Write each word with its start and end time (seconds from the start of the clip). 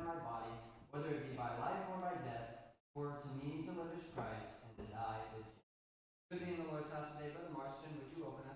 in 0.00 0.06
my 0.06 0.18
body, 0.22 0.54
whether 0.90 1.10
it 1.10 1.30
be 1.30 1.36
by 1.36 1.50
life 1.62 1.86
or 1.90 1.98
by 2.02 2.14
death. 2.26 2.74
For 2.94 3.10
to 3.22 3.28
me 3.42 3.66
to 3.66 3.70
live 3.74 3.90
is 3.98 4.06
Christ, 4.14 4.62
and 4.62 4.70
to 4.78 4.84
die 4.90 5.22
is. 5.38 5.46
Could 6.30 6.46
be 6.46 6.54
in 6.54 6.62
the 6.62 6.70
Lord's 6.70 6.90
house 6.90 7.10
today, 7.14 7.34
Brother 7.34 7.50
Marston, 7.50 7.90
would 7.98 8.10
you 8.14 8.22
open 8.22 8.46
us? 8.50 8.53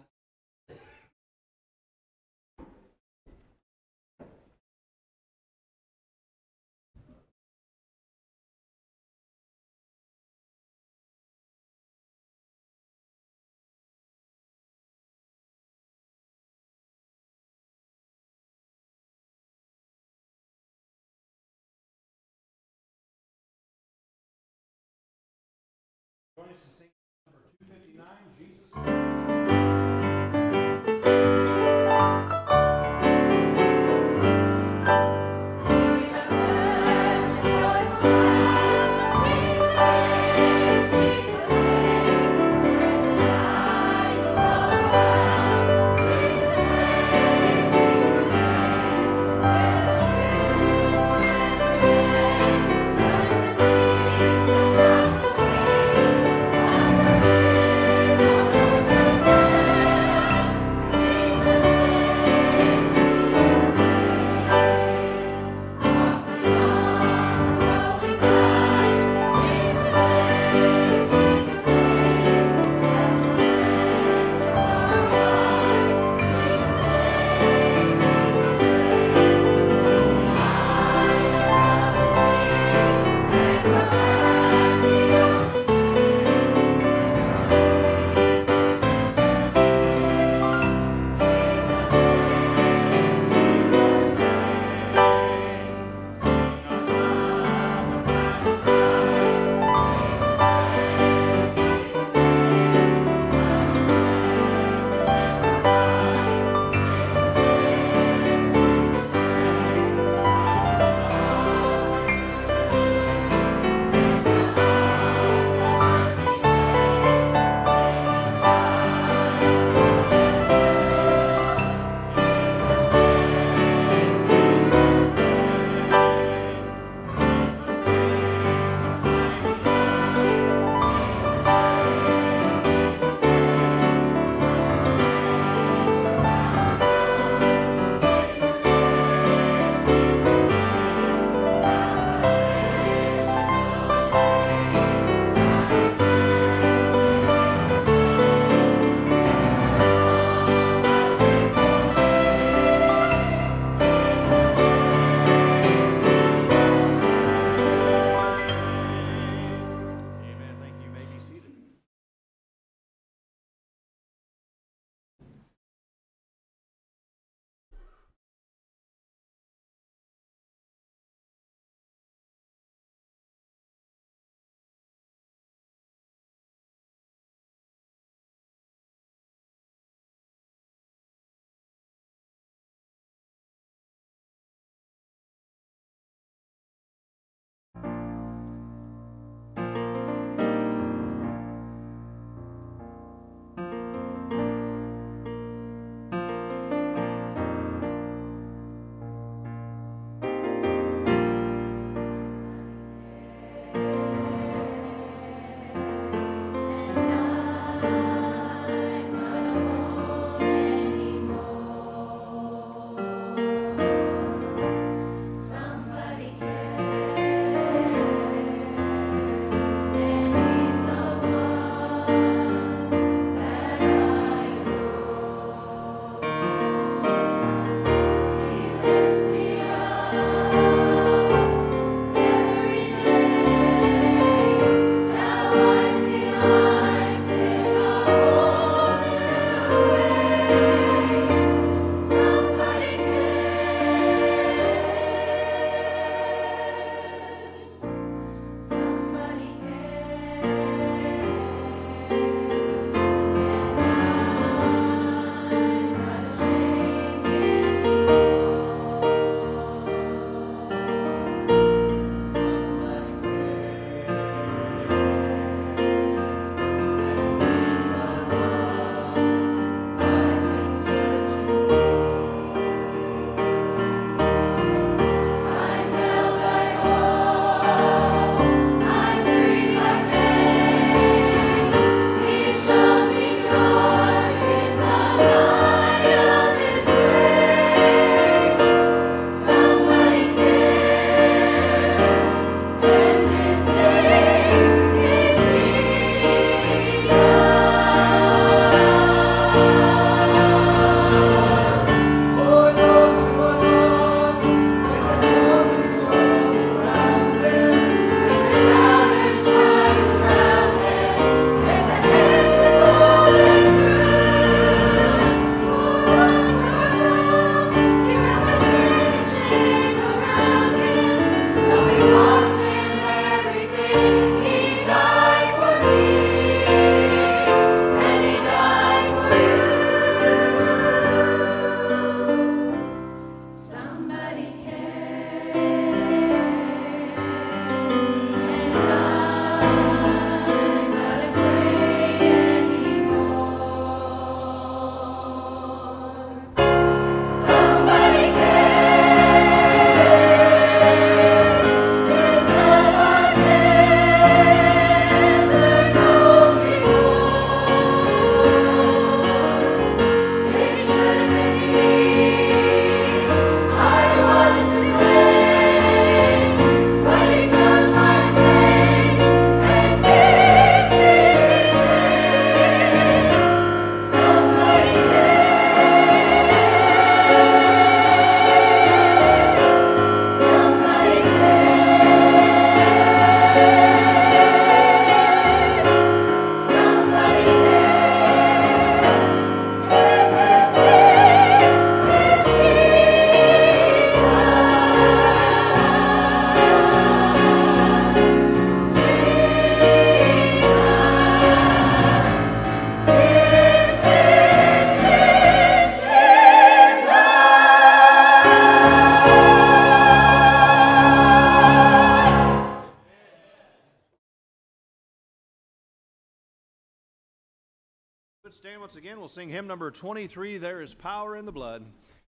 23, 419.99 420.59
There 420.59 420.81
is 420.81 420.95
Power 420.95 421.37
in 421.37 421.45
the 421.45 421.50
Blood. 421.50 421.85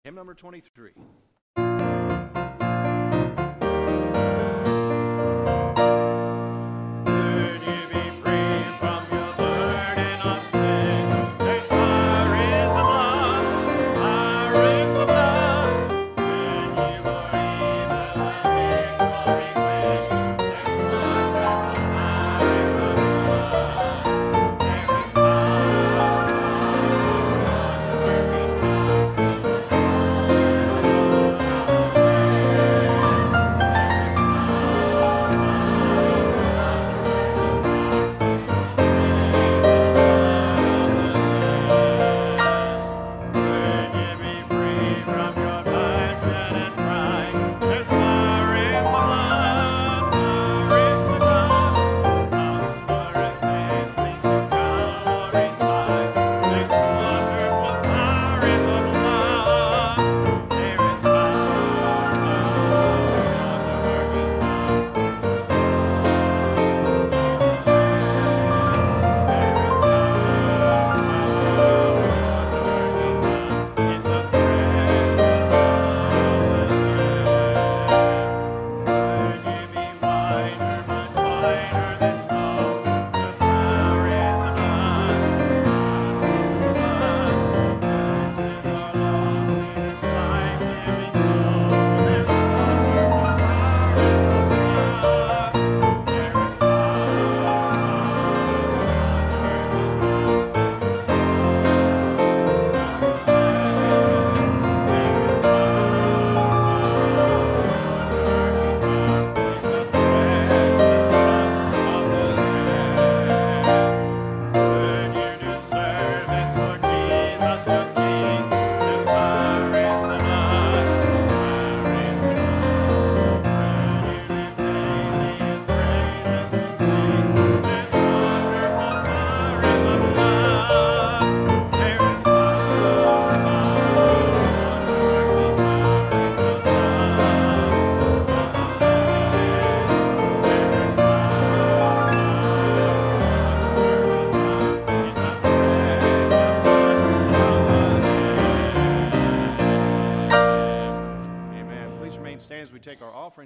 Hymn 0.03 0.15
number 0.15 0.33
23. 0.33 0.91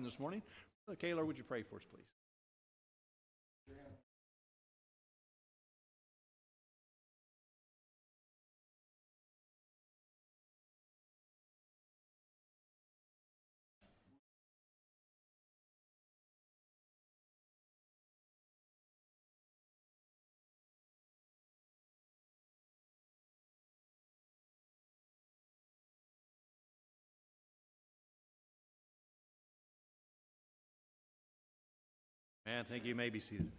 This 0.03 0.19
morning. 0.19 0.41
Brother 0.85 0.97
Kaler, 0.99 1.23
would 1.23 1.37
you 1.37 1.43
pray 1.43 1.61
for 1.61 1.75
us, 1.75 1.85
please? 1.85 2.07
Man, 32.57 32.65
thank 32.67 32.85
you. 32.85 32.89
you 32.89 32.95
may 32.95 33.11
be 33.11 33.19
seated. 33.19 33.51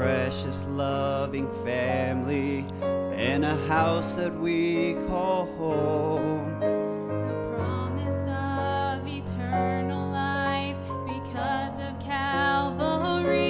precious 0.00 0.64
loving 0.66 1.46
family 1.62 2.64
in 3.18 3.44
a 3.44 3.54
house 3.66 4.14
that 4.14 4.34
we 4.34 4.94
call 5.06 5.44
home. 5.58 6.58
The 6.58 7.54
promise 7.54 8.26
of 8.26 9.06
eternal 9.06 10.10
life 10.10 10.78
because 11.06 11.78
of 11.80 12.00
Calvary. 12.00 13.44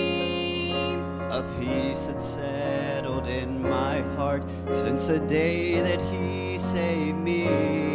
A 1.30 1.44
peace 1.60 2.06
that 2.06 2.20
settled 2.20 3.28
in 3.28 3.62
my 3.62 4.00
heart 4.16 4.42
since 4.72 5.06
the 5.06 5.20
day 5.20 5.80
that 5.80 6.02
He 6.02 6.58
saved 6.58 7.18
me. 7.18 7.89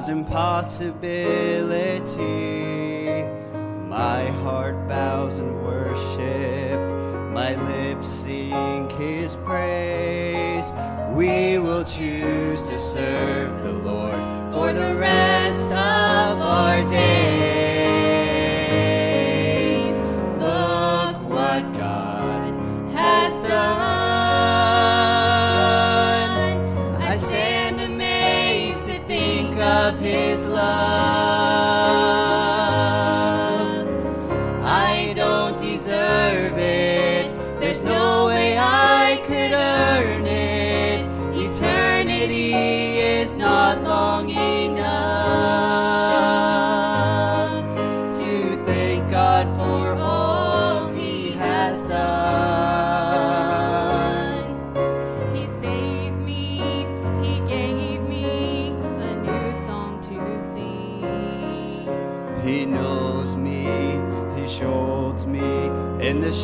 was 0.00 0.08
impossible. 0.08 1.49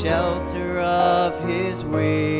shelter 0.07 0.79
of 0.79 1.35
his 1.49 1.85
wings. 1.85 2.36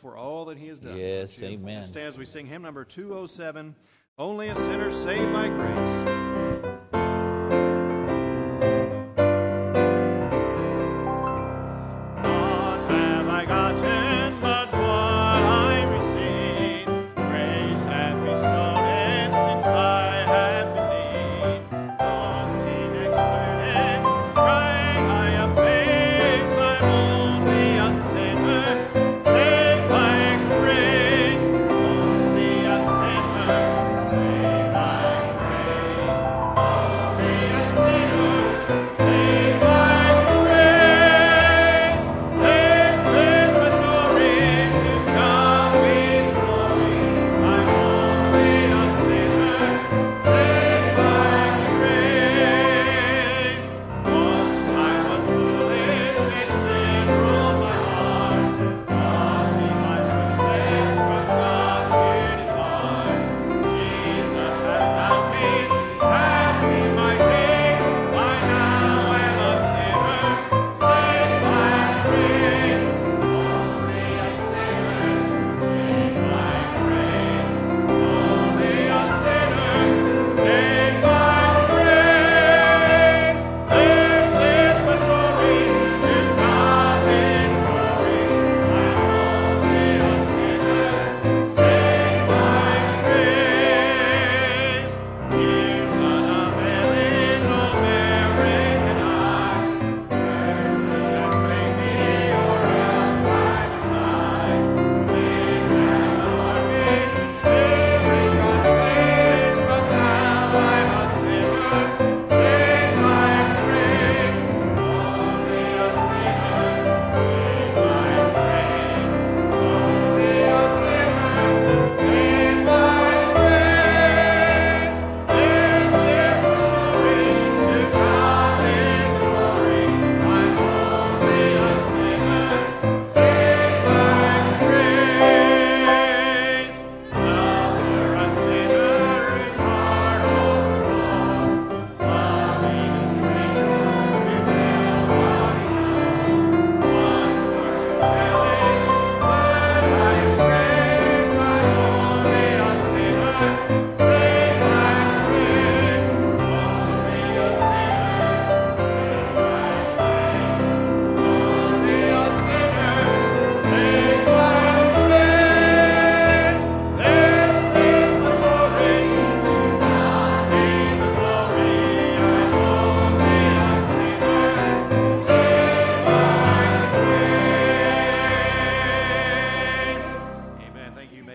for 0.00 0.16
all 0.16 0.46
that 0.46 0.58
he 0.58 0.68
has 0.68 0.80
done. 0.80 0.96
Yes, 0.96 1.40
amen. 1.42 1.84
Stand 1.84 2.06
as 2.06 2.18
we 2.18 2.24
sing 2.24 2.46
hymn 2.46 2.62
number 2.62 2.84
207, 2.84 3.74
Only 4.18 4.48
a 4.48 4.56
Sinner 4.56 4.90
Saved 4.90 5.32
by 5.32 5.48
Grace. 5.48 6.49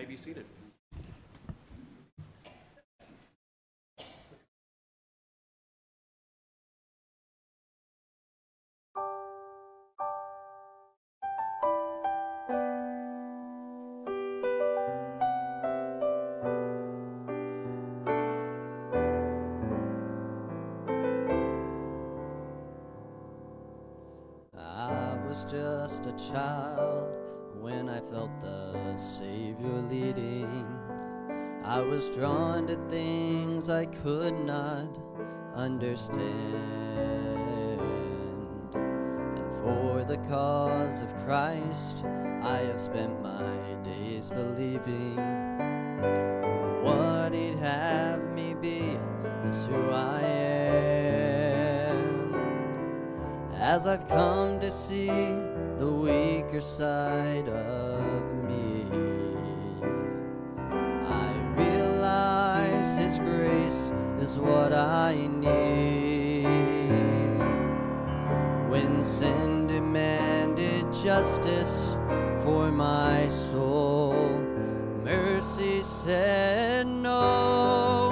be 0.06 0.16
seated. 0.16 0.44
I 24.56 25.18
was 25.26 25.44
just 25.44 26.06
a 26.06 26.12
child 26.12 27.25
when 27.66 27.88
I 27.88 27.98
felt 27.98 28.30
the 28.42 28.94
Savior 28.94 29.82
leading. 29.90 30.64
I 31.64 31.80
was 31.80 32.14
drawn 32.14 32.68
to 32.68 32.76
things 32.88 33.68
I 33.68 33.86
could 33.86 34.38
not 34.38 34.96
understand. 35.52 36.20
And 38.72 39.50
for 39.64 40.04
the 40.06 40.18
cause 40.28 41.02
of 41.02 41.12
Christ, 41.24 42.04
I 42.04 42.58
have 42.68 42.80
spent 42.80 43.20
my 43.20 43.74
days 43.82 44.30
believing 44.30 45.45
As 53.76 53.86
I've 53.86 54.08
come 54.08 54.58
to 54.60 54.70
see 54.70 55.08
the 55.76 55.86
weaker 55.86 56.62
side 56.62 57.46
of 57.46 58.22
me, 58.48 58.86
I 61.04 61.30
realize 61.58 62.96
His 62.96 63.18
grace 63.18 63.92
is 64.18 64.38
what 64.38 64.72
I 64.72 65.28
need. 65.28 66.46
When 68.70 69.02
sin 69.02 69.66
demanded 69.66 70.90
justice 70.90 71.98
for 72.38 72.72
my 72.72 73.28
soul, 73.28 74.14
mercy 75.04 75.82
said 75.82 76.86
no. 76.86 78.08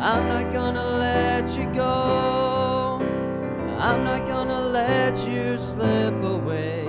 I'm 0.00 0.26
not 0.26 0.50
gonna 0.50 0.88
let 0.96 1.54
you 1.54 1.66
go. 1.74 2.40
I'm 3.80 4.04
not 4.04 4.26
let 4.90 5.16
you 5.28 5.58
slip 5.58 6.22
away. 6.24 6.84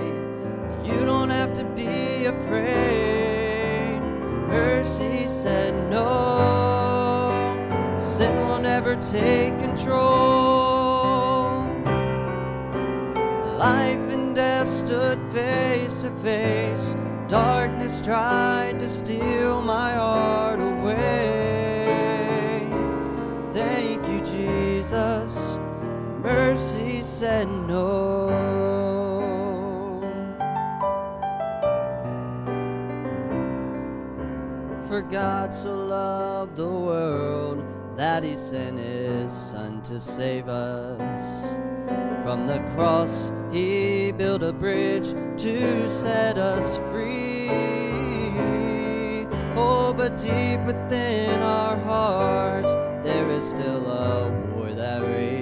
You 0.84 1.04
don't 1.04 1.30
have 1.30 1.52
to 1.54 1.64
be 1.80 2.26
afraid. 2.26 4.00
Mercy 4.48 5.26
said 5.26 5.74
no. 5.90 6.08
Sin 7.96 8.34
will 8.46 8.60
never 8.60 8.96
take 8.96 9.58
control. 9.58 10.02
Life 13.68 14.06
and 14.16 14.34
death 14.34 14.68
stood 14.68 15.18
face 15.32 16.02
to 16.02 16.10
face. 16.28 16.94
Darkness 17.28 18.02
tried 18.02 18.78
to 18.80 18.88
steal 18.88 19.62
my 19.62 19.92
heart 19.92 20.60
away. 20.60 20.98
Thank 23.52 24.06
you, 24.08 24.20
Jesus. 24.34 25.58
Mercy 26.22 26.71
said 27.22 27.48
no. 27.68 28.26
For 34.88 35.02
God 35.02 35.54
so 35.54 35.72
loved 35.72 36.56
the 36.56 36.68
world 36.68 37.64
that 37.96 38.24
he 38.24 38.34
sent 38.34 38.76
his 38.76 39.30
Son 39.30 39.82
to 39.82 40.00
save 40.00 40.48
us. 40.48 41.22
From 42.24 42.48
the 42.48 42.58
cross, 42.74 43.30
he 43.52 44.10
built 44.10 44.42
a 44.42 44.52
bridge 44.52 45.10
to 45.12 45.88
set 45.88 46.38
us 46.38 46.78
free. 46.90 47.50
Oh, 49.54 49.94
but 49.96 50.16
deep 50.16 50.58
within 50.66 51.40
our 51.40 51.76
hearts, 51.82 52.74
there 53.04 53.30
is 53.30 53.48
still 53.48 53.86
a 53.86 54.28
war 54.56 54.72
that 54.72 55.02
rages. 55.02 55.41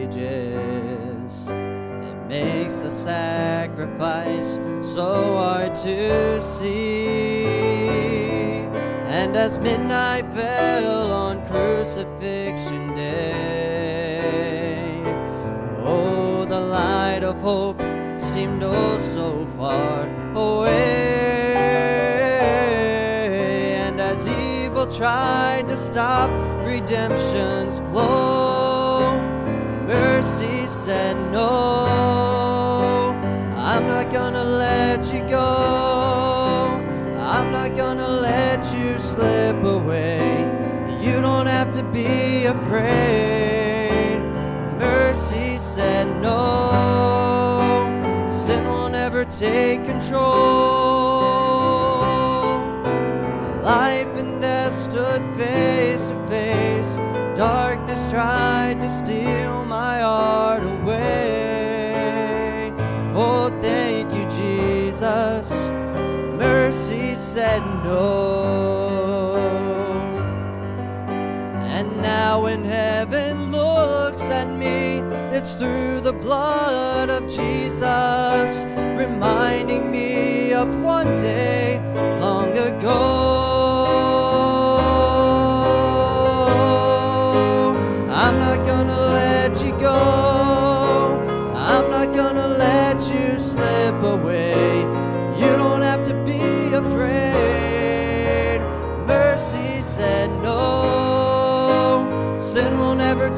Makes 2.42 2.82
a 2.82 2.90
sacrifice 2.90 4.58
so 4.80 5.36
hard 5.36 5.74
to 5.74 6.40
see. 6.40 7.44
And 9.04 9.36
as 9.36 9.58
midnight 9.58 10.24
fell 10.34 11.12
on 11.12 11.46
crucifixion 11.46 12.94
day, 12.94 15.02
oh, 15.84 16.46
the 16.46 16.58
light 16.58 17.24
of 17.24 17.38
hope 17.42 17.78
seemed 18.18 18.62
oh 18.62 18.98
so 19.14 19.46
far 19.58 20.08
away. 20.34 20.70
And 23.84 24.00
as 24.00 24.26
evil 24.26 24.86
tried 24.86 25.68
to 25.68 25.76
stop 25.76 26.30
redemption's 26.64 27.80
flow, 27.90 29.20
mercy 29.86 30.66
said, 30.66 31.18
No, 31.30 32.19
not 33.90 34.12
gonna 34.12 34.44
let 34.44 35.12
you 35.12 35.20
go. 35.28 35.48
I'm 37.34 37.50
not 37.50 37.74
gonna 37.74 38.08
let 38.08 38.60
you 38.72 38.96
slip 38.98 39.64
away. 39.64 40.20
You 41.00 41.20
don't 41.20 41.48
have 41.48 41.70
to 41.72 41.82
be 41.98 42.44
afraid. 42.44 44.18
Mercy 44.78 45.58
said 45.58 46.06
no. 46.22 46.46
Sin 48.28 48.62
will 48.64 48.88
never 48.88 49.24
take 49.24 49.84
control. 49.84 50.30
Life 53.74 54.12
and 54.20 54.40
death 54.40 54.72
stood 54.72 55.22
face 55.36 56.04
to 56.10 56.16
face. 56.28 56.92
Darkness 57.36 58.02
tried 58.08 58.80
to 58.82 58.88
steal 58.88 59.39
said 67.40 67.64
no. 67.82 69.34
And 71.76 71.88
now 72.02 72.42
when 72.42 72.62
heaven 72.62 73.50
looks 73.50 74.24
at 74.28 74.46
me, 74.62 74.98
it's 75.34 75.54
through 75.54 76.02
the 76.02 76.12
blood 76.12 77.08
of 77.08 77.22
Jesus, 77.28 78.66
reminding 79.04 79.90
me 79.90 80.52
of 80.52 80.68
one 80.80 81.16
day 81.16 81.80
long 82.20 82.50
ago. 82.58 83.29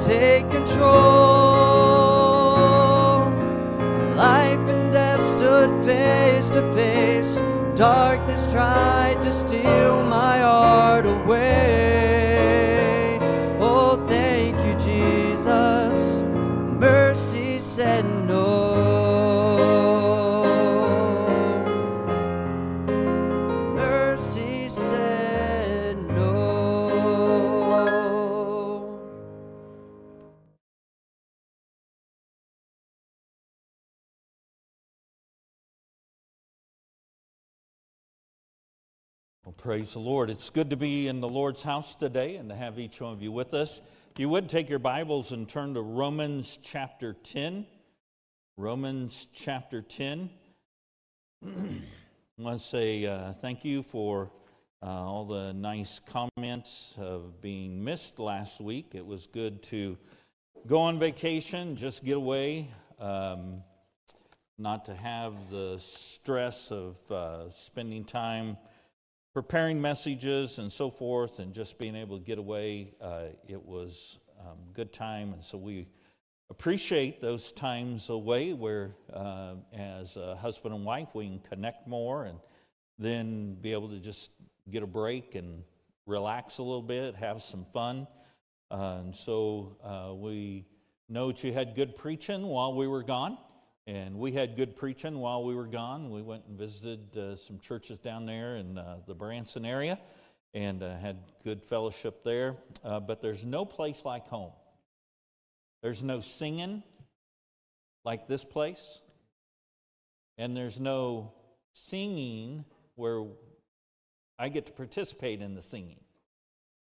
Take 0.04 0.50
control. 0.50 0.90
Life 4.16 4.68
and 4.68 4.92
death 4.92 5.22
stood 5.22 5.84
face 5.84 6.50
to 6.50 6.72
face. 6.72 7.40
Darkness 7.74 8.50
tried 8.52 8.91
praise 39.62 39.92
the 39.92 40.00
Lord. 40.00 40.28
It's 40.28 40.50
good 40.50 40.70
to 40.70 40.76
be 40.76 41.06
in 41.06 41.20
the 41.20 41.28
Lord's 41.28 41.62
house 41.62 41.94
today 41.94 42.34
and 42.34 42.48
to 42.48 42.54
have 42.56 42.80
each 42.80 43.00
one 43.00 43.12
of 43.12 43.22
you 43.22 43.30
with 43.30 43.54
us. 43.54 43.80
If 44.10 44.18
you 44.18 44.28
would 44.28 44.48
take 44.48 44.68
your 44.68 44.80
Bibles 44.80 45.30
and 45.30 45.48
turn 45.48 45.74
to 45.74 45.80
Romans 45.82 46.58
chapter 46.64 47.12
10. 47.12 47.64
Romans 48.56 49.28
chapter 49.32 49.80
10. 49.80 50.30
I 51.46 51.48
want 52.38 52.58
to 52.58 52.66
say 52.66 53.06
uh, 53.06 53.34
thank 53.34 53.64
you 53.64 53.84
for 53.84 54.32
uh, 54.82 54.86
all 54.86 55.26
the 55.26 55.52
nice 55.52 56.00
comments 56.06 56.96
of 56.98 57.40
being 57.40 57.84
missed 57.84 58.18
last 58.18 58.60
week. 58.60 58.96
It 58.96 59.06
was 59.06 59.28
good 59.28 59.62
to 59.64 59.96
go 60.66 60.80
on 60.80 60.98
vacation, 60.98 61.76
just 61.76 62.02
get 62.02 62.16
away, 62.16 62.68
um, 62.98 63.62
not 64.58 64.84
to 64.86 64.94
have 64.96 65.34
the 65.52 65.78
stress 65.78 66.72
of 66.72 66.98
uh, 67.12 67.48
spending 67.48 68.04
time 68.04 68.56
preparing 69.34 69.80
messages 69.80 70.58
and 70.58 70.70
so 70.70 70.90
forth, 70.90 71.38
and 71.38 71.54
just 71.54 71.78
being 71.78 71.96
able 71.96 72.18
to 72.18 72.24
get 72.24 72.38
away. 72.38 72.92
Uh, 73.00 73.24
it 73.48 73.62
was 73.64 74.18
um, 74.40 74.58
good 74.74 74.92
time, 74.92 75.32
and 75.32 75.42
so 75.42 75.56
we 75.56 75.88
appreciate 76.50 77.20
those 77.20 77.50
times 77.52 78.10
away 78.10 78.52
where, 78.52 78.94
uh, 79.12 79.54
as 79.72 80.16
a 80.16 80.36
husband 80.36 80.74
and 80.74 80.84
wife, 80.84 81.14
we 81.14 81.26
can 81.26 81.38
connect 81.38 81.88
more 81.88 82.24
and 82.24 82.38
then 82.98 83.54
be 83.60 83.72
able 83.72 83.88
to 83.88 83.98
just 83.98 84.32
get 84.70 84.82
a 84.82 84.86
break 84.86 85.34
and 85.34 85.62
relax 86.06 86.58
a 86.58 86.62
little 86.62 86.82
bit, 86.82 87.14
have 87.16 87.40
some 87.40 87.64
fun. 87.72 88.06
Uh, 88.70 89.00
and 89.00 89.16
so 89.16 89.76
uh, 89.82 90.12
we 90.14 90.66
know 91.08 91.28
that 91.28 91.42
you 91.42 91.52
had 91.52 91.74
good 91.74 91.96
preaching 91.96 92.42
while 92.42 92.74
we 92.74 92.86
were 92.86 93.02
gone. 93.02 93.38
And 93.86 94.16
we 94.18 94.32
had 94.32 94.56
good 94.56 94.76
preaching 94.76 95.18
while 95.18 95.42
we 95.42 95.54
were 95.54 95.66
gone. 95.66 96.10
We 96.10 96.22
went 96.22 96.44
and 96.46 96.56
visited 96.56 97.16
uh, 97.16 97.36
some 97.36 97.58
churches 97.58 97.98
down 97.98 98.26
there 98.26 98.56
in 98.56 98.78
uh, 98.78 98.98
the 99.06 99.14
Branson 99.14 99.64
area 99.64 99.98
and 100.54 100.82
uh, 100.82 100.96
had 100.98 101.18
good 101.44 101.62
fellowship 101.62 102.22
there. 102.22 102.56
Uh, 102.84 103.00
but 103.00 103.20
there's 103.20 103.44
no 103.44 103.64
place 103.64 104.04
like 104.04 104.28
home. 104.28 104.52
There's 105.82 106.02
no 106.02 106.20
singing 106.20 106.82
like 108.04 108.28
this 108.28 108.44
place, 108.44 109.00
and 110.38 110.56
there's 110.56 110.78
no 110.78 111.32
singing 111.72 112.64
where 112.94 113.24
I 114.38 114.48
get 114.48 114.66
to 114.66 114.72
participate 114.72 115.40
in 115.40 115.54
the 115.54 115.62
singing. 115.62 116.00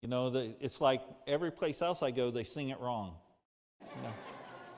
You 0.01 0.09
know, 0.09 0.29
the, 0.29 0.55
it's 0.59 0.81
like 0.81 1.01
every 1.27 1.51
place 1.51 1.81
else 1.81 2.03
I 2.03 2.11
go, 2.11 2.31
they 2.31 2.43
sing 2.43 2.69
it 2.69 2.79
wrong. 2.79 3.15
You 3.81 4.03
know, 4.03 4.13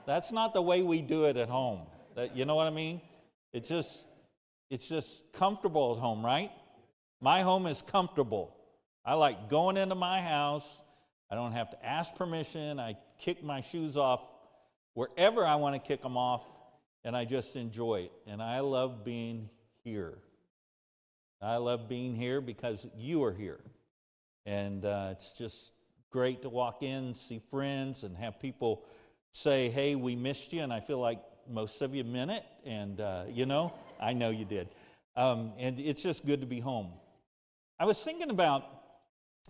that's 0.05 0.31
not 0.31 0.53
the 0.53 0.61
way 0.61 0.83
we 0.83 1.01
do 1.01 1.25
it 1.25 1.37
at 1.37 1.49
home. 1.49 1.81
That, 2.15 2.35
you 2.35 2.45
know 2.45 2.55
what 2.55 2.67
I 2.67 2.71
mean? 2.71 3.01
It 3.51 3.65
just, 3.65 4.07
it's 4.69 4.87
just 4.87 5.31
comfortable 5.33 5.93
at 5.95 5.99
home, 5.99 6.23
right? 6.23 6.51
My 7.21 7.41
home 7.41 7.67
is 7.67 7.81
comfortable. 7.81 8.55
I 9.05 9.15
like 9.15 9.49
going 9.49 9.77
into 9.77 9.95
my 9.95 10.21
house. 10.21 10.81
I 11.29 11.35
don't 11.35 11.53
have 11.53 11.69
to 11.71 11.85
ask 11.85 12.15
permission. 12.15 12.79
I 12.79 12.95
kick 13.19 13.43
my 13.43 13.61
shoes 13.61 13.97
off 13.97 14.21
wherever 14.93 15.45
I 15.45 15.55
want 15.55 15.75
to 15.75 15.79
kick 15.79 16.01
them 16.01 16.17
off, 16.17 16.43
and 17.03 17.15
I 17.15 17.25
just 17.25 17.55
enjoy 17.55 18.01
it. 18.01 18.11
And 18.27 18.41
I 18.41 18.59
love 18.59 19.03
being 19.03 19.49
here. 19.83 20.17
I 21.41 21.57
love 21.57 21.89
being 21.89 22.15
here 22.15 22.39
because 22.39 22.87
you 22.95 23.23
are 23.23 23.33
here. 23.33 23.59
And 24.45 24.85
uh, 24.85 25.09
it's 25.11 25.33
just 25.33 25.73
great 26.09 26.43
to 26.43 26.49
walk 26.49 26.83
in, 26.83 27.13
see 27.13 27.41
friends, 27.49 28.03
and 28.03 28.15
have 28.15 28.39
people 28.39 28.85
say, 29.31 29.69
Hey, 29.69 29.95
we 29.95 30.15
missed 30.15 30.53
you. 30.53 30.61
And 30.61 30.71
I 30.71 30.79
feel 30.79 30.99
like 30.99 31.19
most 31.49 31.81
of 31.81 31.93
you 31.93 32.03
meant 32.03 32.31
it. 32.31 32.43
And, 32.65 32.99
uh, 32.99 33.23
you 33.29 33.45
know, 33.45 33.73
I 33.99 34.13
know 34.13 34.29
you 34.29 34.45
did. 34.45 34.69
Um, 35.15 35.53
and 35.57 35.79
it's 35.79 36.01
just 36.01 36.25
good 36.25 36.41
to 36.41 36.47
be 36.47 36.59
home. 36.59 36.91
I 37.79 37.85
was 37.85 38.01
thinking 38.01 38.29
about 38.29 38.63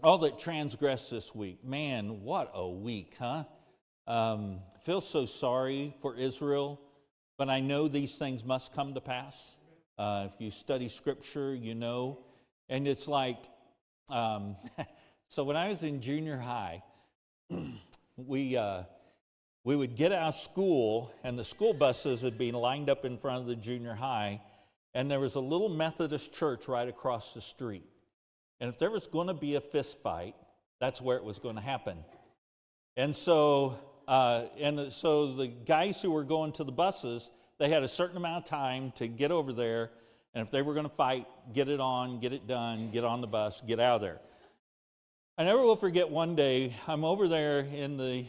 all 0.04 0.18
that 0.20 0.40
transgressed 0.40 1.12
this 1.12 1.34
week. 1.34 1.64
Man, 1.64 2.24
what 2.24 2.52
a 2.54 2.68
week, 2.68 3.16
huh? 3.20 3.44
Um, 4.08 4.60
feel 4.84 5.02
so 5.02 5.26
sorry 5.26 5.96
for 6.02 6.16
Israel, 6.16 6.80
but 7.38 7.50
I 7.50 7.60
know 7.60 7.88
these 7.88 8.18
things 8.18 8.44
must 8.44 8.74
come 8.74 8.94
to 8.94 9.02
pass. 9.02 9.56
Uh, 9.98 10.28
if 10.34 10.42
you 10.42 10.52
study 10.52 10.88
scripture, 10.88 11.54
you 11.54 11.76
know. 11.76 12.20
And 12.70 12.88
it's 12.88 13.08
like, 13.08 13.38
um, 14.10 14.56
so 15.28 15.44
when 15.44 15.56
I 15.56 15.70
was 15.70 15.84
in 15.84 16.02
junior 16.02 16.38
high, 16.38 16.84
we, 18.18 18.58
uh, 18.58 18.84
we 19.64 19.76
would 19.76 19.96
get 19.96 20.12
out 20.12 20.30
of 20.30 20.36
school, 20.36 21.14
and 21.24 21.40
the 21.40 21.46
school 21.46 21.74
buses 21.74 22.22
had 22.22 22.38
been 22.38 22.54
lined 22.54 22.90
up 22.90 23.06
in 23.06 23.18
front 23.18 23.42
of 23.42 23.48
the 23.48 23.56
junior 23.56 23.94
high, 23.94 24.42
and 24.94 25.10
there 25.10 25.20
was 25.20 25.36
a 25.36 25.40
little 25.40 25.70
Methodist 25.70 26.34
church 26.34 26.68
right 26.68 26.88
across 26.88 27.34
the 27.34 27.42
street. 27.42 27.84
And 28.60 28.70
if 28.70 28.78
there 28.78 28.92
was 28.92 29.08
going 29.08 29.28
to 29.28 29.34
be 29.34 29.56
a 29.56 29.62
fist 29.62 30.02
fight, 30.04 30.36
that's 30.80 31.02
where 31.02 31.18
it 31.18 31.24
was 31.24 31.40
going 31.40 31.56
to 31.56 31.62
happen. 31.62 31.98
And 32.98 33.16
so, 33.16 33.80
uh, 34.08 34.44
and 34.60 34.92
so 34.92 35.34
the 35.34 35.48
guys 35.48 36.02
who 36.02 36.12
were 36.12 36.24
going 36.24 36.52
to 36.54 36.64
the 36.64 36.72
buses, 36.72 37.32
they 37.58 37.70
had 37.70 37.84
a 37.84 37.88
certain 37.88 38.18
amount 38.18 38.44
of 38.44 38.50
time 38.50 38.92
to 38.98 39.08
get 39.08 39.32
over 39.32 39.54
there. 39.54 39.92
And 40.34 40.46
if 40.46 40.52
they 40.52 40.62
were 40.62 40.74
going 40.74 40.90
to 40.90 40.96
fight, 40.96 41.26
get 41.54 41.70
it 41.70 41.80
on, 41.80 42.20
get 42.20 42.34
it 42.34 42.48
done, 42.48 42.92
get 42.92 43.04
on 43.04 43.22
the 43.22 43.28
bus, 43.28 43.62
get 43.66 43.80
out 43.80 43.96
of 43.96 44.02
there. 44.02 44.20
I 45.38 45.46
never 45.46 45.62
will 45.62 45.76
forget 45.76 46.10
one 46.10 46.36
day, 46.36 46.76
I'm 46.88 47.04
over 47.04 47.28
there 47.28 47.60
in 47.60 47.98
the 47.98 48.28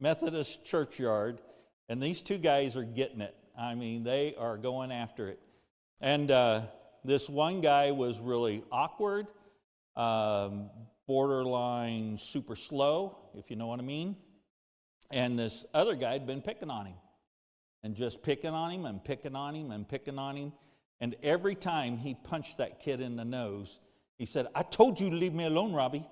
Methodist 0.00 0.64
churchyard, 0.64 1.40
and 1.88 2.02
these 2.02 2.22
two 2.22 2.38
guys 2.38 2.76
are 2.76 2.84
getting 2.84 3.20
it. 3.20 3.34
I 3.56 3.74
mean, 3.74 4.02
they 4.02 4.34
are 4.38 4.56
going 4.56 4.90
after 4.90 5.28
it. 5.28 5.38
And 6.00 6.30
uh, 6.30 6.62
this 7.04 7.28
one 7.28 7.60
guy 7.60 7.90
was 7.90 8.18
really 8.18 8.64
awkward, 8.72 9.26
um, 9.96 10.70
borderline 11.06 12.16
super 12.16 12.56
slow, 12.56 13.18
if 13.34 13.50
you 13.50 13.56
know 13.56 13.66
what 13.66 13.78
I 13.78 13.82
mean. 13.82 14.16
And 15.10 15.38
this 15.38 15.66
other 15.74 15.94
guy 15.94 16.12
had 16.12 16.26
been 16.26 16.40
picking 16.40 16.70
on 16.70 16.86
him 16.86 16.96
and 17.82 17.94
just 17.94 18.22
picking 18.22 18.54
on 18.54 18.70
him 18.70 18.86
and 18.86 19.04
picking 19.04 19.36
on 19.36 19.54
him 19.54 19.70
and 19.70 19.86
picking 19.86 20.18
on 20.18 20.36
him. 20.36 20.52
And 21.00 21.16
every 21.22 21.54
time 21.54 21.98
he 21.98 22.14
punched 22.14 22.58
that 22.58 22.80
kid 22.80 23.00
in 23.00 23.16
the 23.16 23.24
nose, 23.24 23.80
he 24.16 24.24
said, 24.24 24.46
I 24.54 24.62
told 24.62 25.00
you 25.00 25.10
to 25.10 25.16
leave 25.16 25.34
me 25.34 25.44
alone, 25.44 25.72
Robbie. 25.72 26.06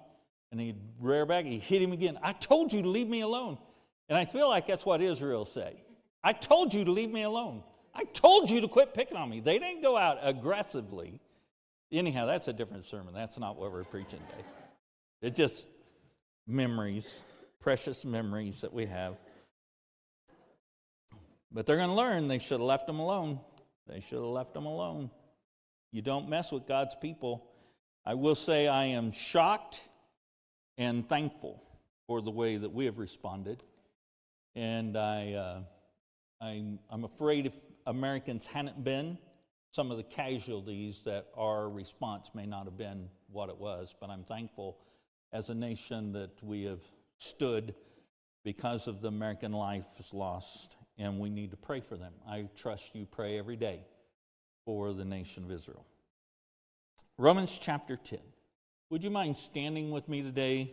And 0.51 0.61
he'd 0.61 0.81
rear 0.99 1.27
back, 1.27 1.45
he 1.45 1.59
hit 1.59 1.81
him 1.81 1.93
again. 1.93 2.19
I 2.23 2.33
told 2.33 2.73
you 2.73 2.83
to 2.83 2.89
leave 2.89 3.09
me 3.09 3.21
alone. 3.21 3.59
And 4.09 4.17
I 4.17 4.25
feel 4.25 4.49
like 4.49 4.67
that's 4.67 4.87
what 4.87 5.03
Israel 5.03 5.45
said. 5.45 5.77
I 6.23 6.33
told 6.33 6.73
you 6.75 6.85
to 6.85 6.91
leave 6.91 7.11
me 7.11 7.23
alone. 7.23 7.63
I 7.95 8.05
told 8.05 8.49
you 8.49 8.61
to 8.61 8.69
quit 8.69 8.95
picking 8.95 9.17
on 9.17 9.29
me. 9.29 9.41
They 9.41 9.59
didn't 9.59 9.83
go 9.83 9.97
out 9.97 10.19
aggressively. 10.23 11.21
Anyhow, 11.91 12.27
that's 12.27 12.49
a 12.49 12.53
different 12.53 12.85
sermon. 12.85 13.15
That's 13.15 13.39
not 13.39 13.57
what 13.57 13.73
we're 13.73 13.85
preaching 13.85 14.21
today. 14.31 14.45
It's 15.21 15.37
just 15.37 15.67
memories, 16.47 17.23
precious 17.61 18.05
memories 18.05 18.61
that 18.61 18.73
we 18.73 18.87
have. 18.87 19.17
But 21.51 21.67
they're 21.67 21.77
going 21.77 21.89
to 21.89 21.95
learn 21.95 22.29
they 22.29 22.39
should 22.39 22.61
have 22.61 22.61
left 22.61 22.87
them 22.87 22.99
alone. 22.99 23.41
They 23.87 24.01
should 24.01 24.19
have 24.19 24.25
left 24.25 24.55
them 24.55 24.67
alone. 24.67 25.11
You 25.93 26.03
don't 26.03 26.29
mess 26.29 26.53
with 26.53 26.67
God's 26.67 26.95
people. 26.95 27.47
I 28.05 28.15
will 28.15 28.35
say 28.35 28.69
I 28.69 28.85
am 28.85 29.13
shocked 29.13 29.83
and 30.77 31.09
thankful 31.09 31.63
for 32.07 32.21
the 32.21 32.31
way 32.31 32.57
that 32.57 32.73
we 32.73 32.85
have 32.85 32.99
responded. 32.99 33.63
And 34.55 34.97
I, 34.97 35.33
uh, 35.33 35.61
I'm, 36.45 36.79
I'm 36.91 37.05
afraid 37.05 37.47
if 37.47 37.55
Americans 37.87 38.47
hadn't 38.47 38.83
been, 38.83 39.19
some 39.71 39.91
of 39.91 39.97
the 39.97 40.03
casualties 40.03 41.03
that 41.05 41.27
our 41.37 41.69
response 41.69 42.31
may 42.35 42.47
not 42.47 42.65
have 42.65 42.77
been 42.77 43.09
what 43.31 43.49
it 43.49 43.59
was. 43.59 43.95
But 44.01 44.11
I'm 44.11 44.25
thankful 44.25 44.79
as 45.33 45.51
a 45.51 45.55
nation 45.55 46.13
that 46.13 46.43
we 46.43 46.65
have 46.65 46.81
stood 47.19 47.75
because 48.45 48.87
of 48.87 49.03
the 49.03 49.09
American 49.09 49.53
lives 49.53 50.15
lost, 50.15 50.77
and 50.97 51.19
we 51.19 51.29
need 51.29 51.51
to 51.51 51.57
pray 51.57 51.81
for 51.81 51.97
them. 51.97 52.13
I 52.27 52.49
trust 52.57 52.95
you 52.95 53.05
pray 53.05 53.39
every 53.39 53.57
day 53.57 53.85
for 54.65 54.93
the 54.93 55.05
nation 55.05 55.45
of 55.45 55.51
Israel. 55.51 55.85
Romans 57.19 57.59
chapter 57.61 57.97
10. 57.97 58.21
Would 58.91 59.05
you 59.05 59.11
mind 59.11 59.37
standing 59.37 59.91
with 59.91 60.09
me 60.09 60.23
today? 60.23 60.73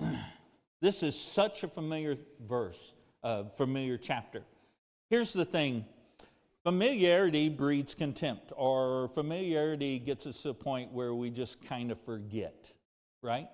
this 0.80 1.02
is 1.02 1.18
such 1.18 1.64
a 1.64 1.68
familiar 1.68 2.16
verse, 2.46 2.94
a 3.22 3.44
familiar 3.50 3.98
chapter. 3.98 4.42
Here's 5.10 5.32
the 5.32 5.44
thing 5.44 5.84
Familiarity 6.68 7.48
breeds 7.48 7.94
contempt, 7.94 8.52
or 8.54 9.08
familiarity 9.14 9.98
gets 9.98 10.26
us 10.26 10.42
to 10.42 10.50
a 10.50 10.54
point 10.54 10.92
where 10.92 11.14
we 11.14 11.30
just 11.30 11.62
kind 11.62 11.90
of 11.90 11.98
forget, 12.02 12.70
right? 13.22 13.48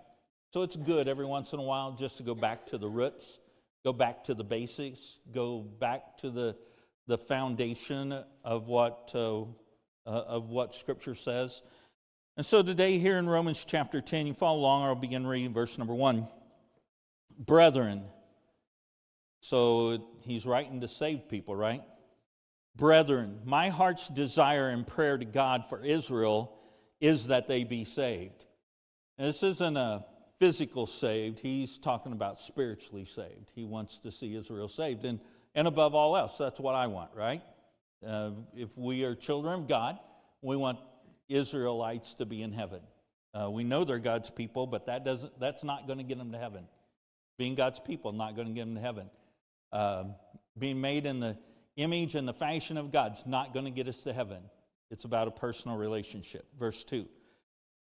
So 0.50 0.62
it's 0.62 0.76
good 0.76 1.06
every 1.06 1.24
once 1.24 1.52
in 1.52 1.60
a 1.60 1.62
while 1.62 1.92
just 1.92 2.16
to 2.16 2.24
go 2.24 2.34
back 2.34 2.66
to 2.66 2.76
the 2.76 2.88
roots, 2.88 3.38
go 3.84 3.92
back 3.92 4.24
to 4.24 4.34
the 4.34 4.42
basics, 4.42 5.20
go 5.32 5.60
back 5.60 6.16
to 6.18 6.30
the, 6.30 6.56
the 7.06 7.16
foundation 7.16 8.24
of 8.42 8.66
what, 8.66 9.12
uh, 9.14 9.42
uh, 9.42 9.44
of 10.06 10.48
what 10.48 10.74
Scripture 10.74 11.14
says. 11.14 11.62
And 12.36 12.44
so 12.44 12.62
today, 12.62 12.98
here 12.98 13.18
in 13.18 13.28
Romans 13.28 13.64
chapter 13.64 14.00
10, 14.00 14.26
you 14.26 14.34
follow 14.34 14.58
along, 14.58 14.82
I'll 14.82 14.94
begin 14.96 15.24
reading 15.24 15.52
verse 15.52 15.78
number 15.78 15.94
1. 15.94 16.26
Brethren, 17.38 18.04
so 19.40 19.98
he's 20.22 20.46
writing 20.46 20.80
to 20.80 20.88
save 20.88 21.28
people, 21.28 21.54
right? 21.54 21.82
Brethren, 22.76 23.40
my 23.44 23.68
heart's 23.68 24.08
desire 24.08 24.68
and 24.68 24.86
prayer 24.86 25.16
to 25.16 25.24
God 25.24 25.64
for 25.68 25.84
Israel 25.84 26.58
is 27.00 27.28
that 27.28 27.46
they 27.46 27.64
be 27.64 27.84
saved. 27.84 28.44
And 29.18 29.28
this 29.28 29.42
isn't 29.42 29.76
a 29.76 30.04
physical 30.40 30.86
saved, 30.86 31.38
he's 31.40 31.78
talking 31.78 32.12
about 32.12 32.40
spiritually 32.40 33.04
saved. 33.04 33.52
He 33.54 33.64
wants 33.64 33.98
to 34.00 34.10
see 34.10 34.34
Israel 34.34 34.68
saved. 34.68 35.04
And, 35.04 35.20
and 35.54 35.68
above 35.68 35.94
all 35.94 36.16
else, 36.16 36.36
that's 36.36 36.58
what 36.58 36.74
I 36.74 36.88
want, 36.88 37.10
right? 37.14 37.42
Uh, 38.04 38.32
if 38.56 38.76
we 38.76 39.04
are 39.04 39.14
children 39.14 39.60
of 39.60 39.68
God, 39.68 39.98
we 40.42 40.56
want 40.56 40.78
Israelites 41.28 42.14
to 42.14 42.26
be 42.26 42.42
in 42.42 42.52
heaven. 42.52 42.80
Uh, 43.32 43.50
we 43.50 43.64
know 43.64 43.84
they're 43.84 43.98
God's 43.98 44.30
people, 44.30 44.66
but 44.66 44.86
that 44.86 45.04
doesn't, 45.04 45.38
that's 45.40 45.64
not 45.64 45.86
going 45.86 45.98
to 45.98 46.04
get 46.04 46.18
them 46.18 46.32
to 46.32 46.38
heaven. 46.38 46.66
Being 47.38 47.54
God's 47.54 47.80
people, 47.80 48.12
not 48.12 48.36
going 48.36 48.48
to 48.48 48.54
get 48.54 48.64
them 48.64 48.74
to 48.74 48.80
heaven. 48.80 49.10
Uh, 49.72 50.04
being 50.58 50.80
made 50.80 51.06
in 51.06 51.20
the 51.20 51.36
image 51.76 52.14
and 52.14 52.26
the 52.28 52.34
fashion 52.34 52.76
of 52.76 52.92
God's 52.92 53.24
not 53.26 53.52
going 53.52 53.64
to 53.64 53.70
get 53.70 53.88
us 53.88 54.02
to 54.04 54.12
heaven. 54.12 54.42
It's 54.90 55.04
about 55.04 55.28
a 55.28 55.32
personal 55.32 55.76
relationship. 55.76 56.46
Verse 56.58 56.84
2 56.84 57.06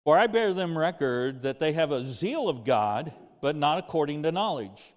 For 0.04 0.18
I 0.18 0.26
bear 0.26 0.52
them 0.52 0.76
record 0.76 1.42
that 1.42 1.58
they 1.58 1.72
have 1.72 1.92
a 1.92 2.04
zeal 2.04 2.48
of 2.48 2.64
God, 2.64 3.12
but 3.40 3.56
not 3.56 3.78
according 3.78 4.24
to 4.24 4.32
knowledge. 4.32 4.94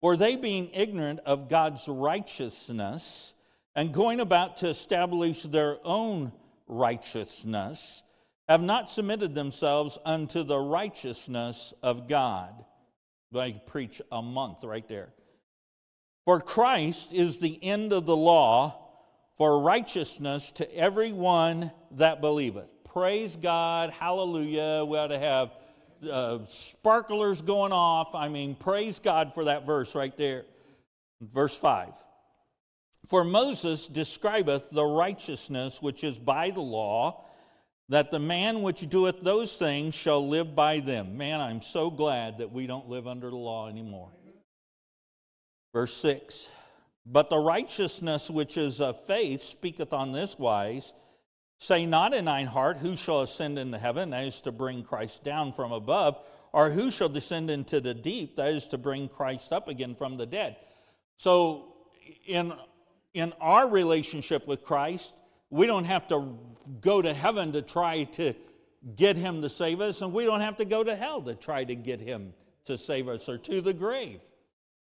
For 0.00 0.16
they, 0.16 0.36
being 0.36 0.70
ignorant 0.72 1.20
of 1.24 1.48
God's 1.48 1.88
righteousness 1.88 3.32
and 3.74 3.92
going 3.92 4.20
about 4.20 4.58
to 4.58 4.68
establish 4.68 5.42
their 5.42 5.78
own 5.82 6.30
righteousness, 6.66 8.02
have 8.48 8.62
not 8.62 8.90
submitted 8.90 9.34
themselves 9.34 9.98
unto 10.04 10.42
the 10.42 10.58
righteousness 10.58 11.72
of 11.82 12.06
God. 12.06 12.64
I 13.36 13.52
preach 13.52 14.00
a 14.10 14.22
month 14.22 14.64
right 14.64 14.86
there. 14.88 15.08
For 16.24 16.40
Christ 16.40 17.12
is 17.12 17.38
the 17.38 17.62
end 17.62 17.92
of 17.92 18.06
the 18.06 18.16
law 18.16 18.80
for 19.36 19.60
righteousness 19.60 20.50
to 20.52 20.76
everyone 20.76 21.70
that 21.92 22.20
believeth. 22.20 22.68
Praise 22.84 23.36
God, 23.36 23.90
hallelujah. 23.90 24.84
We 24.84 24.96
ought 24.96 25.08
to 25.08 25.18
have 25.18 25.50
uh, 26.10 26.38
sparklers 26.46 27.42
going 27.42 27.72
off. 27.72 28.14
I 28.14 28.28
mean, 28.28 28.54
praise 28.54 29.00
God 29.00 29.34
for 29.34 29.44
that 29.44 29.66
verse 29.66 29.94
right 29.94 30.16
there. 30.16 30.44
Verse 31.20 31.56
5. 31.56 31.92
For 33.08 33.24
Moses 33.24 33.86
describeth 33.86 34.70
the 34.70 34.84
righteousness 34.84 35.82
which 35.82 36.04
is 36.04 36.18
by 36.18 36.50
the 36.50 36.60
law, 36.60 37.24
that 37.88 38.10
the 38.10 38.18
man 38.18 38.62
which 38.62 38.88
doeth 38.88 39.20
those 39.20 39.56
things 39.56 39.94
shall 39.94 40.26
live 40.26 40.54
by 40.54 40.80
them. 40.80 41.16
Man, 41.16 41.40
I'm 41.40 41.60
so 41.60 41.90
glad 41.90 42.38
that 42.38 42.52
we 42.52 42.66
don't 42.66 42.88
live 42.88 43.06
under 43.06 43.30
the 43.30 43.36
law 43.36 43.68
anymore. 43.68 44.10
Verse 45.72 45.94
6 45.94 46.50
But 47.04 47.30
the 47.30 47.38
righteousness 47.38 48.30
which 48.30 48.56
is 48.56 48.80
of 48.80 49.04
faith 49.06 49.42
speaketh 49.42 49.92
on 49.92 50.12
this 50.12 50.38
wise 50.38 50.92
Say 51.58 51.86
not 51.86 52.12
in 52.14 52.26
thine 52.26 52.46
heart, 52.46 52.78
Who 52.78 52.96
shall 52.96 53.22
ascend 53.22 53.58
into 53.58 53.78
heaven? 53.78 54.10
That 54.10 54.26
is 54.26 54.40
to 54.42 54.52
bring 54.52 54.82
Christ 54.82 55.24
down 55.24 55.52
from 55.52 55.72
above. 55.72 56.18
Or 56.52 56.70
who 56.70 56.90
shall 56.90 57.08
descend 57.08 57.50
into 57.50 57.80
the 57.80 57.94
deep? 57.94 58.36
That 58.36 58.52
is 58.52 58.68
to 58.68 58.78
bring 58.78 59.08
Christ 59.08 59.52
up 59.52 59.68
again 59.68 59.94
from 59.94 60.16
the 60.16 60.26
dead. 60.26 60.56
So, 61.16 61.74
in, 62.26 62.52
in 63.12 63.32
our 63.40 63.66
relationship 63.66 64.46
with 64.46 64.62
Christ, 64.62 65.14
we 65.54 65.68
don't 65.68 65.84
have 65.84 66.08
to 66.08 66.36
go 66.80 67.00
to 67.00 67.14
heaven 67.14 67.52
to 67.52 67.62
try 67.62 68.02
to 68.02 68.34
get 68.96 69.14
him 69.14 69.40
to 69.40 69.48
save 69.48 69.80
us, 69.80 70.02
and 70.02 70.12
we 70.12 70.24
don't 70.24 70.40
have 70.40 70.56
to 70.56 70.64
go 70.64 70.82
to 70.82 70.96
hell 70.96 71.22
to 71.22 71.36
try 71.36 71.62
to 71.62 71.76
get 71.76 72.00
him 72.00 72.34
to 72.64 72.76
save 72.76 73.06
us 73.06 73.28
or 73.28 73.38
to 73.38 73.60
the 73.60 73.72
grave. 73.72 74.20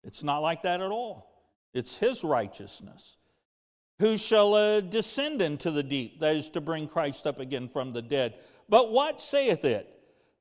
It's 0.04 0.22
not 0.22 0.40
like 0.40 0.64
that 0.64 0.82
at 0.82 0.90
all. 0.90 1.48
It's 1.72 1.96
his 1.96 2.22
righteousness. 2.22 3.16
Who 4.00 4.18
shall 4.18 4.52
uh, 4.52 4.80
descend 4.82 5.40
into 5.40 5.70
the 5.70 5.82
deep? 5.82 6.20
That 6.20 6.36
is 6.36 6.50
to 6.50 6.60
bring 6.60 6.88
Christ 6.88 7.26
up 7.26 7.40
again 7.40 7.70
from 7.70 7.94
the 7.94 8.02
dead. 8.02 8.34
But 8.68 8.92
what 8.92 9.18
saith 9.18 9.64
it? 9.64 9.88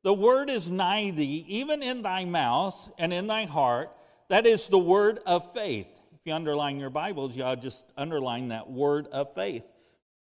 The 0.04 0.14
word 0.14 0.50
is 0.50 0.70
nigh 0.70 1.12
thee, 1.12 1.46
even 1.48 1.82
in 1.82 2.02
thy 2.02 2.26
mouth 2.26 2.92
and 2.98 3.14
in 3.14 3.28
thy 3.28 3.46
heart. 3.46 3.90
That 4.28 4.46
is 4.46 4.68
the 4.68 4.80
word 4.80 5.20
of 5.26 5.54
faith. 5.54 5.88
If 6.12 6.20
you 6.26 6.34
underline 6.34 6.78
your 6.78 6.90
Bibles, 6.90 7.36
to 7.36 7.56
just 7.56 7.94
underline 7.96 8.50
that 8.50 8.70
word 8.70 9.08
of 9.14 9.34
faith, 9.34 9.64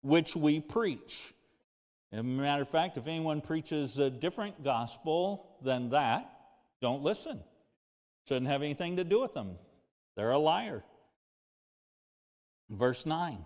which 0.02 0.36
we 0.36 0.60
preach. 0.60 1.34
As 2.12 2.20
a 2.20 2.24
matter 2.24 2.64
of 2.64 2.70
fact, 2.70 2.98
if 2.98 3.08
anyone 3.08 3.42
preaches 3.42 3.98
a 3.98 4.10
different 4.10 4.64
gospel 4.64 5.58
than 5.62 5.90
that, 5.90 6.30
don't 6.82 7.04
listen. 7.04 7.40
Shouldn't 8.28 8.48
have 8.48 8.62
anything 8.62 8.98
to 8.98 9.04
do 9.04 9.22
with 9.22 9.34
them. 9.34 9.58
They're 10.16 10.32
a 10.32 10.40
liar. 10.40 10.84
Verse 12.70 13.06
9 13.06 13.46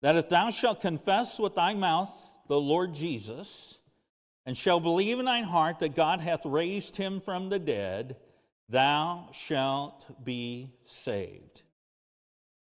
that 0.00 0.14
if 0.14 0.28
thou 0.28 0.50
shalt 0.50 0.80
confess 0.80 1.40
with 1.40 1.56
thy 1.56 1.74
mouth 1.74 2.10
the 2.46 2.60
Lord 2.60 2.94
Jesus, 2.94 3.80
and 4.46 4.56
shalt 4.56 4.82
believe 4.82 5.18
in 5.18 5.26
thine 5.26 5.44
heart 5.44 5.80
that 5.80 5.94
God 5.94 6.20
hath 6.20 6.46
raised 6.46 6.96
him 6.96 7.20
from 7.20 7.50
the 7.50 7.58
dead, 7.58 8.16
thou 8.68 9.28
shalt 9.32 10.24
be 10.24 10.72
saved. 10.84 11.62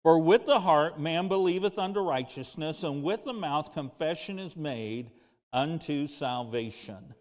For 0.09 0.17
with 0.17 0.47
the 0.47 0.59
heart 0.59 0.99
man 0.99 1.27
believeth 1.27 1.77
unto 1.77 1.99
righteousness, 1.99 2.81
and 2.81 3.03
with 3.03 3.25
the 3.25 3.31
mouth 3.31 3.73
confession 3.73 4.39
is 4.39 4.57
made 4.57 5.11
unto 5.53 6.07
salvation. 6.07 7.13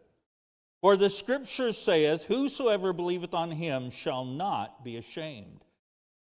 For 0.81 0.97
the 0.97 1.11
scripture 1.11 1.73
saith, 1.73 2.25
Whosoever 2.25 2.95
believeth 2.95 3.35
on 3.35 3.51
him 3.51 3.91
shall 3.91 4.25
not 4.25 4.85
be 4.85 4.97
ashamed. 4.97 5.67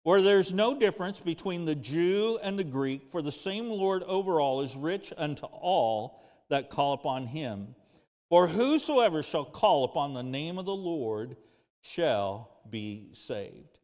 For 0.03 0.21
there's 0.21 0.53
no 0.53 0.77
difference 0.77 1.21
between 1.21 1.67
the 1.67 1.77
Jew 1.77 2.37
and 2.43 2.59
the 2.59 2.65
Greek, 2.65 3.13
for 3.13 3.23
the 3.23 3.31
same 3.31 3.69
Lord 3.69 4.03
over 4.03 4.41
all 4.41 4.61
is 4.61 4.75
rich 4.75 5.13
unto 5.17 5.47
all 5.47 6.21
that 6.49 6.69
call 6.69 6.95
upon 6.95 7.29
him. 7.29 7.77
For 8.29 8.49
whosoever 8.49 9.23
shall 9.23 9.45
call 9.45 9.85
upon 9.85 10.15
the 10.15 10.25
name 10.25 10.59
of 10.59 10.65
the 10.65 10.75
Lord 10.75 11.37
shall 11.81 12.51
be 12.69 13.11
saved. 13.13 13.76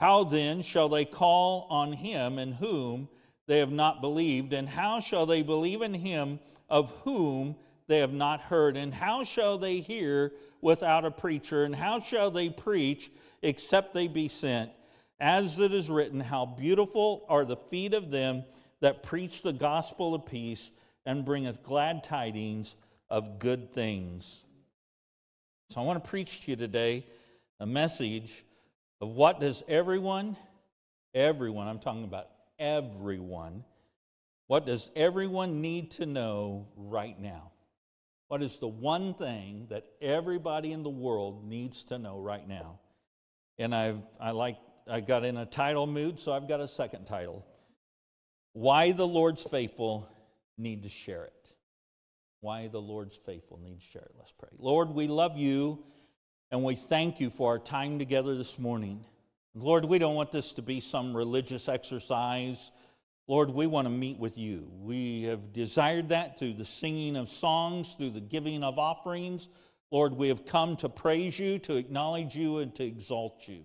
How 0.00 0.24
then 0.24 0.62
shall 0.62 0.88
they 0.88 1.04
call 1.04 1.66
on 1.68 1.92
him 1.92 2.38
in 2.38 2.52
whom 2.52 3.06
they 3.46 3.58
have 3.58 3.70
not 3.70 4.00
believed? 4.00 4.54
And 4.54 4.66
how 4.66 4.98
shall 4.98 5.26
they 5.26 5.42
believe 5.42 5.82
in 5.82 5.92
him 5.92 6.40
of 6.70 6.90
whom 7.02 7.54
they 7.86 7.98
have 7.98 8.14
not 8.14 8.40
heard? 8.40 8.78
And 8.78 8.94
how 8.94 9.24
shall 9.24 9.58
they 9.58 9.80
hear 9.80 10.32
without 10.62 11.04
a 11.04 11.10
preacher? 11.10 11.64
And 11.64 11.76
how 11.76 12.00
shall 12.00 12.30
they 12.30 12.48
preach 12.48 13.10
except 13.42 13.92
they 13.92 14.08
be 14.08 14.26
sent? 14.28 14.70
As 15.20 15.60
it 15.60 15.74
is 15.74 15.90
written, 15.90 16.18
How 16.18 16.46
beautiful 16.46 17.26
are 17.28 17.44
the 17.44 17.58
feet 17.58 17.92
of 17.92 18.10
them 18.10 18.44
that 18.80 19.02
preach 19.02 19.42
the 19.42 19.52
gospel 19.52 20.14
of 20.14 20.24
peace 20.24 20.70
and 21.04 21.26
bringeth 21.26 21.62
glad 21.62 22.04
tidings 22.04 22.74
of 23.10 23.38
good 23.38 23.74
things. 23.74 24.44
So 25.68 25.82
I 25.82 25.84
want 25.84 26.02
to 26.02 26.08
preach 26.08 26.40
to 26.40 26.52
you 26.52 26.56
today 26.56 27.04
a 27.58 27.66
message 27.66 28.44
of 29.00 29.08
what 29.10 29.40
does 29.40 29.62
everyone, 29.68 30.36
everyone, 31.14 31.66
I'm 31.68 31.78
talking 31.78 32.04
about 32.04 32.28
everyone, 32.58 33.64
what 34.46 34.66
does 34.66 34.90
everyone 34.96 35.60
need 35.60 35.92
to 35.92 36.06
know 36.06 36.68
right 36.76 37.18
now? 37.18 37.52
What 38.28 38.42
is 38.42 38.58
the 38.58 38.68
one 38.68 39.14
thing 39.14 39.66
that 39.70 39.86
everybody 40.00 40.72
in 40.72 40.82
the 40.82 40.90
world 40.90 41.48
needs 41.48 41.84
to 41.84 41.98
know 41.98 42.18
right 42.18 42.46
now? 42.46 42.78
And 43.58 43.74
I, 43.74 43.96
I 44.20 44.30
like, 44.32 44.56
I 44.88 45.00
got 45.00 45.24
in 45.24 45.36
a 45.36 45.46
title 45.46 45.86
mood, 45.86 46.18
so 46.18 46.32
I've 46.32 46.48
got 46.48 46.60
a 46.60 46.68
second 46.68 47.06
title. 47.06 47.44
Why 48.52 48.92
the 48.92 49.06
Lord's 49.06 49.42
faithful 49.42 50.08
need 50.58 50.82
to 50.82 50.88
share 50.88 51.24
it. 51.24 51.52
Why 52.40 52.68
the 52.68 52.80
Lord's 52.80 53.16
faithful 53.16 53.58
need 53.58 53.80
to 53.80 53.86
share 53.86 54.02
it. 54.02 54.12
Let's 54.16 54.32
pray. 54.32 54.48
Lord, 54.58 54.90
we 54.90 55.06
love 55.08 55.36
you 55.36 55.84
and 56.50 56.64
we 56.64 56.74
thank 56.74 57.20
you 57.20 57.30
for 57.30 57.52
our 57.52 57.58
time 57.58 57.98
together 57.98 58.36
this 58.36 58.58
morning. 58.58 59.04
Lord, 59.54 59.84
we 59.84 59.98
don't 59.98 60.14
want 60.14 60.32
this 60.32 60.52
to 60.54 60.62
be 60.62 60.80
some 60.80 61.16
religious 61.16 61.68
exercise 61.68 62.70
Lord, 63.30 63.50
we 63.50 63.68
want 63.68 63.86
to 63.86 63.90
meet 63.90 64.18
with 64.18 64.36
you. 64.36 64.68
We 64.82 65.22
have 65.22 65.52
desired 65.52 66.08
that 66.08 66.36
through 66.36 66.54
the 66.54 66.64
singing 66.64 67.14
of 67.14 67.28
songs, 67.28 67.94
through 67.94 68.10
the 68.10 68.20
giving 68.20 68.64
of 68.64 68.76
offerings. 68.76 69.46
Lord, 69.92 70.14
we 70.14 70.26
have 70.30 70.46
come 70.46 70.74
to 70.78 70.88
praise 70.88 71.38
you, 71.38 71.60
to 71.60 71.76
acknowledge 71.76 72.34
you, 72.34 72.58
and 72.58 72.74
to 72.74 72.82
exalt 72.82 73.46
you. 73.46 73.62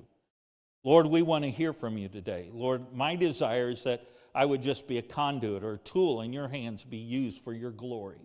Lord, 0.83 1.07
we 1.07 1.23
want 1.23 1.45
to 1.45 1.49
hear 1.49 1.73
from 1.73 1.97
you 1.97 2.09
today. 2.09 2.51
Lord, 2.53 2.93
my 2.93 3.15
desire 3.15 3.69
is 3.69 3.81
that 3.85 4.03
I 4.35 4.45
would 4.45 4.61
just 4.61 4.87
be 4.87 4.99
a 4.99 5.01
conduit 5.01 5.63
or 5.63 5.73
a 5.73 5.79
tool 5.79 6.21
in 6.21 6.31
your 6.31 6.47
hands 6.47 6.83
be 6.83 6.97
used 6.97 7.41
for 7.41 7.51
your 7.51 7.71
glory. 7.71 8.21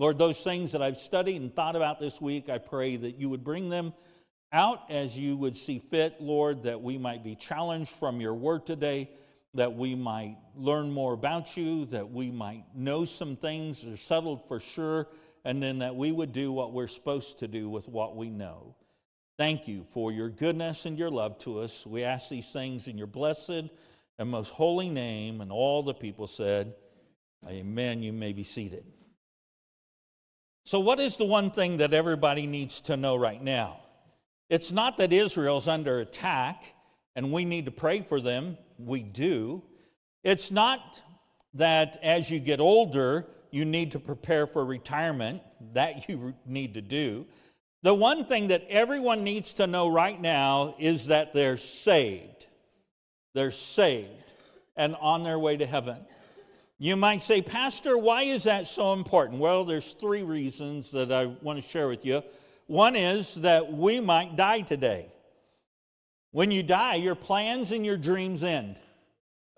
Lord, 0.00 0.16
those 0.16 0.42
things 0.42 0.72
that 0.72 0.80
I've 0.80 0.96
studied 0.96 1.42
and 1.42 1.54
thought 1.54 1.76
about 1.76 2.00
this 2.00 2.22
week, 2.22 2.48
I 2.48 2.56
pray 2.56 2.96
that 2.96 3.16
you 3.16 3.28
would 3.28 3.44
bring 3.44 3.68
them 3.68 3.92
out 4.50 4.90
as 4.90 5.16
you 5.16 5.36
would 5.36 5.54
see 5.54 5.78
fit, 5.78 6.16
Lord, 6.18 6.62
that 6.62 6.80
we 6.80 6.96
might 6.96 7.22
be 7.22 7.36
challenged 7.36 7.90
from 7.90 8.18
your 8.18 8.32
word 8.32 8.64
today 8.64 9.10
that 9.52 9.74
we 9.74 9.94
might 9.94 10.38
learn 10.54 10.90
more 10.90 11.12
about 11.12 11.54
you, 11.54 11.84
that 11.86 12.10
we 12.10 12.30
might 12.30 12.64
know 12.74 13.04
some 13.04 13.36
things 13.36 13.82
that 13.82 13.92
are 13.92 13.98
settled 13.98 14.48
for 14.48 14.58
sure, 14.58 15.08
and 15.44 15.62
then 15.62 15.80
that 15.80 15.94
we 15.94 16.12
would 16.12 16.32
do 16.32 16.50
what 16.50 16.72
we're 16.72 16.86
supposed 16.86 17.40
to 17.40 17.48
do 17.48 17.68
with 17.68 17.86
what 17.86 18.16
we 18.16 18.30
know. 18.30 18.74
Thank 19.36 19.68
you 19.68 19.84
for 19.90 20.12
your 20.12 20.30
goodness 20.30 20.86
and 20.86 20.98
your 20.98 21.10
love 21.10 21.36
to 21.40 21.60
us. 21.60 21.86
We 21.86 22.04
ask 22.04 22.30
these 22.30 22.50
things 22.50 22.88
in 22.88 22.96
your 22.96 23.06
blessed 23.06 23.68
and 24.18 24.30
most 24.30 24.50
holy 24.50 24.88
name. 24.88 25.42
And 25.42 25.52
all 25.52 25.82
the 25.82 25.94
people 25.94 26.26
said, 26.26 26.74
Amen. 27.46 28.02
You 28.02 28.14
may 28.14 28.32
be 28.32 28.44
seated. 28.44 28.84
So, 30.64 30.80
what 30.80 31.00
is 31.00 31.16
the 31.16 31.24
one 31.24 31.50
thing 31.50 31.78
that 31.78 31.92
everybody 31.92 32.46
needs 32.46 32.80
to 32.82 32.96
know 32.96 33.16
right 33.16 33.42
now? 33.42 33.80
It's 34.48 34.72
not 34.72 34.96
that 34.98 35.12
Israel's 35.12 35.68
under 35.68 36.00
attack 36.00 36.64
and 37.16 37.32
we 37.32 37.44
need 37.44 37.64
to 37.66 37.70
pray 37.70 38.02
for 38.02 38.20
them 38.20 38.56
we 38.78 39.02
do. 39.02 39.62
It's 40.24 40.50
not 40.50 41.02
that 41.54 41.98
as 42.02 42.30
you 42.30 42.40
get 42.40 42.60
older, 42.60 43.26
you 43.50 43.64
need 43.64 43.92
to 43.92 43.98
prepare 43.98 44.46
for 44.46 44.64
retirement. 44.64 45.42
That 45.72 46.08
you 46.08 46.34
need 46.46 46.74
to 46.74 46.80
do. 46.80 47.26
The 47.82 47.94
one 47.94 48.26
thing 48.26 48.48
that 48.48 48.64
everyone 48.68 49.24
needs 49.24 49.54
to 49.54 49.66
know 49.66 49.88
right 49.88 50.20
now 50.20 50.74
is 50.78 51.06
that 51.06 51.32
they're 51.32 51.56
saved. 51.56 52.46
They're 53.34 53.50
saved 53.50 54.32
and 54.76 54.96
on 55.00 55.24
their 55.24 55.38
way 55.38 55.56
to 55.56 55.66
heaven. 55.66 55.98
You 56.82 56.96
might 56.96 57.22
say, 57.22 57.42
Pastor, 57.42 57.98
why 57.98 58.22
is 58.22 58.44
that 58.44 58.66
so 58.66 58.94
important? 58.94 59.38
Well, 59.38 59.66
there's 59.66 59.92
three 59.92 60.22
reasons 60.22 60.90
that 60.92 61.12
I 61.12 61.26
want 61.26 61.62
to 61.62 61.68
share 61.68 61.88
with 61.88 62.06
you. 62.06 62.22
One 62.68 62.96
is 62.96 63.34
that 63.34 63.70
we 63.70 64.00
might 64.00 64.34
die 64.34 64.62
today. 64.62 65.12
When 66.30 66.50
you 66.50 66.62
die, 66.62 66.94
your 66.94 67.14
plans 67.14 67.70
and 67.72 67.84
your 67.84 67.98
dreams 67.98 68.42
end. 68.42 68.80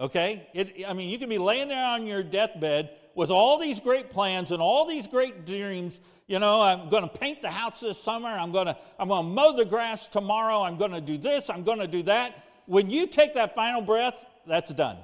Okay? 0.01 0.49
It, 0.53 0.85
I 0.85 0.95
mean, 0.95 1.11
you 1.11 1.19
can 1.19 1.29
be 1.29 1.39
laying 1.39 1.69
there 1.69 1.87
on 1.87 2.09
your 2.09 2.25
deathbed 2.25 2.91
with 3.15 3.31
all 3.31 3.57
these 3.57 3.79
great 3.79 4.11
plans 4.11 4.51
and 4.51 4.61
all 4.61 4.85
these 4.85 5.07
great 5.07 5.47
dreams. 5.47 6.01
You 6.27 6.41
know, 6.41 6.61
I'm 6.61 6.89
going 6.89 7.09
to 7.09 7.19
paint 7.19 7.41
the 7.41 7.51
house 7.51 7.79
this 7.79 8.03
summer. 8.03 8.31
I'm 8.31 8.51
going 8.51 8.67
to 8.67 8.77
I'm 8.99 9.07
going 9.07 9.27
to 9.27 9.31
mow 9.31 9.57
the 9.57 9.65
grass 9.65 10.09
tomorrow. 10.09 10.63
I'm 10.63 10.77
going 10.77 10.91
to 10.91 11.01
do 11.01 11.19
this. 11.19 11.49
I'm 11.49 11.63
going 11.63 11.79
to 11.79 11.87
do 11.87 12.03
that. 12.03 12.47
When 12.67 12.91
you 12.91 13.07
take 13.07 13.35
that 13.35 13.55
final 13.55 13.81
breath, 13.81 14.25
that's 14.45 14.75
done. 14.75 14.97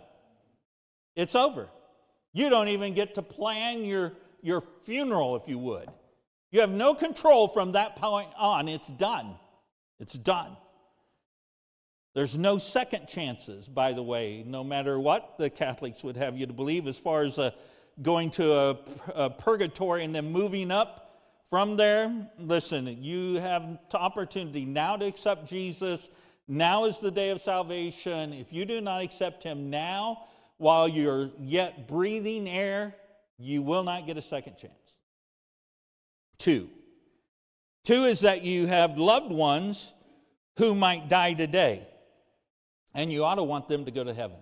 It's 1.14 1.36
over. 1.36 1.68
You 2.38 2.50
don't 2.50 2.68
even 2.68 2.94
get 2.94 3.16
to 3.16 3.22
plan 3.22 3.82
your, 3.82 4.12
your 4.42 4.62
funeral, 4.84 5.34
if 5.34 5.48
you 5.48 5.58
would. 5.58 5.88
You 6.52 6.60
have 6.60 6.70
no 6.70 6.94
control 6.94 7.48
from 7.48 7.72
that 7.72 7.96
point 7.96 8.30
on. 8.38 8.68
It's 8.68 8.86
done. 8.86 9.34
It's 9.98 10.12
done. 10.12 10.56
There's 12.14 12.38
no 12.38 12.58
second 12.58 13.08
chances, 13.08 13.66
by 13.66 13.92
the 13.92 14.04
way, 14.04 14.44
no 14.46 14.62
matter 14.62 15.00
what 15.00 15.36
the 15.36 15.50
Catholics 15.50 16.04
would 16.04 16.16
have 16.16 16.38
you 16.38 16.46
to 16.46 16.52
believe, 16.52 16.86
as 16.86 16.96
far 16.96 17.24
as 17.24 17.40
uh, 17.40 17.50
going 18.02 18.30
to 18.30 18.52
a, 18.52 18.78
a 19.16 19.30
purgatory 19.30 20.04
and 20.04 20.14
then 20.14 20.30
moving 20.30 20.70
up 20.70 21.10
from 21.50 21.76
there. 21.76 22.28
Listen, 22.38 23.02
you 23.02 23.40
have 23.40 23.80
the 23.90 23.98
opportunity 23.98 24.64
now 24.64 24.96
to 24.96 25.06
accept 25.06 25.48
Jesus. 25.48 26.08
Now 26.46 26.84
is 26.84 27.00
the 27.00 27.10
day 27.10 27.30
of 27.30 27.40
salvation. 27.40 28.32
If 28.32 28.52
you 28.52 28.64
do 28.64 28.80
not 28.80 29.02
accept 29.02 29.42
him 29.42 29.70
now, 29.70 30.28
while 30.58 30.88
you're 30.88 31.30
yet 31.40 31.88
breathing 31.88 32.48
air, 32.48 32.94
you 33.38 33.62
will 33.62 33.84
not 33.84 34.06
get 34.06 34.16
a 34.16 34.22
second 34.22 34.58
chance. 34.58 34.74
Two. 36.36 36.68
Two 37.84 38.04
is 38.04 38.20
that 38.20 38.42
you 38.42 38.66
have 38.66 38.98
loved 38.98 39.30
ones 39.30 39.92
who 40.58 40.74
might 40.74 41.08
die 41.08 41.32
today, 41.32 41.86
and 42.92 43.12
you 43.12 43.24
ought 43.24 43.36
to 43.36 43.44
want 43.44 43.68
them 43.68 43.84
to 43.84 43.90
go 43.90 44.02
to 44.04 44.12
heaven. 44.12 44.36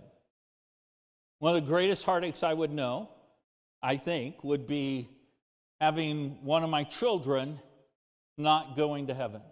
One 1.38 1.54
of 1.54 1.62
the 1.62 1.68
greatest 1.68 2.04
heartaches 2.04 2.42
I 2.42 2.54
would 2.54 2.72
know, 2.72 3.10
I 3.82 3.98
think, 3.98 4.42
would 4.42 4.66
be 4.66 5.08
having 5.80 6.38
one 6.42 6.64
of 6.64 6.70
my 6.70 6.84
children 6.84 7.60
not 8.38 8.76
going 8.76 9.08
to 9.08 9.14
heaven. 9.14 9.42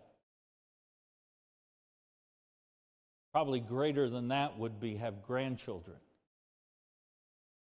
Probably 3.33 3.61
greater 3.61 4.09
than 4.09 4.29
that 4.29 4.59
would 4.59 4.81
be 4.81 4.97
have 4.97 5.23
grandchildren 5.27 5.97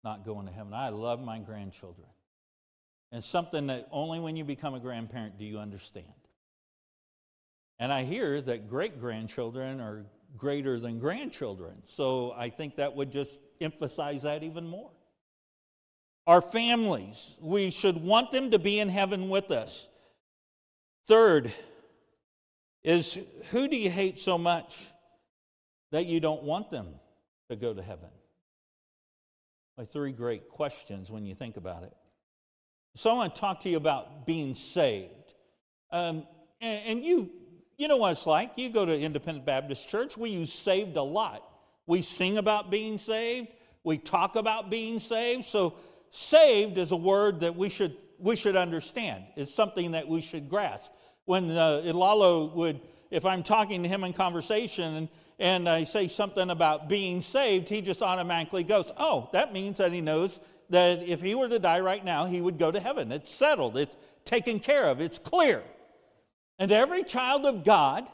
not 0.04 0.26
going 0.26 0.48
to 0.48 0.52
heaven. 0.52 0.74
I 0.74 0.90
love 0.90 1.22
my 1.22 1.40
grandchildren. 1.40 2.08
And 3.12 3.24
something 3.24 3.68
that 3.68 3.88
only 3.92 4.20
when 4.20 4.36
you 4.36 4.44
become 4.44 4.74
a 4.74 4.80
grandparent 4.80 5.38
do 5.38 5.46
you 5.46 5.60
understand. 5.60 6.06
And 7.80 7.92
I 7.92 8.04
hear 8.04 8.40
that 8.42 8.70
great 8.70 9.00
grandchildren 9.00 9.82
are 9.82 10.06
greater 10.38 10.80
than 10.80 11.00
grandchildren. 11.00 11.74
So 11.86 12.34
I 12.38 12.50
think 12.50 12.78
that 12.78 12.96
would 12.96 13.12
just 13.12 13.42
emphasize 13.60 14.24
that 14.24 14.44
even 14.44 14.68
more. 14.68 14.92
Our 16.28 16.42
families, 16.42 17.36
we 17.42 17.72
should 17.72 17.98
want 18.02 18.32
them 18.32 18.52
to 18.52 18.60
be 18.60 18.80
in 18.80 18.88
heaven 18.88 19.30
with 19.30 19.52
us. 19.52 19.90
Third 21.08 21.52
is 22.84 23.18
who 23.50 23.68
do 23.68 23.76
you 23.76 23.90
hate 23.90 24.20
so 24.20 24.38
much 24.38 24.80
that 25.92 26.06
you 26.06 26.20
don't 26.20 26.44
want 26.44 26.72
them 26.72 26.88
to 27.50 27.56
go 27.56 27.74
to 27.74 27.82
heaven? 27.82 28.10
My 29.82 29.86
three 29.86 30.12
great 30.12 30.48
questions 30.48 31.10
when 31.10 31.26
you 31.26 31.34
think 31.34 31.58
about 31.58 31.82
it. 31.82 31.92
So 32.94 33.10
I 33.10 33.14
want 33.14 33.34
to 33.34 33.42
talk 33.42 33.62
to 33.62 33.70
you 33.70 33.78
about 33.78 34.28
being 34.28 34.54
saved. 34.54 35.34
Um, 35.92 36.28
and, 36.62 36.86
and 36.86 37.04
you, 37.04 37.32
you 37.78 37.88
know 37.88 37.98
what 37.98 38.12
it's 38.12 38.28
like. 38.28 38.60
You 38.60 38.70
go 38.70 38.86
to 38.86 38.96
Independent 38.96 39.44
Baptist 39.44 39.90
Church, 39.90 40.16
we 40.16 40.30
use 40.30 40.54
saved 40.54 40.98
a 40.98 41.02
lot. 41.02 41.42
We 41.88 42.04
sing 42.04 42.38
about 42.38 42.70
being 42.70 43.00
saved, 43.00 43.48
we 43.84 43.98
talk 43.98 44.36
about 44.36 44.70
being 44.70 45.00
saved. 45.00 45.46
So 45.46 45.74
saved 46.12 46.78
is 46.78 46.92
a 46.92 46.96
word 46.96 47.40
that 47.40 47.56
we 47.56 47.68
should, 47.68 47.98
we 48.20 48.36
should 48.36 48.56
understand. 48.56 49.24
It's 49.36 49.52
something 49.52 49.94
that 49.94 50.08
we 50.08 50.22
should 50.22 50.48
grasp. 50.48 50.92
When 51.26 51.50
uh, 51.50 51.82
Ilalo 51.86 52.54
would, 52.54 52.82
if 53.12 53.26
I'm 53.26 53.44
talking 53.44 53.84
to 53.84 53.90
him 53.90 54.04
in 54.04 54.14
conversation 54.14 54.96
and 54.96 55.10
and 55.42 55.68
I 55.68 55.86
say 55.86 56.08
something 56.08 56.52
about 56.52 56.88
being 56.88 57.20
saved, 57.20 57.68
he 57.68 57.82
just 57.82 58.04
automatically 58.04 58.64
goes, 58.64 58.92
Oh, 58.96 59.28
that 59.34 59.52
means 59.52 59.80
that 59.80 59.92
he 59.92 60.00
knows 60.00 60.40
that 60.70 61.02
if 61.02 61.20
he 61.20 61.34
were 61.34 61.50
to 61.50 61.58
die 61.58 61.80
right 61.80 62.06
now, 62.06 62.28
he 62.28 62.42
would 62.42 62.60
go 62.60 62.72
to 62.72 62.80
heaven. 62.80 63.12
It's 63.12 63.32
settled, 63.32 63.76
it's 63.76 63.98
taken 64.24 64.60
care 64.60 64.86
of, 64.86 65.02
it's 65.02 65.18
clear. 65.18 65.64
And 66.60 66.72
every 66.72 67.04
child 67.04 67.48
of 67.48 67.66
God, 67.66 68.08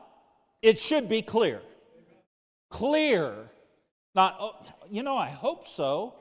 it 0.61 0.79
should 0.79 1.09
be 1.09 1.21
clear. 1.21 1.61
Clear. 2.71 3.33
Not, 4.15 4.37
oh, 4.39 4.55
you 4.89 5.03
know, 5.03 5.17
I 5.17 5.29
hope 5.29 5.67
so. 5.67 6.15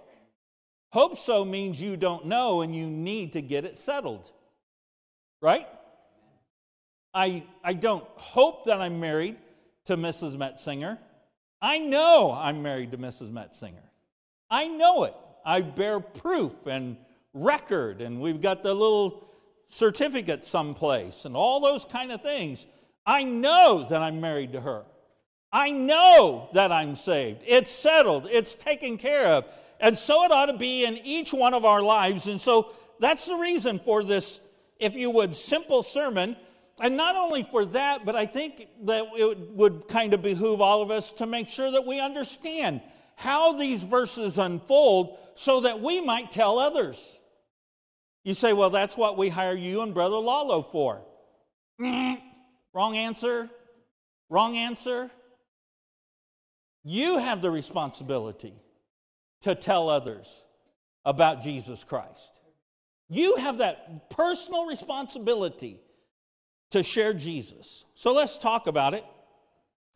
Hope 0.91 1.17
so 1.17 1.45
means 1.45 1.81
you 1.81 1.97
don't 1.97 2.27
know 2.27 2.63
and 2.63 2.75
you 2.75 2.89
need 2.89 3.35
to 3.35 3.41
get 3.41 3.65
it 3.65 3.79
settled. 3.79 4.29
Right? 5.41 5.69
I, 7.17 7.45
I 7.65 7.73
don't 7.73 8.05
hope 8.17 8.67
that 8.67 8.79
I'm 8.79 9.01
married 9.01 9.37
to 9.87 9.97
Mrs. 9.97 10.37
Metzinger. 10.37 10.99
I 11.63 11.79
know 11.79 12.31
I'm 12.31 12.63
married 12.63 12.91
to 12.91 12.99
Mrs. 12.99 13.33
Metzinger. 13.33 13.89
I 14.51 14.69
know 14.69 15.05
it. 15.05 15.15
I 15.43 15.63
bear 15.63 15.99
proof 15.99 16.53
and 16.67 16.99
record, 17.33 18.03
and 18.03 18.21
we've 18.21 18.43
got 18.43 18.63
the 18.63 18.75
little 18.75 19.27
certificate 19.69 20.45
someplace 20.45 21.25
and 21.25 21.35
all 21.35 21.59
those 21.59 21.87
kind 21.87 22.13
of 22.13 22.21
things. 22.21 22.67
I 23.07 23.25
know 23.25 23.87
that 23.89 24.03
I'm 24.03 24.21
married 24.21 24.53
to 24.53 24.61
her. 24.61 24.85
I 25.51 25.71
know 25.71 26.51
that 26.53 26.71
I'm 26.71 26.95
saved. 26.95 27.43
It's 27.47 27.71
settled, 27.71 28.29
it's 28.31 28.55
taken 28.55 28.99
care 28.99 29.27
of. 29.29 29.47
And 29.81 29.97
so 29.97 30.25
it 30.25 30.33
ought 30.33 30.47
to 30.47 30.59
be 30.59 30.85
in 30.85 30.99
each 30.99 31.33
one 31.33 31.55
of 31.55 31.65
our 31.65 31.81
lives. 31.81 32.27
And 32.27 32.39
so 32.39 32.73
that's 33.01 33.25
the 33.25 33.37
reason 33.37 33.79
for 33.79 34.05
this, 34.05 34.39
if 34.79 34.95
you 34.95 35.11
would, 35.13 35.35
simple 35.35 35.83
sermon 35.83 36.37
and 36.81 36.97
not 36.97 37.17
only 37.17 37.43
for 37.43 37.65
that, 37.67 38.05
but 38.05 38.17
I 38.17 38.27
think 38.27 38.69
that 38.85 39.05
it 39.15 39.51
would 39.53 39.89
kind 39.89 40.13
of 40.13 40.23
behoove 40.23 40.61
all 40.61 40.83
of 40.83 40.91
us 40.91 41.13
to 41.13 41.27
make 41.27 41.49
sure 41.49 41.71
that 41.71 41.87
we 41.87 42.01
understand 42.01 42.83
how 43.17 43.55
these 43.55 43.83
verses 43.83 44.37
unfold 44.37 45.19
so 45.35 45.61
that 45.61 45.81
we 45.81 46.03
might 46.03 46.31
tell 46.31 46.59
others. 46.59 47.19
You 48.25 48.35
say, 48.35 48.53
well, 48.53 48.71
that's 48.71 48.97
what 48.97 49.17
we 49.17 49.31
hire 49.31 49.55
you 49.55 49.83
and 49.83 49.95
Brother 49.95 50.17
Lalo 50.17 50.63
for. 50.63 51.01
Mm, 51.81 52.21
wrong 52.75 52.97
answer. 52.97 53.49
Wrong 54.29 54.57
answer. 54.57 55.11
You 56.85 57.19
have 57.19 57.41
the 57.41 57.51
responsibility 57.51 58.55
to 59.43 59.55
tell 59.55 59.89
others 59.89 60.45
about 61.05 61.41
Jesus 61.41 61.85
Christ. 61.85 62.41
You 63.09 63.37
have 63.37 63.59
that 63.59 64.11
personal 64.11 64.67
responsibility 64.67 65.81
to 66.71 66.83
share 66.83 67.13
Jesus. 67.13 67.85
So 67.95 68.13
let's 68.13 68.39
talk 68.39 68.67
about 68.67 68.95
it. 68.95 69.05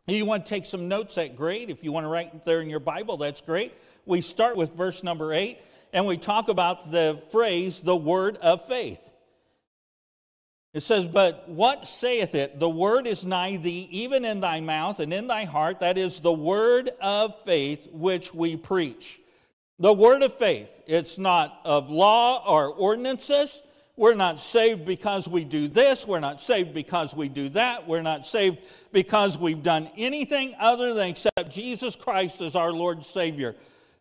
If 0.06 0.14
you 0.16 0.26
want 0.26 0.46
to 0.46 0.50
take 0.50 0.66
some 0.66 0.88
notes, 0.88 1.14
that's 1.14 1.34
great. 1.36 1.70
If 1.70 1.84
you 1.84 1.92
want 1.92 2.04
to 2.04 2.08
write 2.08 2.44
there 2.44 2.60
in 2.60 2.70
your 2.70 2.80
Bible, 2.80 3.16
that's 3.16 3.40
great. 3.40 3.74
We 4.06 4.20
start 4.20 4.56
with 4.56 4.74
verse 4.74 5.02
number 5.02 5.32
eight, 5.32 5.58
and 5.92 6.06
we 6.06 6.16
talk 6.16 6.48
about 6.48 6.90
the 6.90 7.22
phrase, 7.30 7.80
the 7.80 7.96
word 7.96 8.36
of 8.38 8.66
faith. 8.66 9.00
It 10.72 10.80
says, 10.80 11.06
But 11.06 11.48
what 11.48 11.86
saith 11.86 12.34
it? 12.34 12.60
The 12.60 12.68
word 12.68 13.06
is 13.06 13.24
nigh 13.24 13.56
thee, 13.56 13.88
even 13.90 14.24
in 14.24 14.40
thy 14.40 14.60
mouth 14.60 15.00
and 15.00 15.12
in 15.12 15.26
thy 15.26 15.44
heart. 15.44 15.80
That 15.80 15.98
is 15.98 16.20
the 16.20 16.32
word 16.32 16.90
of 17.00 17.34
faith 17.44 17.88
which 17.92 18.32
we 18.32 18.56
preach. 18.56 19.20
The 19.78 19.92
word 19.92 20.22
of 20.22 20.34
faith. 20.34 20.82
It's 20.86 21.18
not 21.18 21.60
of 21.64 21.90
law 21.90 22.44
or 22.46 22.68
ordinances. 22.72 23.62
We're 24.00 24.14
not 24.14 24.40
saved 24.40 24.86
because 24.86 25.28
we 25.28 25.44
do 25.44 25.68
this. 25.68 26.06
We're 26.06 26.20
not 26.20 26.40
saved 26.40 26.72
because 26.72 27.14
we 27.14 27.28
do 27.28 27.50
that. 27.50 27.86
We're 27.86 28.00
not 28.00 28.24
saved 28.24 28.56
because 28.92 29.36
we've 29.36 29.62
done 29.62 29.90
anything 29.94 30.54
other 30.58 30.94
than 30.94 31.10
accept 31.10 31.50
Jesus 31.50 31.96
Christ 31.96 32.40
as 32.40 32.56
our 32.56 32.72
Lord 32.72 32.96
and 32.96 33.04
Savior. 33.04 33.54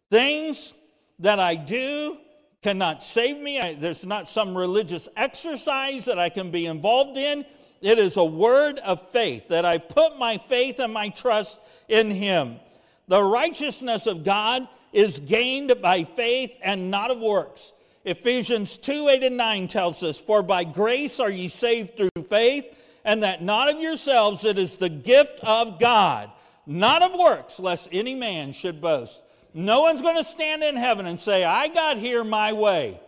Things 0.10 0.74
that 1.20 1.38
I 1.41 1.56
do 1.56 2.16
cannot 2.62 3.04
save 3.04 3.43
me. 3.43 3.60
I, 3.60 3.74
there's 3.74 4.06
not 4.06 4.30
some 4.30 4.58
religious 4.58 5.10
exercise 5.18 6.06
that 6.06 6.18
I 6.18 6.30
can 6.30 6.50
be 6.50 6.68
involved 6.68 7.18
in. 7.18 7.43
It 7.82 8.00
is 8.00 8.16
a 8.16 8.24
word 8.24 8.80
of 8.80 9.10
faith 9.10 9.50
that 9.50 9.66
I 9.66 9.80
put 9.80 10.18
my 10.18 10.38
faith 10.38 10.80
and 10.80 10.93
my 10.93 11.10
trust 11.10 11.60
in 11.89 12.10
Him. 12.10 12.62
The 13.10 13.22
righteousness 13.22 14.08
of 14.08 14.24
God 14.24 14.66
is 14.93 15.20
gained 15.20 15.74
by 15.82 16.06
faith 16.06 16.54
and 16.62 16.89
not 16.89 17.12
of 17.12 17.20
works. 17.20 17.74
Ephesians 18.06 18.78
2 18.78 19.10
8 19.10 19.24
and 19.24 19.38
9 19.38 19.68
tells 19.68 20.04
us, 20.04 20.18
For 20.18 20.41
by 20.41 20.64
grace 20.64 21.20
are 21.20 21.30
ye 21.30 21.47
saved 21.47 21.97
through 21.97 22.24
faith, 22.30 22.66
and 23.04 23.24
that 23.24 23.43
not 23.43 23.70
of 23.70 23.82
yourselves, 23.82 24.45
it 24.45 24.58
is 24.58 24.78
the 24.78 24.89
gift 24.89 25.39
of 25.43 25.80
God, 25.80 26.32
not 26.66 27.02
of 27.02 27.20
works, 27.20 27.60
lest 27.60 27.89
any 27.91 28.16
man 28.16 28.52
should 28.52 28.82
boast. 28.82 29.22
No 29.54 29.82
one's 29.82 30.02
going 30.02 30.18
to 30.18 30.24
stand 30.24 30.64
in 30.64 30.76
heaven 30.76 31.06
and 31.06 31.20
say, 31.20 31.43
I 31.43 31.68
got 31.68 31.97
here 31.97 32.24
my 32.24 32.54
way. 32.54 33.00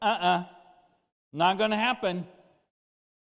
Uh 0.00 0.06
uh-uh. 0.06 0.26
uh. 0.26 0.44
Not 1.32 1.58
going 1.58 1.70
to 1.70 1.76
happen. 1.76 2.26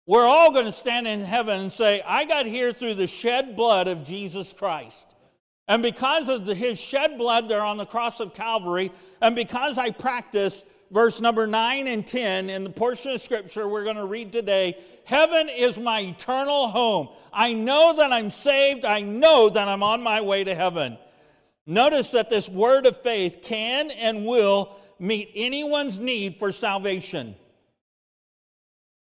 We're 0.08 0.26
all 0.26 0.52
going 0.52 0.66
to 0.66 0.72
stand 0.72 1.08
in 1.08 1.22
heaven 1.22 1.60
and 1.60 1.72
say, 1.72 2.02
I 2.04 2.26
got 2.26 2.48
here 2.48 2.74
through 2.74 2.96
the 2.96 3.06
shed 3.06 3.56
blood 3.56 3.88
of 3.88 4.04
Jesus 4.04 4.52
Christ. 4.52 5.08
And 5.68 5.84
because 5.84 6.30
of 6.30 6.46
the, 6.46 6.56
his 6.56 6.80
shed 6.80 7.20
blood 7.20 7.48
there 7.48 7.62
on 7.62 7.78
the 7.78 7.86
cross 7.86 8.20
of 8.20 8.34
Calvary, 8.34 8.92
and 9.22 9.36
because 9.36 9.78
I 9.78 9.92
practice 9.92 10.64
verse 10.92 11.22
number 11.22 11.48
9 11.48 11.88
and 11.88 12.06
10 12.06 12.50
in 12.50 12.64
the 12.64 12.70
portion 12.70 13.12
of 13.12 13.22
scripture 13.22 13.68
we're 13.68 13.84
going 13.84 13.96
to 13.96 14.06
read 14.06 14.32
today, 14.32 14.78
heaven 15.06 15.50
is 15.50 15.78
my 15.78 16.02
eternal 16.02 16.70
home. 16.70 17.10
I 17.32 17.54
know 17.54 17.96
that 17.98 18.12
I'm 18.12 18.30
saved. 18.30 18.86
I 18.86 19.02
know 19.02 19.50
that 19.50 19.68
I'm 19.68 19.84
on 19.84 20.02
my 20.02 20.22
way 20.22 20.44
to 20.44 20.56
heaven. 20.56 20.98
Notice 21.66 22.12
that 22.12 22.30
this 22.30 22.50
word 22.50 22.86
of 22.86 23.02
faith 23.02 23.40
can 23.44 23.92
and 23.92 24.26
will 24.26 24.76
meet 24.98 25.32
anyone's 25.36 26.00
need 26.00 26.38
for 26.40 26.52
salvation. 26.52 27.36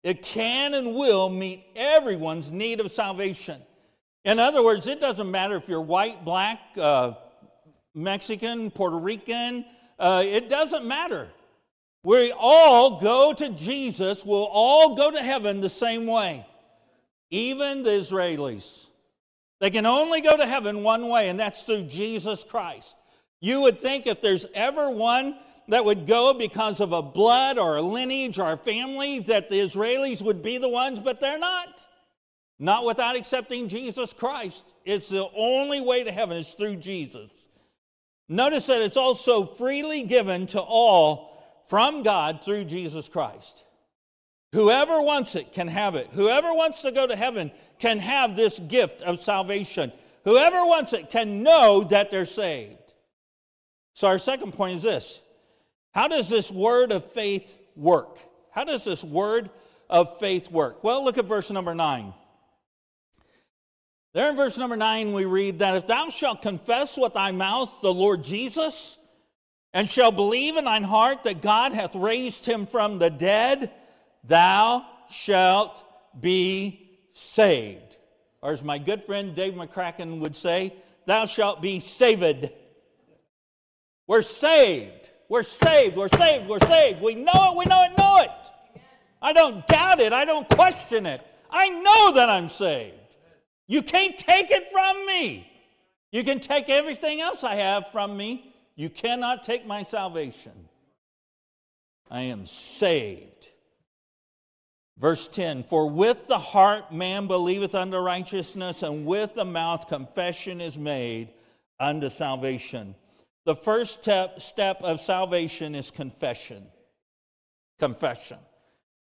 It 0.02 0.22
can 0.22 0.74
and 0.74 0.94
will 0.94 1.28
meet 1.28 1.64
everyone's 1.76 2.52
need 2.52 2.80
of 2.80 2.90
salvation. 2.90 3.60
In 4.24 4.38
other 4.38 4.62
words, 4.62 4.86
it 4.86 5.00
doesn't 5.00 5.30
matter 5.30 5.56
if 5.56 5.68
you're 5.68 5.80
white, 5.80 6.24
black, 6.24 6.58
uh, 6.78 7.12
Mexican, 7.94 8.70
Puerto 8.70 8.98
Rican, 8.98 9.64
uh, 9.98 10.22
it 10.24 10.48
doesn't 10.48 10.84
matter. 10.84 11.28
We 12.04 12.34
all 12.36 13.00
go 13.00 13.32
to 13.32 13.48
Jesus, 13.48 14.24
we'll 14.26 14.44
all 14.44 14.94
go 14.94 15.10
to 15.10 15.22
heaven 15.22 15.62
the 15.62 15.70
same 15.70 16.06
way, 16.06 16.46
even 17.30 17.82
the 17.82 17.90
Israelis. 17.90 18.86
They 19.58 19.70
can 19.70 19.86
only 19.86 20.20
go 20.20 20.36
to 20.36 20.46
heaven 20.46 20.82
one 20.82 21.08
way, 21.08 21.30
and 21.30 21.40
that's 21.40 21.62
through 21.62 21.84
Jesus 21.84 22.44
Christ. 22.44 22.96
You 23.40 23.62
would 23.62 23.80
think 23.80 24.06
if 24.06 24.20
there's 24.20 24.44
ever 24.54 24.90
one 24.90 25.36
that 25.68 25.86
would 25.86 26.06
go 26.06 26.34
because 26.34 26.80
of 26.80 26.92
a 26.92 27.00
blood 27.00 27.56
or 27.56 27.76
a 27.76 27.82
lineage 27.82 28.38
or 28.38 28.52
a 28.52 28.58
family, 28.58 29.20
that 29.20 29.48
the 29.48 29.60
Israelis 29.60 30.20
would 30.20 30.42
be 30.42 30.58
the 30.58 30.68
ones, 30.68 31.00
but 31.00 31.20
they're 31.20 31.38
not. 31.38 31.68
Not 32.58 32.84
without 32.84 33.16
accepting 33.16 33.68
Jesus 33.68 34.12
Christ. 34.12 34.74
It's 34.84 35.08
the 35.08 35.26
only 35.34 35.80
way 35.80 36.04
to 36.04 36.12
heaven 36.12 36.36
is 36.36 36.52
through 36.52 36.76
Jesus. 36.76 37.48
Notice 38.28 38.66
that 38.66 38.82
it's 38.82 38.98
also 38.98 39.46
freely 39.46 40.02
given 40.02 40.46
to 40.48 40.60
all 40.60 41.33
from 41.66 42.02
God 42.02 42.40
through 42.44 42.64
Jesus 42.64 43.08
Christ. 43.08 43.64
Whoever 44.52 45.02
wants 45.02 45.34
it 45.34 45.52
can 45.52 45.66
have 45.66 45.96
it. 45.96 46.08
Whoever 46.12 46.54
wants 46.54 46.82
to 46.82 46.92
go 46.92 47.06
to 47.06 47.16
heaven 47.16 47.50
can 47.78 47.98
have 47.98 48.36
this 48.36 48.60
gift 48.60 49.02
of 49.02 49.20
salvation. 49.20 49.92
Whoever 50.24 50.64
wants 50.64 50.92
it 50.92 51.10
can 51.10 51.42
know 51.42 51.84
that 51.84 52.10
they're 52.10 52.24
saved. 52.24 52.78
So, 53.94 54.08
our 54.08 54.18
second 54.18 54.52
point 54.52 54.76
is 54.76 54.82
this 54.82 55.20
How 55.92 56.08
does 56.08 56.28
this 56.28 56.50
word 56.50 56.92
of 56.92 57.10
faith 57.12 57.56
work? 57.74 58.18
How 58.52 58.64
does 58.64 58.84
this 58.84 59.02
word 59.02 59.50
of 59.90 60.18
faith 60.18 60.50
work? 60.50 60.84
Well, 60.84 61.04
look 61.04 61.18
at 61.18 61.24
verse 61.24 61.50
number 61.50 61.74
nine. 61.74 62.14
There 64.12 64.30
in 64.30 64.36
verse 64.36 64.56
number 64.56 64.76
nine, 64.76 65.12
we 65.12 65.24
read 65.24 65.58
that 65.58 65.74
if 65.74 65.88
thou 65.88 66.08
shalt 66.08 66.40
confess 66.40 66.96
with 66.96 67.14
thy 67.14 67.32
mouth 67.32 67.70
the 67.82 67.92
Lord 67.92 68.22
Jesus, 68.22 68.96
and 69.74 69.90
shall 69.90 70.12
believe 70.12 70.56
in 70.56 70.64
thine 70.64 70.84
heart 70.84 71.24
that 71.24 71.42
God 71.42 71.72
hath 71.72 71.96
raised 71.96 72.46
him 72.46 72.64
from 72.64 72.98
the 73.00 73.10
dead, 73.10 73.72
thou 74.22 74.86
shalt 75.10 75.84
be 76.18 76.88
saved. 77.10 77.98
Or 78.40 78.52
as 78.52 78.62
my 78.62 78.78
good 78.78 79.04
friend 79.04 79.34
Dave 79.34 79.54
McCracken 79.54 80.20
would 80.20 80.36
say, 80.36 80.72
thou 81.06 81.26
shalt 81.26 81.60
be 81.60 81.80
saved. 81.80 82.50
We're 84.06 84.22
saved. 84.22 85.10
We're 85.28 85.42
saved. 85.42 85.96
We're 85.96 86.08
saved. 86.08 86.48
We're 86.48 86.60
saved. 86.60 87.02
We 87.02 87.16
know 87.16 87.52
it. 87.52 87.56
We 87.56 87.64
know 87.64 87.82
it. 87.82 87.98
Know 87.98 88.18
it. 88.20 88.80
I 89.20 89.32
don't 89.32 89.66
doubt 89.66 89.98
it. 89.98 90.12
I 90.12 90.24
don't 90.24 90.48
question 90.48 91.04
it. 91.04 91.20
I 91.50 91.70
know 91.70 92.12
that 92.12 92.30
I'm 92.30 92.48
saved. 92.48 92.94
You 93.66 93.82
can't 93.82 94.16
take 94.16 94.50
it 94.52 94.70
from 94.70 95.06
me. 95.06 95.50
You 96.12 96.22
can 96.22 96.38
take 96.38 96.68
everything 96.68 97.20
else 97.20 97.42
I 97.42 97.56
have 97.56 97.90
from 97.90 98.16
me. 98.16 98.53
You 98.76 98.90
cannot 98.90 99.44
take 99.44 99.66
my 99.66 99.82
salvation. 99.82 100.68
I 102.10 102.22
am 102.22 102.46
saved. 102.46 103.48
Verse 104.98 105.28
10 105.28 105.64
For 105.64 105.88
with 105.88 106.26
the 106.26 106.38
heart 106.38 106.92
man 106.92 107.26
believeth 107.26 107.74
unto 107.74 107.98
righteousness, 107.98 108.82
and 108.82 109.06
with 109.06 109.34
the 109.34 109.44
mouth 109.44 109.88
confession 109.88 110.60
is 110.60 110.78
made 110.78 111.30
unto 111.78 112.08
salvation. 112.08 112.94
The 113.44 113.54
first 113.54 114.02
step, 114.02 114.40
step 114.40 114.82
of 114.82 115.00
salvation 115.00 115.74
is 115.74 115.90
confession. 115.90 116.66
Confession. 117.78 118.38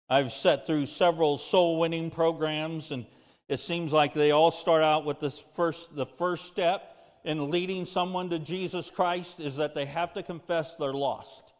I've 0.09 0.33
sat 0.33 0.67
through 0.67 0.87
several 0.87 1.39
soul 1.39 1.79
winning 1.79 2.11
programs, 2.11 2.93
and 2.93 3.07
it 3.49 3.59
seems 3.59 3.93
like 3.93 4.13
they 4.13 4.31
all 4.31 4.51
start 4.51 4.83
out 4.83 5.05
with 5.05 5.21
this 5.21 5.39
first, 5.55 5.97
the 5.97 6.07
first 6.07 6.47
step 6.47 6.96
in 7.27 7.51
leading 7.51 7.85
someone 7.85 8.31
to 8.31 8.39
Jesus 8.39 8.89
Christ 8.89 9.41
is 9.41 9.57
that 9.57 9.75
they 9.75 9.85
have 9.85 10.15
to 10.15 10.23
confess 10.23 10.77
they're 10.77 10.93
lost. 10.93 11.53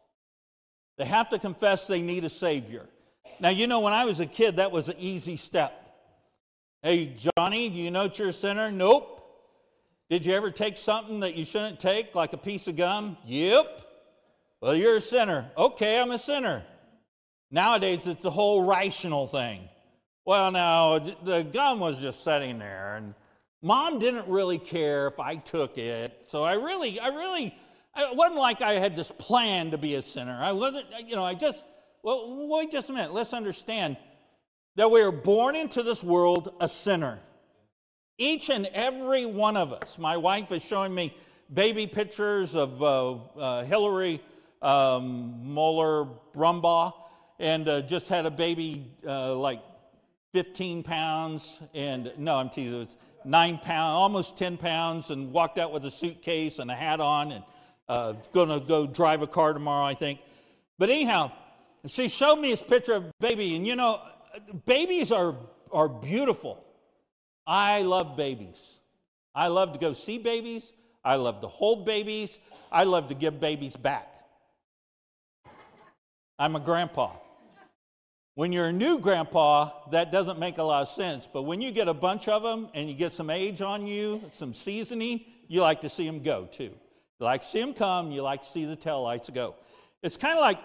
They 0.97 1.05
have 1.05 1.29
to 1.29 1.39
confess 1.39 1.85
they 1.85 2.01
need 2.01 2.23
a 2.23 2.29
Savior. 2.29 2.87
Now, 3.41 3.49
you 3.49 3.67
know, 3.67 3.81
when 3.81 3.93
I 3.93 4.05
was 4.05 4.21
a 4.21 4.25
kid, 4.25 4.55
that 4.55 4.71
was 4.71 4.87
an 4.87 4.95
easy 4.97 5.35
step. 5.35 5.73
Hey, 6.81 7.13
Johnny, 7.37 7.69
do 7.69 7.75
you 7.75 7.91
know 7.91 8.07
that 8.07 8.17
you're 8.17 8.29
a 8.29 8.33
sinner? 8.33 8.71
Nope. 8.71 9.13
Did 10.09 10.25
you 10.25 10.33
ever 10.33 10.51
take 10.51 10.77
something 10.77 11.19
that 11.19 11.35
you 11.35 11.43
shouldn't 11.43 11.81
take, 11.81 12.15
like 12.15 12.31
a 12.31 12.37
piece 12.37 12.69
of 12.69 12.77
gum? 12.77 13.17
Yep. 13.25 13.81
Well, 14.61 14.73
you're 14.73 14.95
a 14.95 15.01
sinner. 15.01 15.51
Okay, 15.57 15.99
I'm 15.99 16.11
a 16.11 16.17
sinner. 16.17 16.63
Nowadays, 17.51 18.07
it's 18.07 18.23
a 18.23 18.29
whole 18.29 18.63
rational 18.63 19.27
thing. 19.27 19.67
Well, 20.25 20.49
now, 20.51 20.99
the 20.99 21.43
gum 21.43 21.81
was 21.81 21.99
just 21.99 22.23
sitting 22.23 22.57
there, 22.57 22.95
and 22.95 23.13
mom 23.67 23.99
didn't 23.99 24.29
really 24.29 24.57
care 24.57 25.07
if 25.07 25.19
I 25.19 25.35
took 25.35 25.77
it. 25.77 26.23
So 26.25 26.43
I 26.43 26.53
really, 26.53 26.99
I 27.01 27.09
really, 27.09 27.47
it 27.97 28.15
wasn't 28.15 28.39
like 28.39 28.61
I 28.61 28.73
had 28.73 28.95
this 28.95 29.11
plan 29.11 29.71
to 29.71 29.77
be 29.77 29.95
a 29.95 30.01
sinner. 30.01 30.39
I 30.41 30.53
wasn't, 30.53 30.85
you 31.05 31.17
know, 31.17 31.23
I 31.23 31.33
just, 31.33 31.65
well, 32.01 32.47
wait 32.47 32.71
just 32.71 32.89
a 32.89 32.93
minute. 32.93 33.13
Let's 33.13 33.33
understand 33.33 33.97
that 34.77 34.89
we 34.89 35.01
are 35.01 35.11
born 35.11 35.57
into 35.57 35.83
this 35.83 36.01
world 36.01 36.53
a 36.61 36.69
sinner. 36.69 37.19
Each 38.17 38.49
and 38.49 38.67
every 38.67 39.25
one 39.25 39.57
of 39.57 39.73
us. 39.73 39.97
My 39.97 40.15
wife 40.15 40.51
is 40.53 40.63
showing 40.63 40.95
me 40.95 41.13
baby 41.53 41.87
pictures 41.87 42.55
of 42.55 42.81
uh, 42.81 43.15
uh, 43.15 43.63
Hillary 43.65 44.21
um, 44.61 45.41
Moeller 45.43 46.07
Brumbaugh 46.33 46.93
and 47.37 47.67
uh, 47.67 47.81
just 47.81 48.07
had 48.07 48.25
a 48.25 48.31
baby 48.31 48.87
uh, 49.05 49.35
like 49.35 49.61
15 50.33 50.83
pounds. 50.83 51.59
And 51.73 52.13
no, 52.17 52.37
I'm 52.37 52.49
teasing, 52.49 52.87
nine 53.27 53.57
pounds, 53.57 53.95
almost 53.95 54.37
10 54.37 54.57
pounds, 54.57 55.11
and 55.11 55.31
walked 55.31 55.57
out 55.57 55.71
with 55.71 55.85
a 55.85 55.91
suitcase 55.91 56.59
and 56.59 56.71
a 56.71 56.75
hat 56.75 56.99
on 56.99 57.31
and 57.31 57.43
uh, 57.89 58.13
going 58.31 58.49
to 58.49 58.59
go 58.59 58.87
drive 58.87 59.21
a 59.21 59.27
car 59.27 59.53
tomorrow, 59.53 59.85
I 59.85 59.93
think. 59.93 60.19
But 60.77 60.89
anyhow, 60.89 61.31
she 61.85 62.07
showed 62.07 62.37
me 62.37 62.51
this 62.51 62.61
picture 62.61 62.93
of 62.93 63.11
baby, 63.19 63.55
and 63.55 63.67
you 63.67 63.75
know, 63.75 64.01
babies 64.65 65.11
are, 65.11 65.35
are 65.71 65.89
beautiful. 65.89 66.63
I 67.45 67.83
love 67.83 68.17
babies. 68.17 68.77
I 69.33 69.47
love 69.47 69.73
to 69.73 69.79
go 69.79 69.93
see 69.93 70.17
babies. 70.17 70.73
I 71.03 71.15
love 71.15 71.41
to 71.41 71.47
hold 71.47 71.85
babies. 71.85 72.39
I 72.71 72.83
love 72.83 73.09
to 73.09 73.15
give 73.15 73.39
babies 73.39 73.75
back. 73.75 74.13
I'm 76.39 76.55
a 76.55 76.59
grandpa. 76.59 77.11
When 78.37 78.51
you're 78.51 78.67
a 78.67 78.71
new 78.71 78.99
grandpa, 78.99 79.71
that 79.89 80.11
doesn't 80.11 80.37
make 80.37 80.59
a 80.59 80.63
lot 80.63 80.83
of 80.83 80.89
sense. 80.89 81.27
But 81.33 81.41
when 81.41 81.59
you 81.59 81.71
get 81.71 81.87
a 81.87 81.93
bunch 81.95 82.27
of 82.27 82.43
them 82.43 82.69
and 82.75 82.87
you 82.87 82.93
get 82.93 83.11
some 83.11 83.31
age 83.31 83.63
on 83.63 83.87
you, 83.87 84.21
some 84.29 84.53
seasoning, 84.53 85.21
you 85.47 85.61
like 85.61 85.81
to 85.81 85.89
see 85.89 86.05
them 86.05 86.21
go 86.21 86.45
too. 86.45 86.65
You 87.19 87.25
like 87.25 87.41
to 87.41 87.47
see 87.47 87.59
them 87.59 87.73
come, 87.73 88.11
you 88.11 88.21
like 88.21 88.43
to 88.43 88.47
see 88.47 88.65
the 88.65 88.75
tail 88.75 89.01
lights 89.01 89.27
go. 89.31 89.55
It's 90.03 90.17
kind 90.17 90.37
of 90.37 90.41
like 90.41 90.59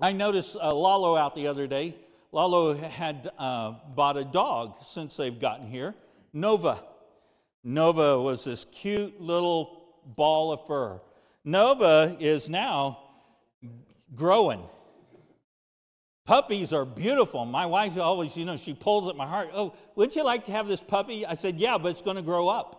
I 0.00 0.12
noticed 0.12 0.56
uh, 0.56 0.74
Lalo 0.74 1.14
out 1.14 1.34
the 1.34 1.48
other 1.48 1.66
day. 1.66 1.94
Lalo 2.32 2.72
had 2.72 3.30
uh, 3.38 3.74
bought 3.94 4.16
a 4.16 4.24
dog 4.24 4.82
since 4.82 5.14
they've 5.14 5.38
gotten 5.38 5.66
here, 5.66 5.94
Nova. 6.32 6.82
Nova 7.62 8.18
was 8.18 8.44
this 8.44 8.64
cute 8.64 9.20
little 9.20 9.82
ball 10.16 10.52
of 10.52 10.66
fur. 10.66 11.02
Nova 11.44 12.16
is 12.18 12.48
now 12.48 13.00
growing. 14.14 14.62
Puppies 16.28 16.74
are 16.74 16.84
beautiful. 16.84 17.46
My 17.46 17.64
wife 17.64 17.96
always, 17.96 18.36
you 18.36 18.44
know, 18.44 18.58
she 18.58 18.74
pulls 18.74 19.08
at 19.08 19.16
my 19.16 19.26
heart. 19.26 19.48
Oh, 19.54 19.72
would 19.94 20.14
you 20.14 20.22
like 20.22 20.44
to 20.44 20.52
have 20.52 20.68
this 20.68 20.78
puppy? 20.78 21.24
I 21.24 21.32
said, 21.32 21.58
yeah, 21.58 21.78
but 21.78 21.88
it's 21.88 22.02
going 22.02 22.16
to 22.16 22.22
grow 22.22 22.48
up. 22.48 22.74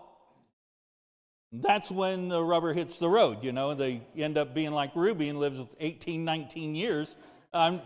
That's 1.51 1.89
when 1.89 2.29
the 2.29 2.43
rubber 2.43 2.73
hits 2.73 2.99
the 2.99 3.09
road, 3.09 3.43
you 3.43 3.51
know. 3.51 3.73
They 3.73 4.03
end 4.15 4.37
up 4.37 4.53
being 4.53 4.69
like 4.69 4.95
Ruby 4.95 5.29
and 5.29 5.39
lives 5.39 5.59
18, 5.79 6.23
19 6.23 6.75
years. 6.75 7.17
I'm, 7.51 7.81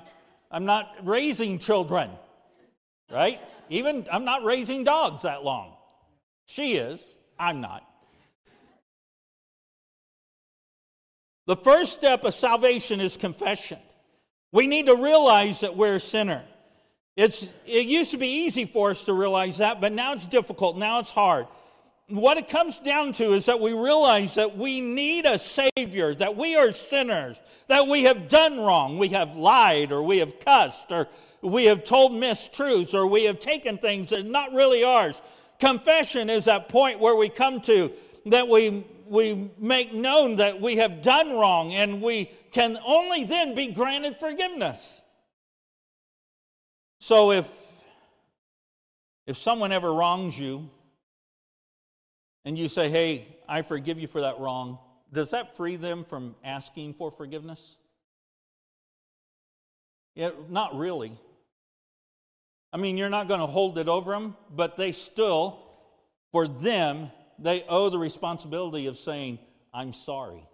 I'm 0.52 0.66
not 0.66 0.98
raising 1.04 1.60
children, 1.60 2.10
right? 3.10 3.40
Even 3.70 4.06
I'm 4.12 4.26
not 4.26 4.44
raising 4.44 4.84
dogs 4.84 5.22
that 5.22 5.46
long. 5.46 5.76
She 6.46 6.74
is, 6.74 7.10
I'm 7.40 7.62
not. 7.62 7.90
The 11.46 11.56
first 11.56 11.94
step 11.94 12.26
of 12.26 12.34
salvation 12.34 13.00
is 13.00 13.16
confession. 13.16 13.80
We 14.54 14.68
need 14.68 14.86
to 14.86 14.96
realize 14.96 15.62
that 15.62 15.76
we're 15.76 15.96
a 15.96 16.00
sinner. 16.00 16.44
It's, 17.16 17.50
it 17.66 17.88
used 17.88 18.12
to 18.12 18.18
be 18.18 18.46
easy 18.46 18.66
for 18.66 18.92
us 18.92 19.04
to 19.06 19.14
realize 19.14 19.58
that, 19.58 19.82
but 19.82 19.92
now 19.92 20.14
it's 20.14 20.28
difficult. 20.28 20.78
Now 20.78 21.00
it's 21.00 21.10
hard. 21.10 21.48
What 22.08 22.38
it 22.38 22.48
comes 22.48 22.80
down 22.80 23.14
to 23.14 23.34
is 23.34 23.48
that 23.48 23.60
we 23.60 23.74
realize 23.74 24.36
that 24.36 24.56
we 24.56 24.80
need 24.80 25.26
a 25.26 25.40
Savior, 25.40 26.14
that 26.16 26.38
we 26.38 26.56
are 26.56 26.72
sinners, 26.72 27.40
that 27.68 27.88
we 27.88 28.04
have 28.04 28.30
done 28.30 28.60
wrong. 28.60 29.00
We 29.00 29.10
have 29.10 29.36
lied, 29.36 29.92
or 29.92 30.04
we 30.04 30.20
have 30.20 30.40
cussed, 30.40 30.92
or 30.92 31.08
we 31.42 31.66
have 31.66 31.84
told 31.84 32.12
mistruths, 32.12 32.94
or 32.94 33.08
we 33.08 33.24
have 33.24 33.40
taken 33.40 33.80
things 33.80 34.12
that 34.12 34.20
are 34.20 34.24
not 34.24 34.54
really 34.54 34.84
ours. 34.84 35.20
Confession 35.60 36.30
is 36.30 36.46
that 36.46 36.70
point 36.70 37.00
where 37.00 37.16
we 37.16 37.28
come 37.28 37.60
to 37.62 37.92
that 38.28 38.48
we, 38.48 38.86
we 39.14 39.52
make 39.60 39.94
known 39.94 40.38
that 40.38 40.60
we 40.60 40.78
have 40.78 41.04
done 41.04 41.32
wrong, 41.34 41.72
and 41.72 42.02
we 42.02 42.32
can 42.52 42.80
only 42.84 43.24
then 43.24 43.54
be 43.54 43.68
granted 43.68 44.20
forgiveness. 44.20 45.02
So 47.00 47.32
if 47.32 47.48
if 49.28 49.38
someone 49.38 49.72
ever 49.72 49.94
wrongs 49.94 50.38
you 50.38 50.68
and 52.44 52.58
you 52.58 52.68
say, 52.68 52.90
"Hey, 52.90 53.28
I 53.48 53.62
forgive 53.62 54.00
you 54.00 54.08
for 54.08 54.22
that 54.22 54.40
wrong," 54.40 54.80
does 55.12 55.30
that 55.30 55.56
free 55.56 55.76
them 55.76 56.04
from 56.06 56.36
asking 56.44 56.96
for 56.96 57.12
forgiveness? 57.12 57.78
Yeah, 60.16 60.32
not 60.50 60.76
really. 60.76 61.12
I 62.72 62.78
mean, 62.78 62.98
you're 62.98 63.10
not 63.10 63.28
going 63.28 63.42
to 63.42 63.46
hold 63.46 63.78
it 63.78 63.88
over 63.88 64.12
them, 64.12 64.36
but 64.50 64.76
they 64.76 64.92
still, 64.92 65.60
for 66.32 66.48
them, 66.48 67.12
they 67.40 67.64
owe 67.68 67.90
the 67.90 68.00
responsibility 68.00 68.88
of 68.88 68.98
saying, 68.98 69.40
I'm 69.74 69.94
sorry. 69.94 70.48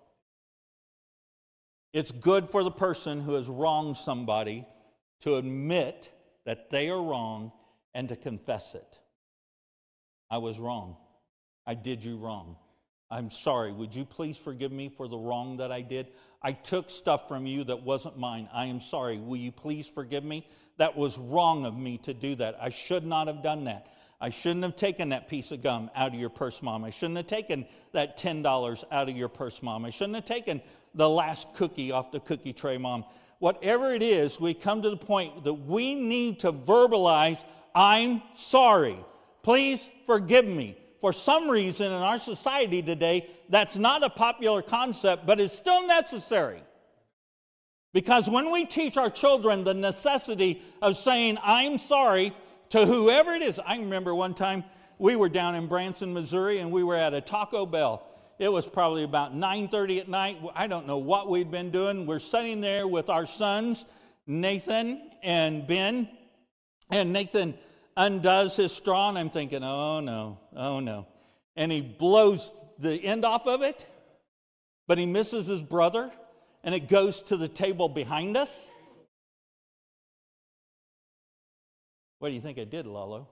It's 1.94 2.12
good 2.12 2.50
for 2.50 2.64
the 2.64 2.72
person 2.72 3.22
who 3.22 3.34
has 3.34 3.48
wronged 3.48 3.98
somebody 3.98 4.66
to 5.22 5.38
admit 5.38 6.12
that 6.46 6.70
they 6.70 6.90
are 6.90 7.02
wrong 7.02 7.52
and 7.94 8.10
to 8.10 8.16
confess 8.16 8.76
it. 8.76 9.00
I 10.30 10.38
was 10.38 10.60
wrong. 10.60 10.98
I 11.66 11.74
did 11.74 12.04
you 12.04 12.18
wrong. 12.18 12.56
I'm 13.12 13.32
sorry. 13.32 13.72
Would 13.72 13.96
you 13.96 14.06
please 14.06 14.38
forgive 14.38 14.72
me 14.72 14.90
for 14.90 15.08
the 15.08 15.18
wrong 15.18 15.58
that 15.58 15.72
I 15.72 15.82
did? 15.82 16.08
I 16.44 16.52
took 16.52 16.90
stuff 16.90 17.28
from 17.28 17.48
you 17.48 17.64
that 17.66 17.84
wasn't 17.84 18.20
mine. 18.20 18.48
I 18.54 18.68
am 18.68 18.80
sorry. 18.80 19.18
Will 19.18 19.38
you 19.38 19.52
please 19.52 19.88
forgive 19.88 20.24
me? 20.24 20.48
That 20.78 20.96
was 20.96 21.18
wrong 21.18 21.66
of 21.66 21.76
me 21.76 21.98
to 22.04 22.14
do 22.14 22.36
that. 22.36 22.56
I 22.62 22.70
should 22.70 23.06
not 23.06 23.28
have 23.28 23.42
done 23.42 23.64
that. 23.66 23.88
I 24.22 24.30
shouldn't 24.30 24.64
have 24.64 24.76
taken 24.76 25.10
that 25.10 25.30
piece 25.30 25.52
of 25.52 25.62
gum 25.62 25.90
out 25.96 26.14
of 26.14 26.20
your 26.20 26.30
purse, 26.30 26.62
Mom. 26.62 26.84
I 26.84 26.90
shouldn't 26.90 27.18
have 27.18 27.28
taken 27.28 27.66
that 27.94 28.18
$10 28.18 28.84
out 28.92 29.10
of 29.10 29.16
your 29.16 29.30
purse, 29.30 29.64
Mom. 29.64 29.86
I 29.86 29.92
shouldn't 29.92 30.16
have 30.16 30.26
taken 30.26 30.62
the 30.94 31.08
last 31.08 31.54
cookie 31.54 31.92
off 31.92 32.12
the 32.12 32.20
cookie 32.20 32.52
tray, 32.52 32.78
Mom. 32.78 33.06
Whatever 33.40 33.94
it 33.94 34.04
is, 34.04 34.40
we 34.40 34.54
come 34.54 34.82
to 34.82 34.90
the 34.90 34.98
point 34.98 35.46
that 35.46 35.54
we 35.54 35.96
need 35.96 36.42
to 36.42 36.52
verbalize, 36.52 37.42
I'm 37.74 38.22
sorry. 38.34 38.98
Please 39.42 39.90
forgive 40.06 40.46
me. 40.46 40.78
For 41.00 41.14
some 41.14 41.50
reason 41.50 41.88
in 41.88 41.94
our 41.94 42.18
society 42.18 42.82
today, 42.82 43.30
that's 43.48 43.78
not 43.78 44.04
a 44.04 44.10
popular 44.10 44.62
concept, 44.62 45.26
but 45.26 45.40
it's 45.40 45.56
still 45.56 45.88
necessary. 45.88 46.62
Because 47.94 48.30
when 48.30 48.52
we 48.52 48.66
teach 48.66 48.98
our 48.98 49.10
children 49.10 49.64
the 49.64 49.74
necessity 49.74 50.62
of 50.82 50.98
saying, 50.98 51.38
I'm 51.42 51.78
sorry 51.78 52.34
to 52.70 52.86
whoever 52.86 53.34
it 53.34 53.42
is, 53.42 53.60
I 53.60 53.78
remember 53.78 54.14
one 54.14 54.34
time 54.34 54.64
we 54.98 55.16
were 55.16 55.30
down 55.30 55.56
in 55.56 55.68
Branson, 55.68 56.14
Missouri, 56.14 56.60
and 56.60 56.72
we 56.72 56.84
were 56.84 56.96
at 56.96 57.14
a 57.14 57.22
Taco 57.22 57.66
Bell. 57.66 58.06
It 58.38 58.52
was 58.52 58.68
probably 58.68 59.04
about 59.04 59.36
9:30 59.36 60.00
at 60.00 60.08
night. 60.08 60.40
I 60.56 60.68
don't 60.68 60.88
know 60.88 60.98
what 60.98 61.30
we'd 61.30 61.52
been 61.52 61.72
doing. 61.72 62.06
We're 62.06 62.20
sitting 62.20 62.62
there 62.62 62.88
with 62.88 63.10
our 63.10 63.26
sons, 63.26 63.86
Nathan 64.28 65.12
and 65.22 65.68
Ben, 65.68 66.10
and 66.90 67.12
Nathan 67.12 67.58
undoes 67.98 68.56
his 68.56 68.72
straw, 68.72 69.10
and 69.10 69.18
I'm 69.18 69.30
thinking, 69.30 69.64
oh 69.64 70.00
no, 70.00 70.40
oh 70.56 70.80
no. 70.80 71.08
And 71.56 71.72
he 71.72 71.82
blows 71.82 72.64
the 72.78 72.94
end 73.04 73.26
off 73.26 73.46
of 73.46 73.62
it, 73.62 73.86
but 74.88 74.98
he 74.98 75.06
misses 75.06 75.48
his 75.48 75.62
brother, 75.62 76.10
and 76.64 76.74
it 76.74 76.88
goes 76.88 77.22
to 77.24 77.36
the 77.36 77.50
table 77.50 77.90
behind 77.90 78.38
us. 78.38 78.70
What 82.20 82.30
do 82.30 82.36
you 82.36 82.42
think 82.42 82.60
I 82.60 82.66
did, 82.66 82.86
Lolo? 82.86 83.28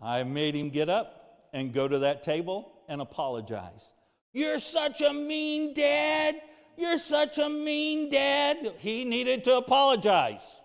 I 0.00 0.22
made 0.22 0.54
him 0.54 0.70
get 0.70 0.88
up 0.88 1.48
and 1.52 1.72
go 1.72 1.86
to 1.86 2.00
that 2.00 2.22
table 2.22 2.72
and 2.88 3.00
apologize. 3.00 3.92
You're 4.32 4.58
such 4.58 5.00
a 5.00 5.12
mean 5.12 5.74
dad. 5.74 6.40
You're 6.76 6.98
such 6.98 7.38
a 7.38 7.48
mean 7.48 8.10
dad. 8.10 8.74
He 8.78 9.04
needed 9.04 9.44
to 9.44 9.56
apologize. 9.56 10.60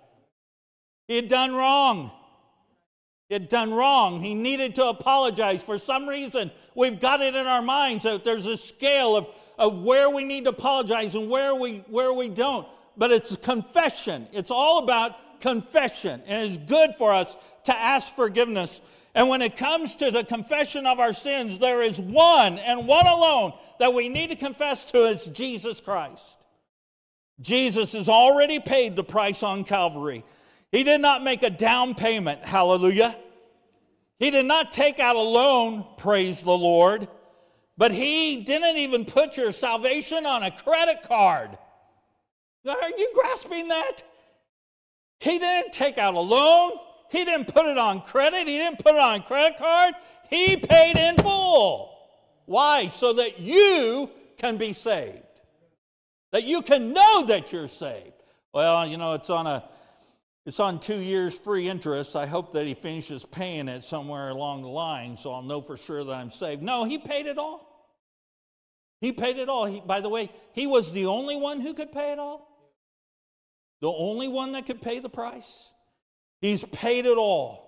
He 1.08 1.16
had 1.16 1.28
done 1.28 1.54
wrong. 1.54 2.12
He 3.30 3.36
had 3.36 3.50
done 3.50 3.72
wrong. 3.74 4.22
He 4.22 4.34
needed 4.34 4.76
to 4.76 4.86
apologize. 4.86 5.62
For 5.62 5.78
some 5.78 6.08
reason, 6.08 6.52
we've 6.76 7.00
got 7.00 7.22
it 7.22 7.36
in 7.36 7.46
our 7.46 7.62
minds 7.62 8.04
that 8.04 8.24
there's 8.24 8.48
a 8.48 8.58
scale 8.58 9.16
of, 9.16 9.28
of 9.58 9.82
where 9.84 10.10
we 10.10 10.24
need 10.24 10.46
to 10.46 10.50
apologize 10.52 11.14
and 11.14 11.30
where 11.30 11.54
we, 11.54 11.84
where 11.88 12.14
we 12.14 12.28
don't. 12.28 12.68
But 12.98 13.12
it's 13.12 13.36
confession. 13.38 14.28
It's 14.34 14.52
all 14.52 14.84
about 14.84 15.16
confession. 15.40 16.22
And 16.26 16.48
it's 16.48 16.58
good 16.58 16.96
for 16.98 17.14
us 17.14 17.36
to 17.66 17.76
ask 17.76 18.14
forgiveness. 18.14 18.82
And 19.16 19.30
when 19.30 19.42
it 19.42 19.58
comes 19.58 19.96
to 19.98 20.12
the 20.12 20.24
confession 20.24 20.86
of 20.86 21.00
our 21.00 21.14
sins, 21.14 21.60
there 21.60 21.82
is 21.82 22.00
one 22.00 22.60
and 22.60 22.88
one 22.88 23.08
alone 23.08 23.54
that 23.80 23.94
we 23.94 24.10
need 24.10 24.28
to 24.28 24.36
confess 24.36 24.92
to. 24.92 25.06
is 25.06 25.26
Jesus 25.26 25.82
Christ. 25.82 26.38
Jesus 27.42 27.94
has 27.94 28.10
already 28.10 28.60
paid 28.60 28.96
the 28.96 29.04
price 29.04 29.44
on 29.44 29.64
Calvary. 29.64 30.24
He 30.72 30.84
did 30.84 31.02
not 31.02 31.24
make 31.24 31.42
a 31.42 31.50
down 31.50 31.96
payment, 31.96 32.46
hallelujah. 32.46 33.16
He 34.20 34.30
did 34.30 34.46
not 34.46 34.72
take 34.72 35.00
out 35.00 35.16
a 35.16 35.22
loan, 35.22 35.86
praise 35.98 36.44
the 36.44 36.52
Lord. 36.52 37.08
But 37.78 37.94
he 37.94 38.44
didn't 38.44 38.78
even 38.78 39.06
put 39.06 39.38
your 39.38 39.54
salvation 39.54 40.26
on 40.26 40.44
a 40.44 40.52
credit 40.52 41.04
card. 41.04 41.58
Are 42.68 42.90
you 42.98 43.12
grasping 43.16 43.70
that? 43.70 44.04
He 45.20 45.40
didn't 45.40 45.74
take 45.74 45.98
out 45.98 46.14
a 46.14 46.20
loan. 46.20 46.74
He 47.10 47.26
didn't 47.26 47.54
put 47.54 47.66
it 47.66 47.78
on 47.78 48.02
credit. 48.02 48.48
He 48.48 48.58
didn't 48.58 48.80
put 48.80 48.94
it 48.94 49.00
on 49.00 49.22
credit 49.24 49.58
card. 49.58 49.96
He 50.30 50.58
paid 50.58 50.96
in 50.96 51.18
full. 51.18 51.98
Why? 52.46 52.88
So 52.88 53.14
that 53.14 53.40
you 53.40 54.10
can 54.38 54.58
be 54.58 54.74
saved. 54.74 55.24
That 56.32 56.44
you 56.44 56.62
can 56.62 56.94
know 56.94 57.26
that 57.26 57.52
you're 57.52 57.68
saved. 57.68 58.14
Well, 58.54 58.88
you 58.88 58.98
know, 58.98 59.14
it's 59.14 59.30
on 59.30 59.48
a 59.48 59.64
it's 60.46 60.60
on 60.60 60.80
two 60.80 61.00
years 61.00 61.38
free 61.38 61.70
interest. 61.70 62.16
I 62.16 62.26
hope 62.26 62.54
that 62.54 62.66
he 62.66 62.74
finishes 62.74 63.26
paying 63.26 63.68
it 63.68 63.84
somewhere 63.84 64.30
along 64.30 64.64
the 64.64 64.70
line 64.70 65.16
so 65.16 65.32
I'll 65.32 65.44
know 65.44 65.62
for 65.62 65.78
sure 65.78 66.04
that 66.04 66.12
I'm 66.12 66.32
saved. 66.32 66.64
No, 66.64 66.86
he 66.86 66.98
paid 66.98 67.28
it 67.28 67.38
all. 67.38 67.70
He 69.00 69.12
paid 69.12 69.38
it 69.38 69.48
all. 69.48 69.66
He, 69.66 69.80
by 69.80 70.02
the 70.02 70.10
way, 70.10 70.32
he 70.54 70.66
was 70.66 70.92
the 70.92 71.06
only 71.06 71.36
one 71.36 71.62
who 71.62 71.74
could 71.74 71.92
pay 71.92 72.12
it 72.12 72.20
all. 72.20 72.49
The 73.82 73.92
only 73.92 74.28
one 74.28 74.54
that 74.54 74.66
could 74.66 74.82
pay 74.82 75.00
the 75.00 75.10
price. 75.10 75.72
He's 76.42 76.64
paid 76.64 77.06
it 77.06 77.18
all. 77.18 77.66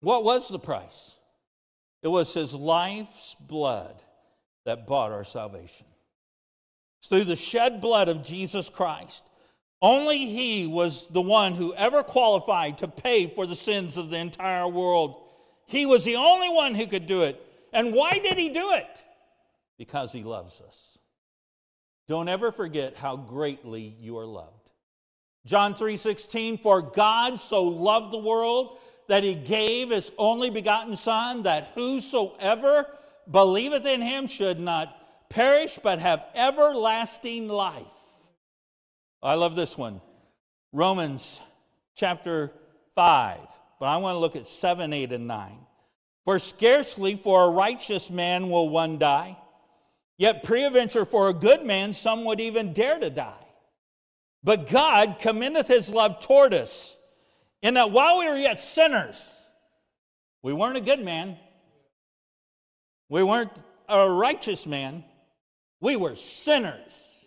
What 0.00 0.24
was 0.24 0.48
the 0.48 0.58
price? 0.58 1.16
It 2.02 2.08
was 2.08 2.32
his 2.32 2.54
life's 2.54 3.34
blood 3.40 4.02
that 4.64 4.86
bought 4.86 5.12
our 5.12 5.24
salvation. 5.24 5.86
It's 7.00 7.08
through 7.08 7.24
the 7.24 7.36
shed 7.36 7.80
blood 7.80 8.08
of 8.08 8.24
Jesus 8.24 8.68
Christ 8.68 9.24
only 9.80 10.26
he 10.26 10.66
was 10.66 11.06
the 11.06 11.20
one 11.20 11.54
who 11.54 11.74
ever 11.74 12.02
qualified 12.02 12.78
to 12.78 12.88
pay 12.88 13.28
for 13.28 13.46
the 13.46 13.54
sins 13.54 13.96
of 13.96 14.10
the 14.10 14.16
entire 14.16 14.66
world. 14.66 15.22
He 15.66 15.86
was 15.86 16.04
the 16.04 16.16
only 16.16 16.48
one 16.48 16.74
who 16.74 16.86
could 16.86 17.06
do 17.06 17.22
it. 17.22 17.40
And 17.72 17.92
why 17.92 18.18
did 18.18 18.36
he 18.38 18.48
do 18.48 18.72
it? 18.72 19.04
Because 19.76 20.10
he 20.10 20.24
loves 20.24 20.60
us. 20.60 20.98
Don't 22.08 22.28
ever 22.28 22.50
forget 22.50 22.96
how 22.96 23.16
greatly 23.16 23.94
you 24.00 24.18
are 24.18 24.26
loved. 24.26 24.57
John 25.48 25.74
3:16 25.74 26.58
for 26.58 26.82
God 26.82 27.40
so 27.40 27.64
loved 27.64 28.12
the 28.12 28.18
world 28.18 28.76
that 29.06 29.22
he 29.24 29.34
gave 29.34 29.88
his 29.88 30.12
only 30.18 30.50
begotten 30.50 30.94
son 30.94 31.44
that 31.44 31.72
whosoever 31.74 32.86
believeth 33.30 33.86
in 33.86 34.02
him 34.02 34.26
should 34.26 34.60
not 34.60 34.94
perish 35.30 35.78
but 35.82 36.00
have 36.00 36.26
everlasting 36.34 37.48
life. 37.48 37.82
I 39.22 39.34
love 39.34 39.56
this 39.56 39.78
one. 39.78 40.02
Romans 40.74 41.40
chapter 41.94 42.52
5. 42.94 43.38
But 43.80 43.86
I 43.86 43.96
want 43.96 44.16
to 44.16 44.18
look 44.18 44.36
at 44.36 44.46
7, 44.46 44.92
8, 44.92 45.12
and 45.12 45.26
9. 45.26 45.66
For 46.26 46.38
scarcely 46.38 47.16
for 47.16 47.44
a 47.44 47.50
righteous 47.50 48.10
man 48.10 48.50
will 48.50 48.68
one 48.68 48.98
die, 48.98 49.38
yet 50.18 50.42
peradventure 50.42 51.06
for 51.06 51.30
a 51.30 51.32
good 51.32 51.64
man 51.64 51.94
some 51.94 52.26
would 52.26 52.38
even 52.38 52.74
dare 52.74 52.98
to 52.98 53.08
die. 53.08 53.47
But 54.48 54.70
God 54.70 55.16
commendeth 55.18 55.68
his 55.68 55.90
love 55.90 56.20
toward 56.20 56.54
us, 56.54 56.96
in 57.60 57.74
that 57.74 57.90
while 57.90 58.20
we 58.20 58.26
were 58.26 58.38
yet 58.38 58.62
sinners, 58.62 59.22
we 60.42 60.54
weren't 60.54 60.78
a 60.78 60.80
good 60.80 61.04
man, 61.04 61.36
we 63.10 63.22
weren't 63.22 63.52
a 63.90 64.08
righteous 64.08 64.66
man, 64.66 65.04
we 65.82 65.96
were 65.96 66.14
sinners. 66.14 67.26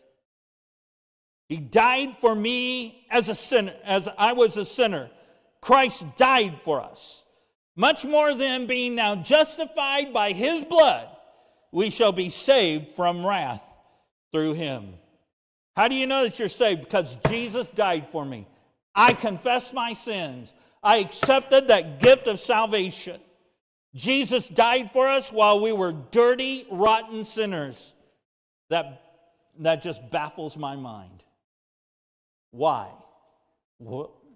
He 1.47 1.57
died 1.57 2.17
for 2.19 2.34
me 2.34 3.05
as 3.11 3.30
a 3.30 3.36
sinner, 3.36 3.76
as 3.84 4.09
I 4.17 4.34
was 4.34 4.57
a 4.57 4.65
sinner. 4.65 5.11
Christ 5.61 6.03
died 6.17 6.59
for 6.63 6.82
us. 6.82 7.24
Much 7.76 8.03
more 8.03 8.34
than 8.34 8.65
being 8.65 8.95
now 8.95 9.13
justified 9.13 10.11
by 10.11 10.32
his 10.32 10.63
blood, 10.63 11.07
we 11.72 11.91
shall 11.91 12.13
be 12.13 12.30
saved 12.30 12.95
from 12.95 13.24
wrath 13.24 13.63
through 14.32 14.53
him. 14.53 14.95
How 15.76 15.88
do 15.88 15.95
you 15.95 16.07
know 16.07 16.24
that 16.24 16.38
you're 16.39 16.49
saved? 16.49 16.82
Because 16.82 17.17
Jesus 17.30 17.69
died 17.69 18.07
for 18.11 18.26
me. 18.26 18.47
I 18.93 19.13
confess 19.13 19.72
my 19.72 19.93
sins. 19.93 20.53
I 20.84 20.97
accepted 20.97 21.67
that 21.67 21.99
gift 21.99 22.28
of 22.28 22.39
salvation. 22.39 23.22
Jesus 23.95 24.47
died 24.47 24.91
for 24.91 25.07
us 25.07 25.32
while 25.32 25.59
we 25.61 25.72
were 25.72 25.93
dirty, 26.11 26.65
rotten 26.72 27.26
sinners. 27.26 27.93
That, 28.69 29.01
that 29.59 29.82
just 29.82 30.09
baffles 30.09 30.57
my 30.57 30.76
mind. 30.76 31.24
Why? 32.51 32.89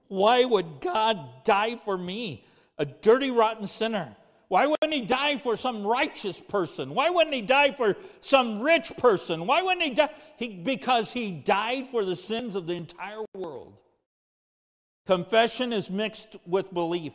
Why 0.08 0.46
would 0.46 0.82
God 0.82 1.44
die 1.44 1.78
for 1.84 1.98
me, 1.98 2.46
a 2.78 2.86
dirty, 2.86 3.32
rotten 3.32 3.68
sinner? 3.68 4.16
Why 4.48 4.68
wouldn't 4.68 4.94
he 4.94 5.02
die 5.02 5.38
for 5.38 5.56
some 5.56 5.86
righteous 5.86 6.40
person? 6.40 6.94
Why 6.94 7.10
wouldn't 7.10 7.36
he 7.36 7.42
die 7.42 7.72
for 7.72 7.96
some 8.22 8.62
rich 8.62 8.92
person? 8.98 9.48
Why 9.48 9.64
wouldn't 9.64 9.84
he 9.84 9.92
die? 9.92 10.10
He, 10.38 10.50
because 10.50 11.12
he 11.12 11.32
died 11.32 11.90
for 11.90 12.06
the 12.06 12.16
sins 12.16 12.56
of 12.56 12.68
the 12.68 12.74
entire 12.74 13.26
world. 13.34 13.74
Confession 15.08 15.74
is 15.74 15.90
mixed 15.90 16.38
with 16.46 16.74
belief. 16.74 17.14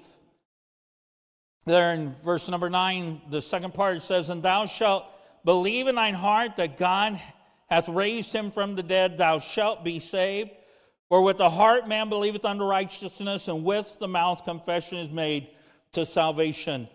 There 1.66 1.92
in 1.92 2.14
verse 2.24 2.48
number 2.48 2.70
nine, 2.70 3.20
the 3.30 3.42
second 3.42 3.74
part 3.74 4.00
says, 4.02 4.28
And 4.28 4.42
thou 4.42 4.66
shalt 4.66 5.04
believe 5.44 5.86
in 5.86 5.94
thine 5.94 6.14
heart 6.14 6.56
that 6.56 6.76
God 6.76 7.20
hath 7.68 7.88
raised 7.88 8.34
him 8.34 8.50
from 8.50 8.74
the 8.74 8.82
dead, 8.82 9.18
thou 9.18 9.38
shalt 9.38 9.84
be 9.84 10.00
saved. 10.00 10.50
For 11.08 11.22
with 11.22 11.38
the 11.38 11.50
heart 11.50 11.88
man 11.88 12.08
believeth 12.08 12.44
unto 12.44 12.64
righteousness, 12.64 13.48
and 13.48 13.64
with 13.64 13.96
the 13.98 14.08
mouth 14.08 14.44
confession 14.44 14.98
is 14.98 15.10
made 15.10 15.48
to 15.92 16.06
salvation. 16.06 16.88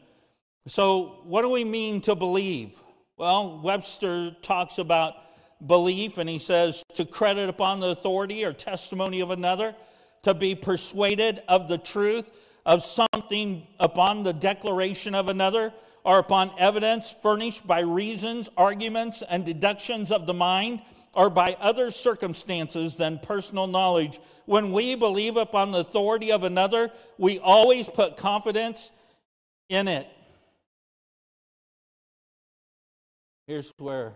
So, 0.68 1.20
what 1.26 1.44
do 1.44 1.50
we 1.52 1.64
mean 1.64 2.02
to 2.02 2.16
believe? 2.16 2.82
Well, 3.18 3.62
Webster 3.62 4.36
talks 4.42 4.80
about 4.80 5.14
belief, 5.68 6.18
and 6.18 6.28
he 6.28 6.40
says 6.40 6.84
to 6.96 7.06
credit 7.06 7.50
upon 7.50 7.80
the 7.80 7.90
authority 7.90 8.44
or 8.44 8.52
testimony 8.52 9.20
of 9.20 9.30
another, 9.30 9.76
to 10.24 10.34
be 10.34 10.56
persuaded 10.56 11.44
of 11.48 11.68
the 11.68 11.78
truth 11.78 12.32
of 12.66 12.84
something 12.84 13.68
upon 13.80 14.24
the 14.24 14.34
declaration 14.34 15.14
of 15.14 15.30
another, 15.30 15.72
or 16.04 16.18
upon 16.18 16.52
evidence 16.58 17.16
furnished 17.22 17.68
by 17.68 17.82
reasons, 17.82 18.50
arguments, 18.58 19.22
and 19.30 19.46
deductions 19.46 20.12
of 20.12 20.26
the 20.26 20.34
mind, 20.34 20.82
or 21.14 21.30
by 21.30 21.56
other 21.60 21.92
circumstances 21.92 22.98
than 22.98 23.20
personal 23.20 23.68
knowledge. 23.68 24.20
When 24.46 24.72
we 24.72 24.96
believe 24.96 25.38
upon 25.38 25.72
the 25.72 25.80
authority 25.82 26.32
of 26.32 26.44
another, 26.44 26.92
we 27.20 27.38
always 27.38 27.88
put 27.88 28.18
confidence 28.18 28.92
in 29.70 29.88
it. 29.88 30.08
Here's 33.48 33.72
where 33.78 34.14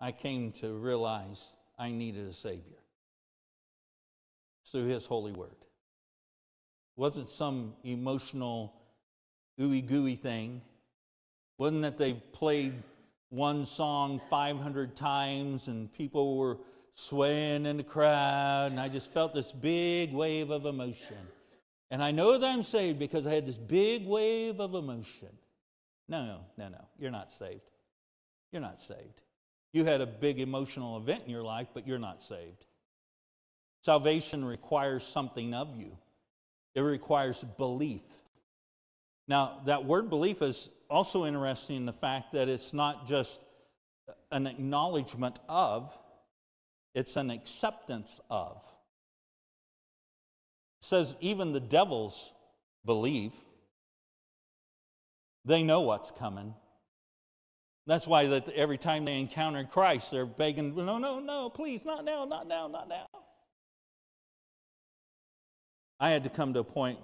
I 0.00 0.12
came 0.12 0.52
to 0.52 0.72
realize 0.74 1.52
I 1.78 1.90
needed 1.90 2.28
a 2.28 2.32
Savior. 2.32 2.82
It's 4.62 4.72
through 4.72 4.86
His 4.86 5.06
holy 5.06 5.32
word. 5.32 5.50
It 5.50 7.00
wasn't 7.00 7.28
some 7.28 7.74
emotional, 7.84 8.74
ooey 9.58 9.86
gooey 9.86 10.16
thing. 10.16 10.56
It 10.56 11.62
wasn't 11.62 11.82
that 11.82 11.96
they 11.96 12.14
played 12.14 12.74
one 13.30 13.64
song 13.64 14.20
500 14.30 14.94
times 14.94 15.68
and 15.68 15.92
people 15.92 16.36
were 16.36 16.58
swaying 16.94 17.66
in 17.66 17.76
the 17.76 17.82
crowd, 17.82 18.72
and 18.72 18.80
I 18.80 18.88
just 18.88 19.12
felt 19.12 19.34
this 19.34 19.52
big 19.52 20.12
wave 20.12 20.50
of 20.50 20.64
emotion. 20.64 21.18
And 21.90 22.02
I 22.02 22.10
know 22.10 22.38
that 22.38 22.46
I'm 22.46 22.62
saved 22.62 22.98
because 22.98 23.26
I 23.26 23.34
had 23.34 23.46
this 23.46 23.58
big 23.58 24.06
wave 24.06 24.60
of 24.60 24.74
emotion. 24.74 25.28
No, 26.08 26.24
no, 26.24 26.40
no, 26.56 26.68
no. 26.68 26.84
You're 26.98 27.10
not 27.10 27.30
saved. 27.30 27.60
You're 28.56 28.62
not 28.62 28.78
saved. 28.78 29.20
You 29.74 29.84
had 29.84 30.00
a 30.00 30.06
big 30.06 30.40
emotional 30.40 30.96
event 30.96 31.24
in 31.26 31.30
your 31.30 31.42
life, 31.42 31.68
but 31.74 31.86
you're 31.86 31.98
not 31.98 32.22
saved. 32.22 32.64
Salvation 33.82 34.42
requires 34.42 35.04
something 35.04 35.52
of 35.52 35.76
you, 35.76 35.94
it 36.74 36.80
requires 36.80 37.44
belief. 37.58 38.00
Now, 39.28 39.60
that 39.66 39.84
word 39.84 40.08
belief 40.08 40.40
is 40.40 40.70
also 40.88 41.26
interesting 41.26 41.76
in 41.76 41.84
the 41.84 41.92
fact 41.92 42.32
that 42.32 42.48
it's 42.48 42.72
not 42.72 43.06
just 43.06 43.42
an 44.32 44.46
acknowledgement 44.46 45.38
of, 45.50 45.92
it's 46.94 47.16
an 47.16 47.28
acceptance 47.28 48.22
of. 48.30 48.56
It 50.80 50.86
says 50.86 51.14
even 51.20 51.52
the 51.52 51.60
devils 51.60 52.32
believe. 52.86 53.34
They 55.44 55.62
know 55.62 55.82
what's 55.82 56.10
coming. 56.10 56.54
That's 57.86 58.06
why 58.06 58.26
that 58.26 58.48
every 58.48 58.78
time 58.78 59.04
they 59.04 59.18
encounter 59.18 59.62
Christ, 59.64 60.10
they're 60.10 60.26
begging, 60.26 60.74
no, 60.74 60.98
no, 60.98 61.20
no, 61.20 61.48
please, 61.48 61.84
not 61.84 62.04
now, 62.04 62.24
not 62.24 62.48
now, 62.48 62.66
not 62.66 62.88
now. 62.88 63.06
I 66.00 66.10
had 66.10 66.24
to 66.24 66.30
come 66.30 66.52
to 66.54 66.60
a 66.60 66.64
point, 66.64 66.98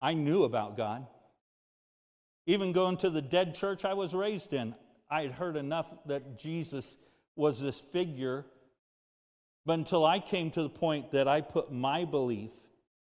I 0.00 0.14
knew 0.14 0.44
about 0.44 0.76
God. 0.76 1.06
Even 2.46 2.72
going 2.72 2.96
to 2.98 3.10
the 3.10 3.20
dead 3.20 3.54
church 3.54 3.84
I 3.84 3.94
was 3.94 4.14
raised 4.14 4.52
in, 4.52 4.74
I 5.10 5.22
had 5.22 5.32
heard 5.32 5.56
enough 5.56 5.92
that 6.06 6.38
Jesus 6.38 6.96
was 7.36 7.60
this 7.60 7.80
figure. 7.80 8.46
But 9.66 9.74
until 9.74 10.06
I 10.06 10.20
came 10.20 10.50
to 10.52 10.62
the 10.62 10.70
point 10.70 11.12
that 11.12 11.28
I 11.28 11.40
put 11.40 11.72
my 11.72 12.04
belief 12.04 12.52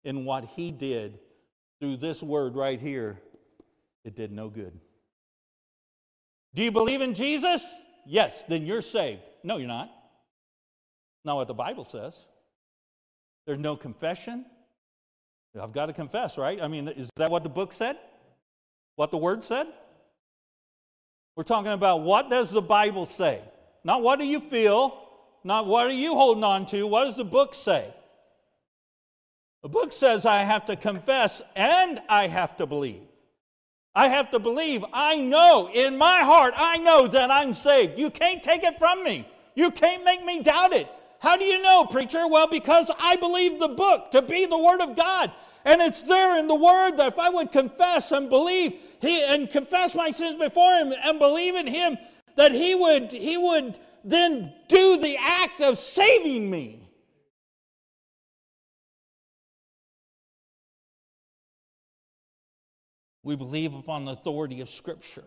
in 0.03 0.26
what 0.26 0.45
he 0.45 0.71
did 0.71 1.19
through 1.80 1.97
this 1.97 2.21
word 2.21 2.55
right 2.55 2.80
here, 2.80 3.21
it 4.03 4.15
did 4.15 4.32
no 4.32 4.49
good. 4.49 4.78
Do 6.55 6.63
you 6.63 6.71
believe 6.71 7.01
in 7.01 7.13
Jesus? 7.13 7.63
Yes, 8.05 8.43
then 8.47 8.65
you're 8.65 8.81
saved. 8.81 9.21
No, 9.43 9.57
you're 9.57 9.67
not. 9.67 9.89
Not 11.25 11.37
what 11.37 11.47
the 11.47 11.53
Bible 11.53 11.85
says. 11.85 12.27
There's 13.45 13.59
no 13.59 13.75
confession. 13.75 14.45
I've 15.59 15.73
got 15.73 15.87
to 15.87 15.93
confess, 15.93 16.37
right? 16.37 16.61
I 16.61 16.67
mean, 16.67 16.87
is 16.87 17.09
that 17.17 17.29
what 17.29 17.43
the 17.43 17.49
book 17.49 17.73
said? 17.73 17.97
What 18.95 19.11
the 19.11 19.17
word 19.17 19.43
said? 19.43 19.67
We're 21.35 21.43
talking 21.43 21.71
about 21.71 22.01
what 22.01 22.29
does 22.29 22.51
the 22.51 22.61
Bible 22.61 23.05
say? 23.05 23.41
Not 23.83 24.01
what 24.01 24.19
do 24.19 24.25
you 24.25 24.39
feel, 24.39 24.99
not 25.43 25.67
what 25.67 25.87
are 25.87 25.93
you 25.93 26.15
holding 26.15 26.43
on 26.43 26.65
to, 26.67 26.87
what 26.87 27.05
does 27.05 27.15
the 27.15 27.25
book 27.25 27.53
say? 27.53 27.93
The 29.61 29.69
book 29.69 29.91
says 29.91 30.25
I 30.25 30.43
have 30.43 30.65
to 30.67 30.75
confess 30.75 31.41
and 31.55 32.01
I 32.09 32.27
have 32.27 32.57
to 32.57 32.65
believe. 32.65 33.01
I 33.95 34.07
have 34.07 34.31
to 34.31 34.39
believe. 34.39 34.83
I 34.91 35.17
know 35.17 35.69
in 35.71 35.97
my 35.97 36.19
heart, 36.19 36.53
I 36.57 36.77
know 36.77 37.07
that 37.07 37.29
I'm 37.29 37.53
saved. 37.53 37.99
You 37.99 38.09
can't 38.09 38.41
take 38.41 38.63
it 38.63 38.79
from 38.79 39.03
me. 39.03 39.27
You 39.55 39.69
can't 39.71 40.03
make 40.03 40.25
me 40.25 40.41
doubt 40.41 40.73
it. 40.73 40.87
How 41.19 41.37
do 41.37 41.45
you 41.45 41.61
know, 41.61 41.85
preacher? 41.85 42.27
Well, 42.27 42.47
because 42.47 42.91
I 42.99 43.15
believe 43.15 43.59
the 43.59 43.69
book 43.69 44.11
to 44.11 44.21
be 44.21 44.45
the 44.45 44.57
Word 44.57 44.81
of 44.81 44.95
God. 44.95 45.31
And 45.63 45.79
it's 45.81 46.01
there 46.01 46.37
in 46.37 46.47
the 46.47 46.55
Word 46.55 46.97
that 46.97 47.13
if 47.13 47.19
I 47.19 47.29
would 47.29 47.51
confess 47.51 48.11
and 48.11 48.29
believe 48.29 48.73
he, 48.99 49.23
and 49.23 49.49
confess 49.49 49.95
my 49.95 50.11
sins 50.11 50.39
before 50.39 50.73
Him 50.73 50.93
and 51.03 51.19
believe 51.19 51.55
in 51.55 51.67
Him, 51.67 51.97
that 52.35 52.51
He 52.51 52.73
would, 52.75 53.11
He 53.11 53.37
would 53.37 53.77
then 54.03 54.53
do 54.67 54.97
the 54.97 55.17
act 55.17 55.61
of 55.61 55.77
saving 55.77 56.49
me. 56.49 56.82
We 63.24 63.36
believe 63.36 63.74
upon 63.74 64.05
the 64.05 64.11
authority 64.11 64.61
of 64.61 64.69
Scripture. 64.69 65.24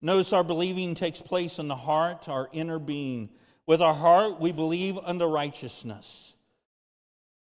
Notice 0.00 0.32
our 0.32 0.44
believing 0.44 0.94
takes 0.94 1.20
place 1.20 1.58
in 1.58 1.68
the 1.68 1.76
heart, 1.76 2.28
our 2.28 2.48
inner 2.52 2.78
being. 2.78 3.30
With 3.66 3.80
our 3.80 3.94
heart, 3.94 4.40
we 4.40 4.52
believe 4.52 4.98
unto 4.98 5.24
righteousness. 5.24 6.34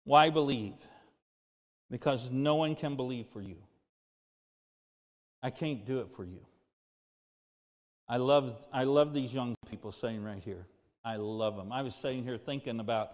Why 0.05 0.31
believe? 0.31 0.75
Because 1.91 2.31
no 2.31 2.55
one 2.57 2.75
can 2.75 2.97
believe 2.97 3.27
for 3.29 3.43
you. 3.43 3.57
I 5.43 5.51
can't 5.51 5.85
do 5.85 6.01
it 6.01 6.11
for 6.11 6.25
you. 6.25 6.41
I 8.09 8.17
love, 8.19 8.67
I 8.73 8.85
love 8.85 9.13
these 9.13 9.35
young 9.35 9.55
people 9.71 9.93
saying 9.93 10.23
right 10.23 10.43
here. 10.43 10.67
I 11.05 11.17
love 11.17 11.57
them. 11.57 11.73
I 11.73 11.83
was 11.83 11.95
sitting 11.95 12.25
here 12.25 12.39
thinking 12.39 12.81
about 12.81 13.13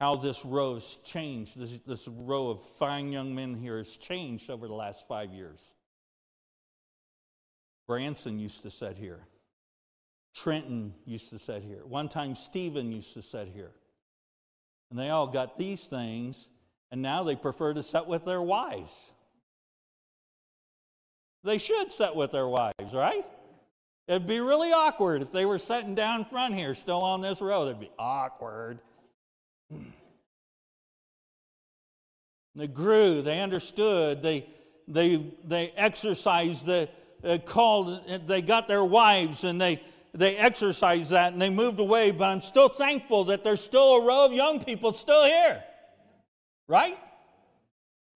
how 0.00 0.16
this 0.16 0.44
row 0.44 0.74
has 0.74 0.98
changed. 1.04 1.58
This, 1.58 1.78
this 1.80 2.08
row 2.08 2.50
of 2.50 2.62
fine 2.78 3.12
young 3.12 3.34
men 3.34 3.54
here 3.54 3.78
has 3.78 3.96
changed 3.96 4.48
over 4.48 4.66
the 4.66 4.74
last 4.74 5.06
five 5.08 5.32
years. 5.32 5.74
Branson 7.88 8.38
used 8.38 8.62
to 8.62 8.70
sit 8.70 8.96
here. 8.96 9.18
Trenton 10.34 10.94
used 11.06 11.30
to 11.30 11.38
sit 11.38 11.62
here. 11.62 11.80
One 11.84 12.08
time, 12.08 12.36
Stephen 12.36 12.92
used 12.92 13.14
to 13.14 13.22
sit 13.22 13.48
here. 13.48 13.72
And 14.90 14.98
they 14.98 15.08
all 15.08 15.26
got 15.26 15.58
these 15.58 15.84
things, 15.86 16.48
and 16.92 17.02
now 17.02 17.24
they 17.24 17.34
prefer 17.34 17.74
to 17.74 17.82
sit 17.82 18.06
with 18.06 18.24
their 18.24 18.42
wives. 18.42 19.12
They 21.44 21.58
should 21.58 21.90
sit 21.90 22.14
with 22.14 22.30
their 22.30 22.46
wives, 22.46 22.92
right? 22.92 23.24
It'd 24.06 24.26
be 24.26 24.40
really 24.40 24.72
awkward 24.72 25.22
if 25.22 25.32
they 25.32 25.46
were 25.46 25.58
sitting 25.58 25.94
down 25.94 26.24
front 26.26 26.54
here, 26.54 26.74
still 26.74 27.02
on 27.02 27.20
this 27.20 27.40
row. 27.40 27.64
It'd 27.66 27.80
be 27.80 27.90
awkward. 27.98 28.80
They 32.54 32.66
grew, 32.66 33.22
they 33.22 33.40
understood, 33.40 34.22
they, 34.22 34.46
they, 34.88 35.32
they 35.44 35.70
exercised, 35.76 36.66
they 36.66 36.90
uh, 37.24 37.38
called, 37.44 38.00
they 38.26 38.42
got 38.42 38.68
their 38.68 38.84
wives 38.84 39.44
and 39.44 39.60
they, 39.60 39.82
they 40.14 40.36
exercised 40.36 41.10
that 41.10 41.32
and 41.32 41.40
they 41.40 41.50
moved 41.50 41.80
away. 41.80 42.10
But 42.10 42.28
I'm 42.28 42.40
still 42.40 42.68
thankful 42.68 43.24
that 43.24 43.44
there's 43.44 43.60
still 43.60 43.96
a 43.96 44.06
row 44.06 44.26
of 44.26 44.32
young 44.32 44.62
people 44.62 44.92
still 44.92 45.24
here. 45.24 45.62
Right? 46.66 46.98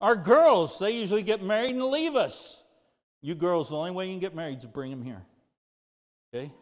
Our 0.00 0.16
girls, 0.16 0.78
they 0.78 0.92
usually 0.92 1.22
get 1.22 1.42
married 1.42 1.70
and 1.70 1.84
leave 1.84 2.16
us. 2.16 2.62
You 3.22 3.34
girls, 3.36 3.70
the 3.70 3.76
only 3.76 3.92
way 3.92 4.06
you 4.06 4.12
can 4.12 4.20
get 4.20 4.34
married 4.34 4.58
is 4.58 4.62
to 4.64 4.68
bring 4.68 4.90
them 4.90 5.02
here. 5.02 5.22
Okay? 6.34 6.52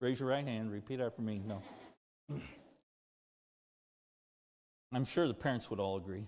Raise 0.00 0.18
your 0.18 0.30
right 0.30 0.44
hand, 0.44 0.72
repeat 0.72 1.00
after 1.00 1.20
me. 1.20 1.42
No. 1.46 1.62
I'm 4.92 5.04
sure 5.04 5.28
the 5.28 5.34
parents 5.34 5.70
would 5.70 5.80
all 5.80 5.96
agree. 5.96 6.26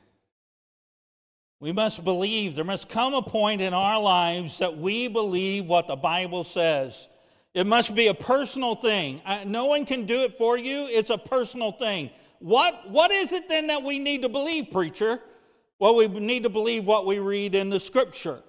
We 1.65 1.73
must 1.73 2.05
believe, 2.05 2.57
there 2.57 2.63
must 2.63 2.91
come 2.91 3.15
a 3.15 3.23
point 3.23 3.63
in 3.63 3.73
our 3.73 3.99
lives 3.99 4.59
that 4.59 4.77
we 4.77 5.09
believe 5.09 5.65
what 5.65 5.89
the 5.89 5.97
Bible 5.97 6.45
says. 6.45 7.09
It 7.55 7.67
must 7.67 7.95
be 7.95 8.09
a 8.09 8.13
personal 8.13 8.75
thing. 8.75 9.23
No 9.47 9.65
one 9.65 9.87
can 9.87 10.05
do 10.05 10.25
it 10.25 10.37
for 10.37 10.59
you, 10.59 10.87
it's 10.89 11.09
a 11.09 11.17
personal 11.17 11.73
thing. 11.73 12.11
What, 12.39 12.91
what 12.91 13.11
is 13.11 13.33
it 13.33 13.49
then 13.49 13.69
that 13.69 13.83
we 13.83 13.99
need 13.99 14.21
to 14.21 14.29
believe, 14.29 14.73
preacher? 14.73 15.23
Well, 15.79 15.97
we 15.97 16.07
need 16.07 16.43
to 16.43 16.51
believe 16.51 16.85
what 16.85 17.07
we 17.07 17.19
read 17.19 17.55
in 17.55 17.71
the 17.71 17.81
scripture. 17.81 18.43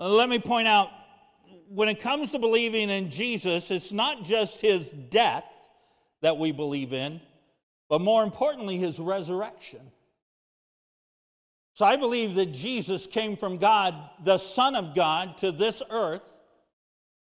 Uh, 0.00 0.08
let 0.08 0.28
me 0.28 0.40
point 0.40 0.66
out 0.66 0.88
when 1.68 1.88
it 1.88 2.00
comes 2.00 2.32
to 2.32 2.40
believing 2.40 2.90
in 2.90 3.12
Jesus, 3.12 3.70
it's 3.70 3.92
not 3.92 4.24
just 4.24 4.60
his 4.60 4.90
death 4.90 5.44
that 6.20 6.36
we 6.36 6.50
believe 6.50 6.92
in, 6.92 7.20
but 7.88 8.00
more 8.00 8.24
importantly, 8.24 8.76
his 8.76 8.98
resurrection. 8.98 9.92
So 11.74 11.86
I 11.86 11.96
believe 11.96 12.34
that 12.34 12.52
Jesus 12.52 13.06
came 13.06 13.36
from 13.36 13.58
God, 13.58 13.94
the 14.24 14.38
Son 14.38 14.74
of 14.74 14.94
God, 14.94 15.38
to 15.38 15.52
this 15.52 15.82
earth, 15.90 16.22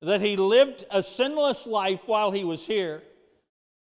that 0.01 0.21
he 0.21 0.35
lived 0.35 0.85
a 0.89 1.03
sinless 1.03 1.67
life 1.67 2.01
while 2.05 2.31
he 2.31 2.43
was 2.43 2.65
here, 2.65 3.03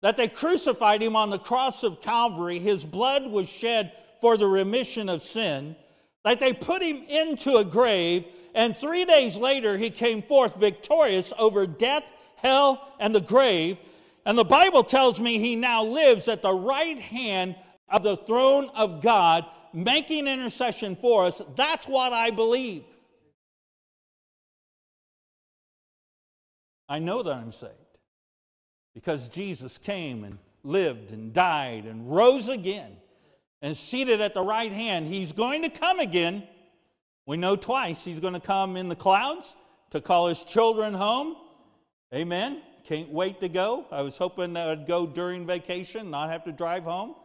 that 0.01 0.17
they 0.17 0.27
crucified 0.27 1.01
him 1.01 1.15
on 1.15 1.29
the 1.29 1.39
cross 1.39 1.83
of 1.83 2.01
Calvary, 2.01 2.59
his 2.59 2.83
blood 2.83 3.25
was 3.25 3.47
shed 3.47 3.93
for 4.19 4.37
the 4.37 4.47
remission 4.47 5.09
of 5.09 5.23
sin, 5.23 5.75
that 6.23 6.39
they 6.39 6.53
put 6.53 6.81
him 6.81 7.03
into 7.07 7.57
a 7.57 7.65
grave, 7.65 8.25
and 8.53 8.75
three 8.75 9.05
days 9.05 9.37
later 9.37 9.77
he 9.77 9.89
came 9.89 10.21
forth 10.21 10.55
victorious 10.55 11.31
over 11.37 11.65
death, 11.65 12.03
hell, 12.35 12.93
and 12.99 13.15
the 13.15 13.21
grave. 13.21 13.77
And 14.25 14.37
the 14.37 14.43
Bible 14.43 14.83
tells 14.83 15.19
me 15.19 15.39
he 15.39 15.55
now 15.55 15.83
lives 15.83 16.27
at 16.27 16.41
the 16.41 16.53
right 16.53 16.99
hand 16.99 17.55
of 17.89 18.03
the 18.03 18.17
throne 18.17 18.69
of 18.75 19.01
God 19.01 19.45
making 19.73 20.27
intercession 20.27 20.95
for 20.95 21.25
us. 21.25 21.41
That's 21.55 21.87
what 21.87 22.13
I 22.13 22.31
believe. 22.31 22.83
I 26.89 26.99
know 26.99 27.23
that 27.23 27.33
I'm 27.33 27.51
saved 27.51 27.73
because 28.93 29.29
Jesus 29.29 29.77
came 29.77 30.23
and 30.23 30.37
lived 30.63 31.11
and 31.11 31.31
died 31.31 31.85
and 31.85 32.11
rose 32.11 32.49
again 32.49 32.97
and 33.61 33.75
seated 33.77 34.21
at 34.21 34.33
the 34.33 34.41
right 34.41 34.71
hand. 34.71 35.07
He's 35.07 35.31
going 35.31 35.61
to 35.61 35.69
come 35.69 35.99
again. 35.99 36.43
We 37.25 37.37
know 37.37 37.55
twice 37.55 38.03
he's 38.03 38.19
going 38.19 38.33
to 38.33 38.39
come 38.39 38.75
in 38.75 38.89
the 38.89 38.95
clouds 38.95 39.55
to 39.91 40.01
call 40.01 40.27
his 40.27 40.43
children 40.43 40.93
home. 40.93 41.35
Amen. 42.13 42.61
Can't 42.83 43.09
wait 43.09 43.39
to 43.39 43.47
go. 43.47 43.85
I 43.91 44.01
was 44.01 44.17
hoping 44.17 44.53
that 44.53 44.67
I'd 44.67 44.87
go 44.87 45.05
during 45.05 45.45
vacation, 45.45 46.09
not 46.09 46.29
have 46.29 46.43
to 46.45 46.51
drive 46.51 46.83
home. 46.83 47.15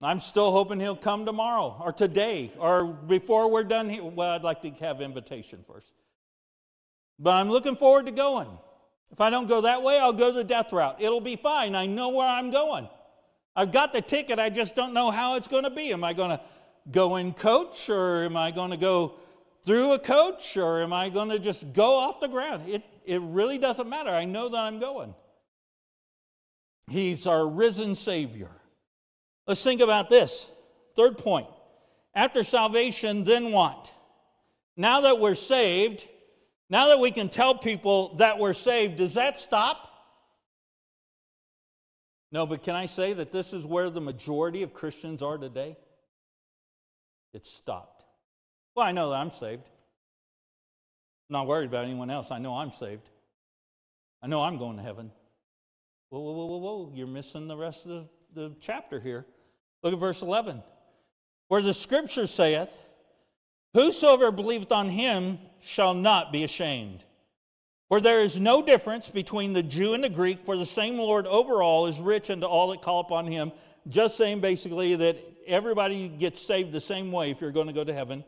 I'm 0.00 0.20
still 0.20 0.52
hoping 0.52 0.78
he'll 0.78 0.94
come 0.96 1.26
tomorrow 1.26 1.80
or 1.84 1.92
today 1.92 2.52
or 2.58 2.84
before 2.84 3.50
we're 3.50 3.64
done 3.64 3.90
here. 3.90 4.04
Well, 4.04 4.30
I'd 4.30 4.42
like 4.42 4.62
to 4.62 4.70
have 4.70 5.00
invitation 5.00 5.64
first. 5.66 5.92
But 7.18 7.34
I'm 7.34 7.50
looking 7.50 7.74
forward 7.74 8.06
to 8.06 8.12
going. 8.12 8.48
If 9.10 9.20
I 9.20 9.30
don't 9.30 9.48
go 9.48 9.62
that 9.62 9.82
way, 9.82 9.98
I'll 9.98 10.12
go 10.12 10.30
the 10.30 10.44
death 10.44 10.72
route. 10.72 10.96
It'll 11.00 11.20
be 11.20 11.34
fine. 11.34 11.74
I 11.74 11.86
know 11.86 12.10
where 12.10 12.28
I'm 12.28 12.50
going. 12.50 12.88
I've 13.56 13.72
got 13.72 13.92
the 13.92 14.00
ticket, 14.00 14.38
I 14.38 14.50
just 14.50 14.76
don't 14.76 14.94
know 14.94 15.10
how 15.10 15.34
it's 15.34 15.48
going 15.48 15.64
to 15.64 15.70
be. 15.70 15.92
Am 15.92 16.04
I 16.04 16.12
going 16.12 16.30
to 16.30 16.40
go 16.92 17.16
in 17.16 17.32
coach 17.32 17.88
or 17.88 18.22
am 18.22 18.36
I 18.36 18.52
going 18.52 18.70
to 18.70 18.76
go 18.76 19.16
through 19.64 19.94
a 19.94 19.98
coach 19.98 20.56
or 20.56 20.80
am 20.80 20.92
I 20.92 21.10
going 21.10 21.30
to 21.30 21.40
just 21.40 21.72
go 21.72 21.96
off 21.96 22.20
the 22.20 22.28
ground? 22.28 22.68
It, 22.68 22.84
it 23.04 23.20
really 23.20 23.58
doesn't 23.58 23.88
matter. 23.88 24.10
I 24.10 24.26
know 24.26 24.48
that 24.48 24.58
I'm 24.58 24.78
going. 24.78 25.12
He's 26.88 27.26
our 27.26 27.48
risen 27.48 27.96
Savior. 27.96 28.50
Let's 29.48 29.62
think 29.64 29.80
about 29.80 30.10
this. 30.10 30.46
Third 30.94 31.16
point. 31.16 31.48
After 32.14 32.44
salvation, 32.44 33.24
then 33.24 33.50
what? 33.50 33.90
Now 34.76 35.00
that 35.00 35.18
we're 35.18 35.34
saved, 35.34 36.06
now 36.68 36.88
that 36.88 37.00
we 37.00 37.10
can 37.10 37.30
tell 37.30 37.54
people 37.54 38.16
that 38.16 38.38
we're 38.38 38.52
saved, 38.52 38.98
does 38.98 39.14
that 39.14 39.38
stop? 39.38 39.90
No, 42.30 42.44
but 42.44 42.62
can 42.62 42.74
I 42.74 42.86
say 42.86 43.14
that 43.14 43.32
this 43.32 43.54
is 43.54 43.64
where 43.64 43.88
the 43.88 44.02
majority 44.02 44.62
of 44.62 44.74
Christians 44.74 45.22
are 45.22 45.38
today? 45.38 45.78
It's 47.32 47.50
stopped. 47.50 48.04
Well, 48.76 48.86
I 48.86 48.92
know 48.92 49.10
that 49.10 49.16
I'm 49.16 49.30
saved. 49.30 49.62
I'm 51.30 51.32
not 51.32 51.46
worried 51.46 51.68
about 51.68 51.86
anyone 51.86 52.10
else. 52.10 52.30
I 52.30 52.38
know 52.38 52.54
I'm 52.54 52.70
saved. 52.70 53.08
I 54.22 54.26
know 54.26 54.42
I'm 54.42 54.58
going 54.58 54.76
to 54.76 54.82
heaven. 54.82 55.10
Whoa, 56.10 56.20
whoa, 56.20 56.32
whoa, 56.32 56.46
whoa, 56.46 56.58
whoa. 56.58 56.92
You're 56.94 57.06
missing 57.06 57.48
the 57.48 57.56
rest 57.56 57.86
of 57.86 57.90
the, 57.90 58.08
the 58.34 58.56
chapter 58.60 59.00
here. 59.00 59.24
Look 59.82 59.92
at 59.92 59.98
verse 59.98 60.22
11. 60.22 60.62
Where 61.48 61.62
the 61.62 61.74
scripture 61.74 62.26
saith, 62.26 62.76
Whosoever 63.74 64.30
believeth 64.30 64.72
on 64.72 64.88
him 64.90 65.38
shall 65.60 65.94
not 65.94 66.32
be 66.32 66.44
ashamed. 66.44 67.04
For 67.88 68.00
there 68.00 68.22
is 68.22 68.38
no 68.38 68.62
difference 68.62 69.08
between 69.08 69.52
the 69.52 69.62
Jew 69.62 69.94
and 69.94 70.04
the 70.04 70.10
Greek, 70.10 70.44
for 70.44 70.56
the 70.56 70.66
same 70.66 70.98
Lord 70.98 71.26
over 71.26 71.62
all 71.62 71.86
is 71.86 72.00
rich 72.00 72.30
unto 72.30 72.46
all 72.46 72.68
that 72.70 72.82
call 72.82 73.00
upon 73.00 73.26
him. 73.26 73.52
Just 73.88 74.16
saying 74.16 74.40
basically 74.40 74.94
that 74.96 75.16
everybody 75.46 76.08
gets 76.08 76.42
saved 76.42 76.72
the 76.72 76.80
same 76.80 77.10
way 77.10 77.30
if 77.30 77.40
you're 77.40 77.50
going 77.50 77.66
to 77.66 77.72
go 77.72 77.84
to 77.84 77.94
heaven. 77.94 78.24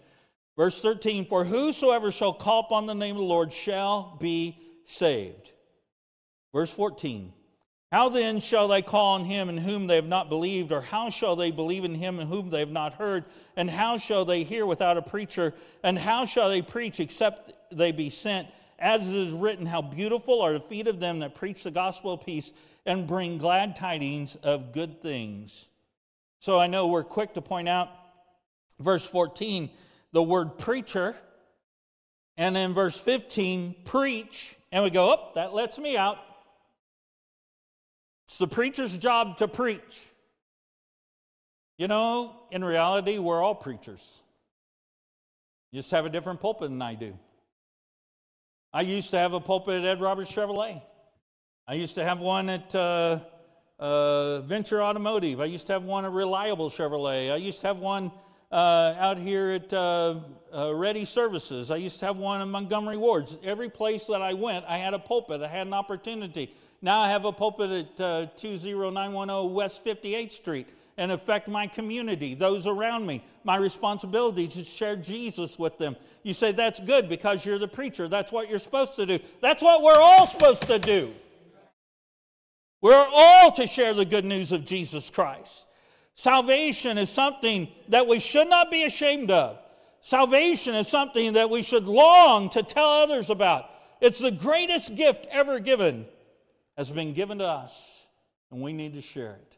Verse 0.57 0.81
13 0.81 1.27
For 1.27 1.45
whosoever 1.45 2.11
shall 2.11 2.33
call 2.33 2.61
upon 2.61 2.87
the 2.87 2.95
name 2.95 3.17
of 3.17 3.21
the 3.21 3.27
Lord 3.27 3.53
shall 3.53 4.17
be 4.21 4.59
saved. 4.87 5.53
Verse 6.55 6.71
14 6.71 7.33
how 7.93 8.09
then 8.09 8.39
shall 8.39 8.69
they 8.69 8.83
call 8.83 9.15
on 9.15 9.25
him 9.25 9.49
in 9.49 9.59
whom 9.59 9.89
they 9.89 9.97
have 9.97 10.07
not 10.07 10.29
believed? 10.29 10.71
Or 10.71 10.81
how 10.81 11.11
shall 11.11 11.35
they 11.35 11.51
believe 11.51 11.85
in 11.85 11.95
him 11.95 12.21
in 12.21 12.29
whom 12.29 12.49
they 12.49 12.61
have 12.61 12.71
not 12.71 12.95
heard? 12.95 13.25
And 13.57 13.69
how 13.69 13.99
shall 13.99 14.25
they 14.25 14.45
hear 14.45 14.65
without 14.65 14.97
a 14.97 15.03
preacher? 15.03 15.55
And 15.83 15.99
how 15.99 16.25
shall 16.25 16.49
they 16.49 16.63
preach 16.63 17.01
except 17.01 17.53
they 17.73 17.91
be 17.91 18.09
sent? 18.09 18.47
As 18.79 19.09
it 19.09 19.15
is 19.15 19.33
written, 19.33 19.67
How 19.67 19.83
beautiful 19.83 20.41
are 20.41 20.53
the 20.53 20.61
feet 20.61 20.87
of 20.87 21.01
them 21.01 21.19
that 21.19 21.35
preach 21.35 21.65
the 21.65 21.71
gospel 21.73 22.13
of 22.13 22.25
peace 22.25 22.53
and 22.87 23.07
bring 23.07 23.39
glad 23.39 23.75
tidings 23.75 24.37
of 24.37 24.73
good 24.73 25.03
things. 25.03 25.67
So 26.39 26.59
I 26.59 26.69
know 26.69 26.87
we're 26.87 27.05
quick 27.05 27.35
to 27.35 27.43
point 27.43 27.69
out 27.69 27.91
verse 28.79 29.05
14, 29.05 29.69
the 30.13 30.23
word 30.23 30.59
preacher. 30.59 31.15
And 32.37 32.57
then 32.57 32.73
verse 32.73 32.99
15, 32.99 33.75
preach. 33.85 34.57
And 34.73 34.83
we 34.85 34.91
go, 34.91 35.13
oh, 35.13 35.33
that 35.35 35.53
lets 35.53 35.79
me 35.79 35.97
out. 35.97 36.19
It's 38.31 38.39
the 38.39 38.47
preacher's 38.47 38.97
job 38.97 39.39
to 39.39 39.49
preach. 39.49 40.07
You 41.79 41.89
know, 41.89 42.37
in 42.53 42.63
reality, 42.63 43.19
we're 43.19 43.43
all 43.43 43.57
preachers. 43.57 44.23
You 45.73 45.81
just 45.81 45.91
have 45.91 46.07
a 46.07 46.09
different 46.09 46.39
pulpit 46.39 46.71
than 46.71 46.81
I 46.81 46.95
do. 46.95 47.19
I 48.73 48.83
used 48.83 49.11
to 49.11 49.19
have 49.19 49.33
a 49.33 49.41
pulpit 49.41 49.83
at 49.83 49.85
Ed 49.85 50.01
Roberts 50.01 50.31
Chevrolet. 50.31 50.81
I 51.67 51.75
used 51.75 51.97
to 51.97 52.05
have 52.05 52.21
one 52.21 52.49
at 52.51 52.73
uh, 52.73 53.19
uh, 53.81 54.43
Venture 54.43 54.81
Automotive. 54.81 55.41
I 55.41 55.47
used 55.47 55.67
to 55.67 55.73
have 55.73 55.83
one 55.83 56.05
at 56.05 56.13
Reliable 56.13 56.71
Chevrolet. 56.71 57.33
I 57.33 57.37
used 57.37 57.61
to 57.63 57.67
have 57.67 57.79
one 57.79 58.13
uh, 58.53 58.95
out 58.97 59.19
here 59.19 59.51
at 59.51 59.73
uh, 59.73 60.21
uh, 60.55 60.73
Ready 60.73 61.05
Services. 61.05 61.73
I 61.73 61.79
used 61.79 61.99
to 61.99 62.07
have 62.07 62.17
one 62.17 62.43
in 62.43 62.49
Montgomery 62.49 62.97
Wards. 62.97 63.37
Every 63.43 63.69
place 63.69 64.07
that 64.07 64.23
I 64.23 64.35
went, 64.35 64.67
I 64.69 64.79
had 64.79 64.95
a 64.95 65.01
pulpit. 65.01 65.43
I 65.43 65.49
had 65.49 65.67
an 65.67 65.75
opportunity. 65.75 66.55
Now 66.83 67.01
I 67.01 67.09
have 67.11 67.25
a 67.25 67.33
pulpit 67.33 67.71
at 67.71 68.01
uh, 68.01 68.27
20910 68.37 69.53
West 69.53 69.85
58th 69.85 70.33
Street 70.33 70.69
and 70.97 71.13
affect 71.13 71.49
my 71.49 71.67
community, 71.67 72.35
those 72.35 72.67
around 72.67 73.07
me. 73.07 73.25
My 73.45 73.57
responsibility 73.57 74.45
is 74.45 74.55
to 74.55 74.65
share 74.65 74.97
Jesus 74.97 75.59
with 75.59 75.79
them. 75.79 75.97
You 76.23 76.33
say 76.33 76.53
that's 76.53 76.81
good 76.81 77.09
because 77.09 77.45
you're 77.45 77.59
the 77.59 77.69
preacher. 77.69 78.09
That's 78.09 78.33
what 78.33 78.49
you're 78.49 78.59
supposed 78.59 78.97
to 78.97 79.07
do. 79.07 79.19
That's 79.41 79.63
what 79.63 79.83
we're 79.83 80.01
all 80.01 80.27
supposed 80.27 80.63
to 80.63 80.79
do. 80.79 81.13
We're 82.83 83.07
all 83.13 83.53
to 83.53 83.67
share 83.67 83.93
the 83.93 84.05
good 84.05 84.25
news 84.25 84.53
of 84.53 84.65
Jesus 84.65 85.11
Christ. 85.11 85.67
Salvation 86.15 86.99
is 86.99 87.11
something 87.11 87.69
that 87.89 88.07
we 88.07 88.19
should 88.19 88.49
not 88.49 88.71
be 88.71 88.85
ashamed 88.85 89.31
of. 89.31 89.59
Salvation 90.01 90.75
is 90.75 90.89
something 90.89 91.35
that 91.35 91.51
we 91.51 91.63
should 91.63 91.85
long 91.85 92.49
to 92.51 92.63
tell 92.63 92.89
others 92.89 93.29
about. 93.29 93.71
It's 94.01 94.19
the 94.19 94.31
greatest 94.31 94.95
gift 94.95 95.27
ever 95.31 95.61
given 95.61 96.07
has 96.81 96.91
been 96.91 97.13
given 97.13 97.37
to 97.37 97.47
us, 97.47 98.07
and 98.51 98.63
we 98.63 98.73
need 98.73 98.95
to 98.95 99.03
share 99.03 99.33
it. 99.33 99.55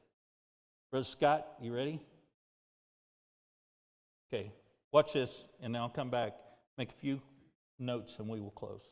Brother 0.90 1.04
Scott, 1.04 1.46
you 1.60 1.72
ready? 1.72 2.00
Okay, 4.26 4.50
watch 4.90 5.12
this, 5.12 5.46
and 5.62 5.72
then 5.72 5.80
I'll 5.80 5.88
come 5.88 6.10
back, 6.10 6.34
make 6.76 6.90
a 6.90 6.94
few 6.94 7.22
notes, 7.78 8.18
and 8.18 8.28
we 8.28 8.40
will 8.40 8.50
close. 8.50 8.90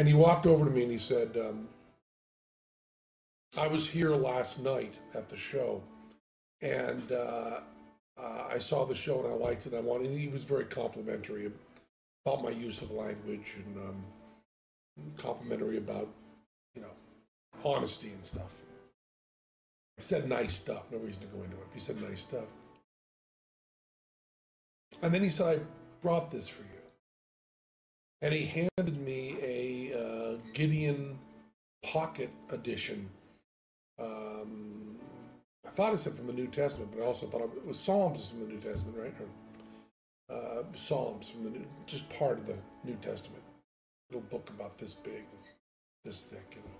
And 0.00 0.08
he 0.08 0.14
walked 0.14 0.46
over 0.46 0.64
to 0.64 0.70
me 0.70 0.84
and 0.84 0.90
he 0.90 0.96
said, 0.96 1.36
um, 1.36 1.68
I 3.58 3.66
was 3.66 3.86
here 3.86 4.14
last 4.14 4.64
night 4.64 4.94
at 5.12 5.28
the 5.28 5.36
show, 5.36 5.82
and 6.62 7.12
uh, 7.12 7.60
uh, 8.18 8.44
I 8.50 8.56
saw 8.56 8.86
the 8.86 8.94
show 8.94 9.22
and 9.22 9.30
I 9.30 9.36
liked 9.36 9.66
it. 9.66 9.74
I 9.74 9.80
wanted. 9.80 10.16
He 10.16 10.28
was 10.28 10.42
very 10.42 10.64
complimentary 10.64 11.52
about 12.24 12.42
my 12.42 12.48
use 12.48 12.80
of 12.80 12.90
language 12.92 13.56
and 13.58 13.76
um, 13.76 14.04
complimentary 15.18 15.76
about, 15.76 16.08
you 16.74 16.80
know, 16.80 16.94
honesty 17.62 18.08
and 18.08 18.24
stuff. 18.24 18.56
He 19.98 20.02
said 20.02 20.26
nice 20.26 20.54
stuff. 20.54 20.84
No 20.90 20.96
reason 20.96 21.20
to 21.24 21.28
go 21.28 21.42
into 21.44 21.56
it. 21.56 21.68
He 21.74 21.80
said 21.80 22.00
nice 22.00 22.22
stuff. 22.22 22.48
And 25.02 25.12
then 25.12 25.22
he 25.22 25.28
said, 25.28 25.58
I 25.58 25.62
brought 26.00 26.30
this 26.30 26.48
for 26.48 26.62
you. 26.62 26.80
And 28.22 28.34
he 28.34 28.44
handed 28.46 29.00
me 29.00 29.36
a 29.42 29.49
Gideon 30.52 31.18
Pocket 31.82 32.30
Edition. 32.50 33.08
Um, 33.98 34.96
I 35.66 35.70
thought 35.70 35.94
it 35.94 35.98
said 35.98 36.14
from 36.14 36.26
the 36.26 36.32
New 36.32 36.48
Testament, 36.48 36.92
but 36.94 37.02
I 37.02 37.06
also 37.06 37.26
thought 37.26 37.42
it 37.42 37.66
was 37.66 37.78
Psalms 37.78 38.28
from 38.28 38.40
the 38.40 38.46
New 38.46 38.60
Testament, 38.60 38.96
right? 38.98 39.14
Or, 40.28 40.34
uh, 40.34 40.62
Psalms 40.74 41.28
from 41.28 41.44
the 41.44 41.50
New, 41.50 41.66
just 41.86 42.08
part 42.10 42.38
of 42.38 42.46
the 42.46 42.56
New 42.84 42.96
Testament. 42.96 43.42
Little 44.10 44.28
book 44.28 44.50
about 44.50 44.78
this 44.78 44.94
big, 44.94 45.24
this 46.04 46.24
thick, 46.24 46.46
you 46.50 46.62
know. 46.62 46.76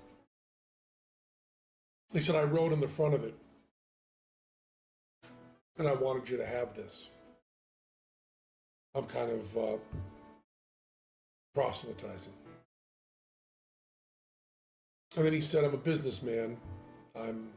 He 2.13 2.21
said, 2.21 2.35
I 2.35 2.43
wrote 2.43 2.73
in 2.73 2.81
the 2.81 2.89
front 2.89 3.15
of 3.15 3.23
it, 3.25 3.35
and 5.79 5.87
I 5.87 5.95
wanted 5.95 6.29
you 6.29 6.37
to 6.39 6.47
have 6.47 6.75
this. 6.75 7.11
I'm 8.95 9.07
kind 9.07 9.31
of 9.31 9.57
uh, 9.57 9.77
proselytizing. 11.55 12.33
And 15.17 15.27
then 15.27 15.33
he 15.33 15.41
said, 15.41 15.65
I'm 15.65 15.75
a 15.75 15.79
businessman. 15.79 16.57
I'm 17.17 17.49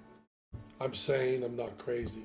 I'm 0.81 0.93
sane, 0.93 1.43
I'm 1.43 1.55
not 1.55 1.77
crazy. 1.77 2.23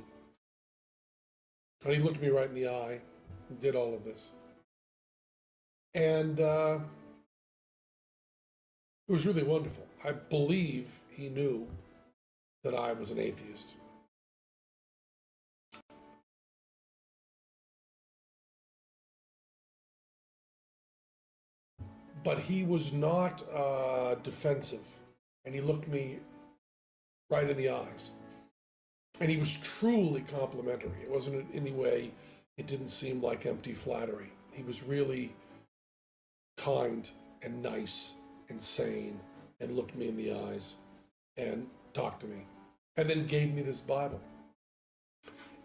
And 1.85 1.95
he 1.95 2.01
looked 2.03 2.21
me 2.21 2.29
right 2.29 2.49
in 2.49 2.55
the 2.55 2.69
eye 2.69 3.01
and 3.49 3.61
did 3.61 3.77
all 3.77 3.95
of 3.95 4.05
this. 4.05 4.31
And 5.95 6.41
uh, 6.41 6.79
it 9.09 9.13
was 9.13 9.27
really 9.27 9.43
wonderful. 9.45 9.87
I 10.05 10.13
believe 10.13 10.91
he 11.11 11.29
knew 11.29 11.69
that 12.65 12.75
I 12.75 12.93
was 12.93 13.11
an 13.11 13.19
atheist. 13.19 13.75
But 22.25 22.41
he 22.41 22.65
was 22.65 22.93
not 22.93 23.43
uh, 23.55 24.17
defensive, 24.17 24.81
and 25.49 25.55
he 25.55 25.63
looked 25.63 25.89
me 25.89 26.19
right 27.31 27.49
in 27.49 27.57
the 27.57 27.71
eyes. 27.71 28.11
And 29.19 29.31
he 29.31 29.39
was 29.39 29.57
truly 29.57 30.21
complimentary. 30.21 31.01
It 31.03 31.11
wasn't 31.11 31.37
in 31.37 31.47
any 31.55 31.73
way, 31.73 32.11
it 32.59 32.67
didn't 32.67 32.89
seem 32.89 33.23
like 33.23 33.47
empty 33.47 33.73
flattery. 33.73 34.31
He 34.53 34.63
was 34.63 34.83
really 34.83 35.35
kind 36.59 37.09
and 37.41 37.63
nice 37.63 38.17
and 38.51 38.61
sane 38.61 39.19
and 39.59 39.75
looked 39.75 39.97
me 39.97 40.09
in 40.09 40.19
the 40.19 40.35
eyes 40.35 40.77
and 41.39 41.67
talked 41.95 42.21
to 42.21 42.27
me 42.27 42.45
and 42.99 43.09
then 43.09 43.27
gave 43.27 43.55
me 43.55 43.63
this 43.63 43.81
Bible. 43.81 44.21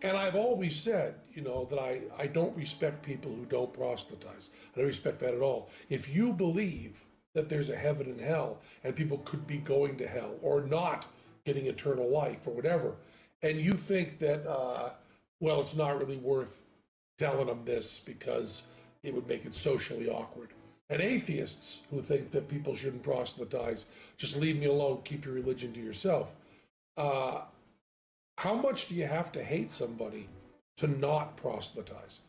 And 0.01 0.15
I've 0.15 0.35
always 0.37 0.77
said, 0.77 1.15
you 1.33 1.41
know, 1.41 1.67
that 1.69 1.79
I, 1.79 1.99
I 2.17 2.27
don't 2.27 2.55
respect 2.55 3.03
people 3.03 3.35
who 3.35 3.43
don't 3.47 3.73
proselytize. 3.73 4.49
I 4.73 4.79
don't 4.79 4.87
respect 4.87 5.19
that 5.19 5.33
at 5.33 5.41
all. 5.41 5.69
If 5.89 6.07
you 6.07 6.31
believe 6.31 7.03
that 7.33 7.49
there's 7.49 7.69
a 7.69 7.75
heaven 7.75 8.07
and 8.07 8.21
hell 8.21 8.59
and 8.83 8.95
people 8.95 9.19
could 9.19 9.45
be 9.47 9.57
going 9.57 9.97
to 9.97 10.07
hell 10.07 10.35
or 10.41 10.61
not 10.61 11.07
getting 11.45 11.65
eternal 11.65 12.09
life 12.09 12.47
or 12.47 12.51
whatever, 12.51 12.95
and 13.41 13.59
you 13.59 13.73
think 13.73 14.19
that, 14.19 14.47
uh, 14.49 14.91
well, 15.39 15.59
it's 15.59 15.75
not 15.75 15.99
really 15.99 16.17
worth 16.17 16.61
telling 17.17 17.47
them 17.47 17.61
this 17.65 17.99
because 17.99 18.63
it 19.03 19.13
would 19.13 19.27
make 19.27 19.45
it 19.45 19.53
socially 19.53 20.09
awkward. 20.09 20.49
And 20.89 21.01
atheists 21.01 21.81
who 21.89 22.01
think 22.01 22.31
that 22.31 22.47
people 22.47 22.75
shouldn't 22.75 23.03
proselytize, 23.03 23.87
just 24.17 24.37
leave 24.37 24.57
me 24.57 24.67
alone, 24.67 25.01
keep 25.03 25.25
your 25.25 25.33
religion 25.33 25.73
to 25.73 25.79
yourself. 25.79 26.33
Uh, 26.95 27.41
how 28.37 28.53
much 28.53 28.87
do 28.87 28.95
you 28.95 29.05
have 29.05 29.31
to 29.33 29.43
hate 29.43 29.71
somebody 29.71 30.27
to 30.77 30.87
not 30.87 31.35
proselytize? 31.35 32.19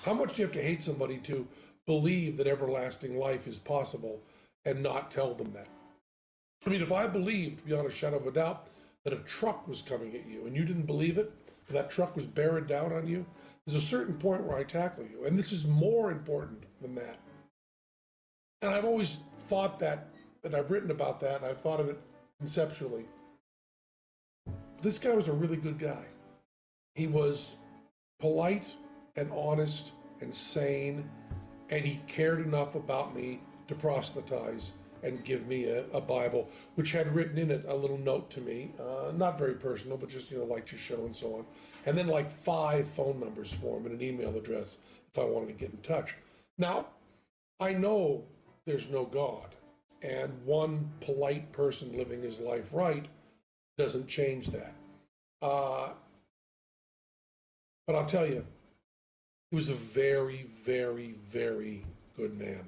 How 0.00 0.14
much 0.14 0.34
do 0.34 0.42
you 0.42 0.46
have 0.46 0.54
to 0.56 0.62
hate 0.62 0.82
somebody 0.82 1.18
to 1.18 1.46
believe 1.86 2.36
that 2.36 2.46
everlasting 2.46 3.18
life 3.18 3.46
is 3.46 3.58
possible 3.58 4.20
and 4.64 4.82
not 4.82 5.10
tell 5.10 5.34
them 5.34 5.52
that? 5.52 5.68
I 6.66 6.70
mean, 6.70 6.82
if 6.82 6.92
I 6.92 7.06
believed 7.06 7.66
beyond 7.66 7.86
a 7.86 7.90
shadow 7.90 8.16
of 8.16 8.26
a 8.26 8.32
doubt 8.32 8.68
that 9.04 9.12
a 9.12 9.18
truck 9.18 9.66
was 9.66 9.82
coming 9.82 10.14
at 10.14 10.26
you 10.26 10.46
and 10.46 10.56
you 10.56 10.64
didn't 10.64 10.86
believe 10.86 11.18
it, 11.18 11.32
that 11.70 11.90
truck 11.90 12.14
was 12.14 12.26
bearing 12.26 12.66
down 12.66 12.92
on 12.92 13.06
you, 13.06 13.26
there's 13.66 13.82
a 13.82 13.86
certain 13.86 14.14
point 14.14 14.44
where 14.44 14.58
I 14.58 14.64
tackle 14.64 15.04
you. 15.04 15.24
And 15.24 15.38
this 15.38 15.52
is 15.52 15.66
more 15.66 16.10
important 16.10 16.64
than 16.80 16.94
that. 16.96 17.18
And 18.60 18.70
I've 18.70 18.84
always 18.84 19.20
thought 19.48 19.78
that, 19.80 20.08
and 20.44 20.54
I've 20.54 20.70
written 20.70 20.90
about 20.90 21.20
that, 21.20 21.36
and 21.36 21.46
I've 21.46 21.60
thought 21.60 21.80
of 21.80 21.88
it 21.88 22.00
conceptually. 22.38 23.06
This 24.82 24.98
guy 24.98 25.14
was 25.14 25.28
a 25.28 25.32
really 25.32 25.56
good 25.56 25.78
guy. 25.78 26.04
He 26.94 27.06
was 27.06 27.56
polite 28.20 28.72
and 29.16 29.30
honest 29.32 29.92
and 30.20 30.34
sane, 30.34 31.08
and 31.72 31.86
he 31.86 32.00
cared 32.06 32.44
enough 32.44 32.74
about 32.74 33.16
me 33.16 33.40
to 33.66 33.74
proselytize 33.74 34.74
and 35.02 35.24
give 35.24 35.46
me 35.46 35.64
a, 35.64 35.84
a 35.94 36.00
Bible, 36.00 36.48
which 36.74 36.92
had 36.92 37.12
written 37.14 37.38
in 37.38 37.50
it 37.50 37.64
a 37.66 37.74
little 37.74 37.96
note 37.96 38.30
to 38.30 38.42
me, 38.42 38.70
uh, 38.78 39.10
not 39.16 39.38
very 39.38 39.54
personal, 39.54 39.96
but 39.96 40.10
just, 40.10 40.30
you 40.30 40.36
know, 40.36 40.44
liked 40.44 40.70
your 40.70 40.78
show 40.78 41.06
and 41.06 41.16
so 41.16 41.34
on. 41.34 41.44
And 41.86 41.96
then 41.96 42.08
like 42.08 42.30
five 42.30 42.86
phone 42.86 43.18
numbers 43.18 43.50
for 43.50 43.78
him 43.78 43.86
and 43.86 44.00
an 44.00 44.06
email 44.06 44.36
address 44.36 44.78
if 45.10 45.18
I 45.18 45.24
wanted 45.24 45.46
to 45.46 45.52
get 45.54 45.70
in 45.70 45.78
touch. 45.78 46.14
Now, 46.58 46.88
I 47.58 47.72
know 47.72 48.22
there's 48.66 48.90
no 48.90 49.06
God, 49.06 49.54
and 50.02 50.30
one 50.44 50.90
polite 51.00 51.52
person 51.52 51.96
living 51.96 52.20
his 52.20 52.38
life 52.38 52.68
right 52.72 53.06
doesn't 53.78 54.08
change 54.08 54.48
that. 54.48 54.74
Uh, 55.40 55.88
but 57.86 57.96
I'll 57.96 58.06
tell 58.06 58.26
you, 58.26 58.44
he 59.52 59.56
was 59.56 59.68
a 59.68 59.74
very, 59.74 60.46
very, 60.54 61.14
very 61.28 61.84
good 62.16 62.38
man. 62.38 62.66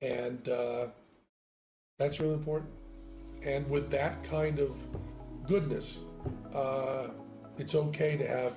And 0.00 0.48
uh, 0.48 0.86
that's 1.98 2.20
really 2.20 2.32
important. 2.32 2.70
And 3.44 3.68
with 3.68 3.90
that 3.90 4.24
kind 4.24 4.58
of 4.58 4.74
goodness, 5.46 6.04
uh, 6.54 7.08
it's 7.58 7.74
okay 7.74 8.16
to 8.16 8.26
have 8.26 8.54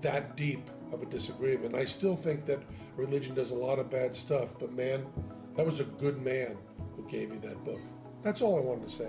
that 0.00 0.36
deep 0.36 0.70
of 0.92 1.02
a 1.02 1.06
disagreement. 1.06 1.74
I 1.74 1.86
still 1.86 2.14
think 2.14 2.46
that 2.46 2.62
religion 2.96 3.34
does 3.34 3.50
a 3.50 3.56
lot 3.56 3.80
of 3.80 3.90
bad 3.90 4.14
stuff, 4.14 4.54
but 4.60 4.72
man, 4.72 5.04
that 5.56 5.66
was 5.66 5.80
a 5.80 5.84
good 5.84 6.22
man 6.22 6.56
who 6.94 7.02
gave 7.10 7.30
me 7.30 7.38
that 7.38 7.64
book. 7.64 7.80
That's 8.22 8.42
all 8.42 8.56
I 8.56 8.60
wanted 8.60 8.84
to 8.86 8.92
say. 8.92 9.08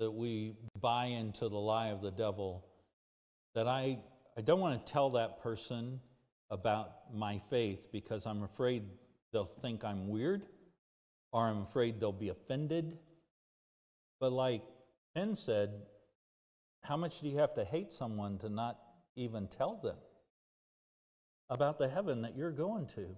that 0.00 0.10
we 0.10 0.54
buy 0.80 1.06
into 1.06 1.48
the 1.48 1.58
lie 1.58 1.88
of 1.88 2.00
the 2.00 2.10
devil 2.10 2.66
that 3.54 3.66
I, 3.66 3.98
I 4.36 4.40
don't 4.40 4.60
want 4.60 4.84
to 4.84 4.92
tell 4.92 5.10
that 5.10 5.42
person 5.42 6.00
about 6.50 7.14
my 7.14 7.40
faith 7.50 7.88
because 7.92 8.26
I'm 8.26 8.42
afraid 8.42 8.84
they'll 9.32 9.44
think 9.44 9.84
I'm 9.84 10.08
weird 10.08 10.42
or 11.32 11.46
I'm 11.46 11.62
afraid 11.62 12.00
they'll 12.00 12.12
be 12.12 12.28
offended. 12.28 12.98
But, 14.18 14.32
like, 14.32 14.62
Penn 15.14 15.36
said, 15.36 15.70
How 16.82 16.96
much 16.96 17.20
do 17.20 17.28
you 17.28 17.38
have 17.38 17.54
to 17.54 17.64
hate 17.64 17.92
someone 17.92 18.38
to 18.38 18.48
not 18.48 18.78
even 19.16 19.48
tell 19.48 19.76
them 19.76 19.96
about 21.48 21.78
the 21.78 21.88
heaven 21.88 22.22
that 22.22 22.36
you're 22.36 22.50
going 22.50 22.86
to? 22.88 23.16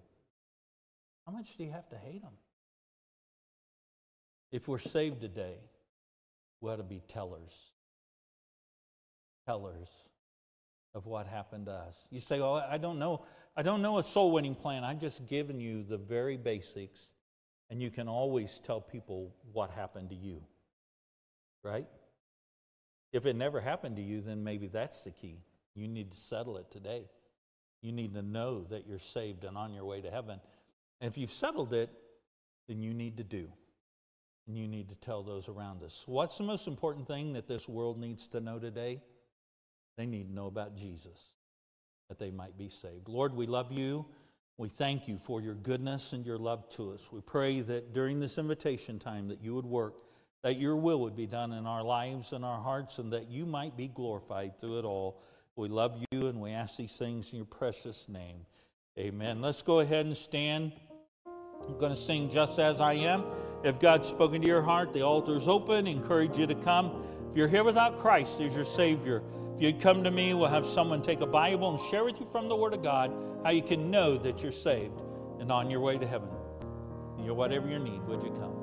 How 1.26 1.32
much 1.32 1.56
do 1.56 1.64
you 1.64 1.70
have 1.70 1.88
to 1.90 1.96
hate 1.96 2.22
them? 2.22 2.32
If 4.50 4.68
we're 4.68 4.78
saved 4.78 5.20
today, 5.20 5.56
we 6.62 6.70
ought 6.70 6.76
to 6.76 6.82
be 6.82 7.02
tellers. 7.08 7.52
Tellers 9.44 9.88
of 10.94 11.04
what 11.06 11.26
happened 11.26 11.66
to 11.66 11.72
us. 11.72 12.06
You 12.10 12.20
say, 12.20 12.40
"Oh, 12.40 12.54
I 12.54 12.78
don't 12.78 12.98
know. 12.98 13.26
I 13.56 13.62
don't 13.62 13.82
know 13.82 13.98
a 13.98 14.02
soul 14.02 14.30
winning 14.30 14.54
plan. 14.54 14.84
I've 14.84 15.00
just 15.00 15.26
given 15.26 15.60
you 15.60 15.82
the 15.82 15.98
very 15.98 16.36
basics, 16.36 17.12
and 17.68 17.82
you 17.82 17.90
can 17.90 18.08
always 18.08 18.58
tell 18.60 18.80
people 18.80 19.34
what 19.52 19.70
happened 19.70 20.10
to 20.10 20.14
you." 20.14 20.46
Right? 21.62 21.88
If 23.12 23.26
it 23.26 23.36
never 23.36 23.60
happened 23.60 23.96
to 23.96 24.02
you, 24.02 24.20
then 24.20 24.44
maybe 24.44 24.68
that's 24.68 25.04
the 25.04 25.10
key. 25.10 25.44
You 25.74 25.88
need 25.88 26.12
to 26.12 26.16
settle 26.16 26.56
it 26.58 26.70
today. 26.70 27.10
You 27.80 27.92
need 27.92 28.14
to 28.14 28.22
know 28.22 28.64
that 28.64 28.86
you're 28.86 28.98
saved 28.98 29.44
and 29.44 29.58
on 29.58 29.74
your 29.74 29.84
way 29.84 30.00
to 30.00 30.10
heaven. 30.10 30.40
And 31.00 31.10
if 31.10 31.18
you've 31.18 31.32
settled 31.32 31.72
it, 31.72 31.90
then 32.68 32.82
you 32.82 32.94
need 32.94 33.16
to 33.16 33.24
do. 33.24 33.52
And 34.48 34.58
you 34.58 34.66
need 34.66 34.88
to 34.88 34.96
tell 34.96 35.22
those 35.22 35.48
around 35.48 35.82
us. 35.82 36.02
What's 36.06 36.36
the 36.36 36.44
most 36.44 36.66
important 36.66 37.06
thing 37.06 37.32
that 37.34 37.46
this 37.46 37.68
world 37.68 37.98
needs 37.98 38.26
to 38.28 38.40
know 38.40 38.58
today? 38.58 39.00
They 39.96 40.06
need 40.06 40.28
to 40.28 40.34
know 40.34 40.46
about 40.46 40.76
Jesus, 40.76 41.34
that 42.08 42.18
they 42.18 42.30
might 42.30 42.58
be 42.58 42.68
saved. 42.68 43.08
Lord, 43.08 43.34
we 43.34 43.46
love 43.46 43.70
you. 43.70 44.04
We 44.58 44.68
thank 44.68 45.06
you 45.06 45.18
for 45.18 45.40
your 45.40 45.54
goodness 45.54 46.12
and 46.12 46.26
your 46.26 46.38
love 46.38 46.68
to 46.70 46.92
us. 46.92 47.10
We 47.12 47.20
pray 47.20 47.60
that 47.60 47.92
during 47.94 48.20
this 48.20 48.36
invitation 48.36 48.98
time 48.98 49.28
that 49.28 49.42
you 49.42 49.54
would 49.54 49.66
work, 49.66 49.94
that 50.42 50.56
your 50.56 50.76
will 50.76 51.00
would 51.00 51.16
be 51.16 51.26
done 51.26 51.52
in 51.52 51.66
our 51.66 51.84
lives 51.84 52.32
and 52.32 52.44
our 52.44 52.60
hearts, 52.60 52.98
and 52.98 53.12
that 53.12 53.30
you 53.30 53.46
might 53.46 53.76
be 53.76 53.88
glorified 53.88 54.58
through 54.58 54.80
it 54.80 54.84
all. 54.84 55.22
We 55.56 55.68
love 55.68 56.02
you 56.10 56.26
and 56.26 56.40
we 56.40 56.50
ask 56.50 56.76
these 56.76 56.96
things 56.96 57.30
in 57.32 57.36
your 57.36 57.46
precious 57.46 58.08
name. 58.08 58.44
Amen. 58.98 59.40
Let's 59.40 59.62
go 59.62 59.80
ahead 59.80 60.06
and 60.06 60.16
stand. 60.16 60.72
I'm 61.66 61.78
going 61.78 61.92
to 61.92 62.00
sing 62.00 62.30
just 62.30 62.58
as 62.58 62.80
I 62.80 62.94
am. 62.94 63.24
If 63.62 63.78
God's 63.78 64.08
spoken 64.08 64.40
to 64.40 64.46
your 64.46 64.62
heart, 64.62 64.92
the 64.92 65.02
altar 65.02 65.36
is 65.36 65.46
open. 65.48 65.86
encourage 65.86 66.36
you 66.36 66.46
to 66.46 66.54
come. 66.54 67.04
If 67.30 67.36
you're 67.36 67.48
here 67.48 67.64
without 67.64 67.98
Christ 67.98 68.40
as 68.40 68.54
your 68.54 68.64
Savior, 68.64 69.22
if 69.56 69.62
you'd 69.62 69.80
come 69.80 70.02
to 70.04 70.10
me, 70.10 70.34
we'll 70.34 70.48
have 70.48 70.66
someone 70.66 71.02
take 71.02 71.20
a 71.20 71.26
Bible 71.26 71.70
and 71.70 71.80
share 71.90 72.04
with 72.04 72.18
you 72.20 72.26
from 72.32 72.48
the 72.48 72.56
Word 72.56 72.74
of 72.74 72.82
God 72.82 73.12
how 73.44 73.50
you 73.50 73.62
can 73.62 73.90
know 73.90 74.16
that 74.18 74.42
you're 74.42 74.52
saved 74.52 75.00
and 75.40 75.50
on 75.50 75.70
your 75.70 75.80
way 75.80 75.98
to 75.98 76.06
heaven. 76.06 76.28
And 77.16 77.26
you 77.26 77.34
whatever 77.34 77.68
your 77.68 77.78
need, 77.78 78.02
would 78.06 78.22
you 78.22 78.30
come? 78.30 78.61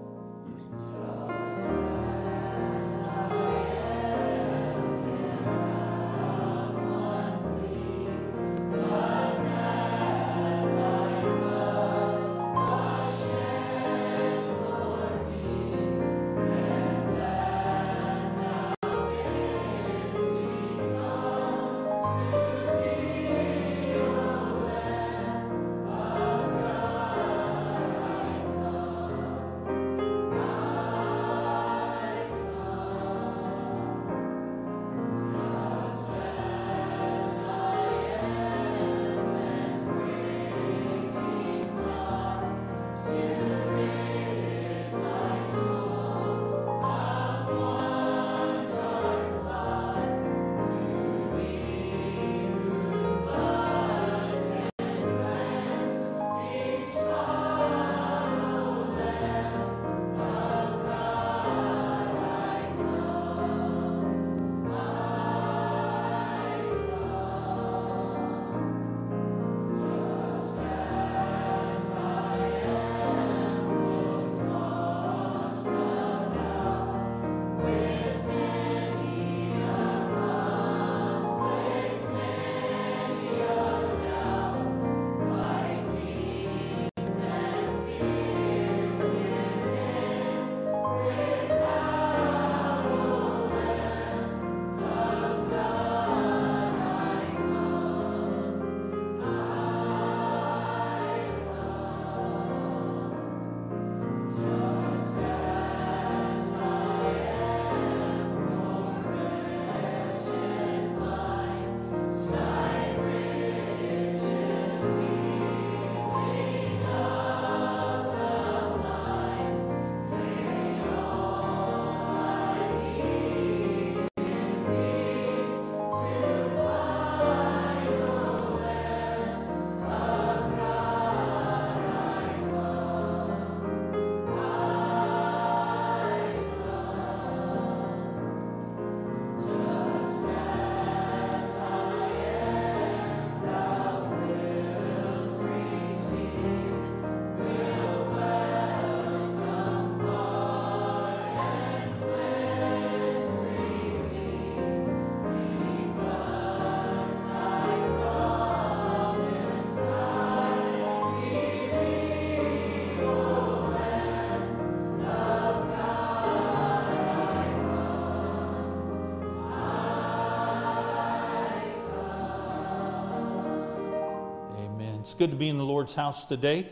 Good 175.20 175.32
to 175.32 175.36
be 175.36 175.50
in 175.50 175.58
the 175.58 175.66
Lord's 175.66 175.94
house 175.94 176.24
today. 176.24 176.66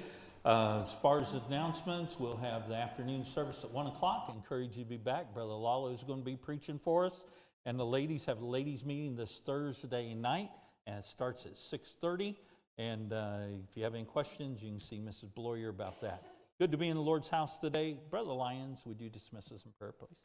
Uh, 0.45 0.79
as 0.79 0.93
far 0.93 1.19
as 1.19 1.33
announcements, 1.33 2.17
we'll 2.17 2.37
have 2.37 2.69
the 2.69 2.75
afternoon 2.75 3.25
service 3.25 3.65
at 3.65 3.71
1 3.71 3.87
o'clock. 3.87 4.31
Encourage 4.33 4.77
you 4.77 4.85
to 4.85 4.89
be 4.89 4.95
back. 4.95 5.33
Brother 5.33 5.51
Lalo 5.51 5.89
is 5.89 6.01
going 6.03 6.19
to 6.19 6.25
be 6.25 6.37
preaching 6.37 6.79
for 6.79 7.03
us. 7.03 7.25
And 7.65 7.77
the 7.77 7.85
ladies 7.85 8.23
have 8.23 8.41
a 8.41 8.45
ladies' 8.45 8.85
meeting 8.85 9.17
this 9.17 9.41
Thursday 9.45 10.13
night, 10.13 10.49
and 10.85 10.97
it 10.97 11.03
starts 11.03 11.45
at 11.45 11.55
6.30. 11.55 12.37
And 12.77 13.11
uh, 13.11 13.39
if 13.69 13.75
you 13.75 13.83
have 13.83 13.95
any 13.95 14.05
questions, 14.05 14.63
you 14.63 14.69
can 14.69 14.79
see 14.79 14.97
Mrs. 14.97 15.33
Bloyer 15.33 15.67
about 15.67 15.99
that. 15.99 16.23
Good 16.57 16.71
to 16.71 16.77
be 16.77 16.87
in 16.87 16.95
the 16.95 17.03
Lord's 17.03 17.27
house 17.27 17.57
today. 17.57 17.97
Brother 18.09 18.31
Lyons, 18.31 18.85
would 18.85 19.01
you 19.01 19.09
dismiss 19.09 19.51
us 19.51 19.65
in 19.65 19.73
prayer, 19.77 19.91
please? 19.91 20.15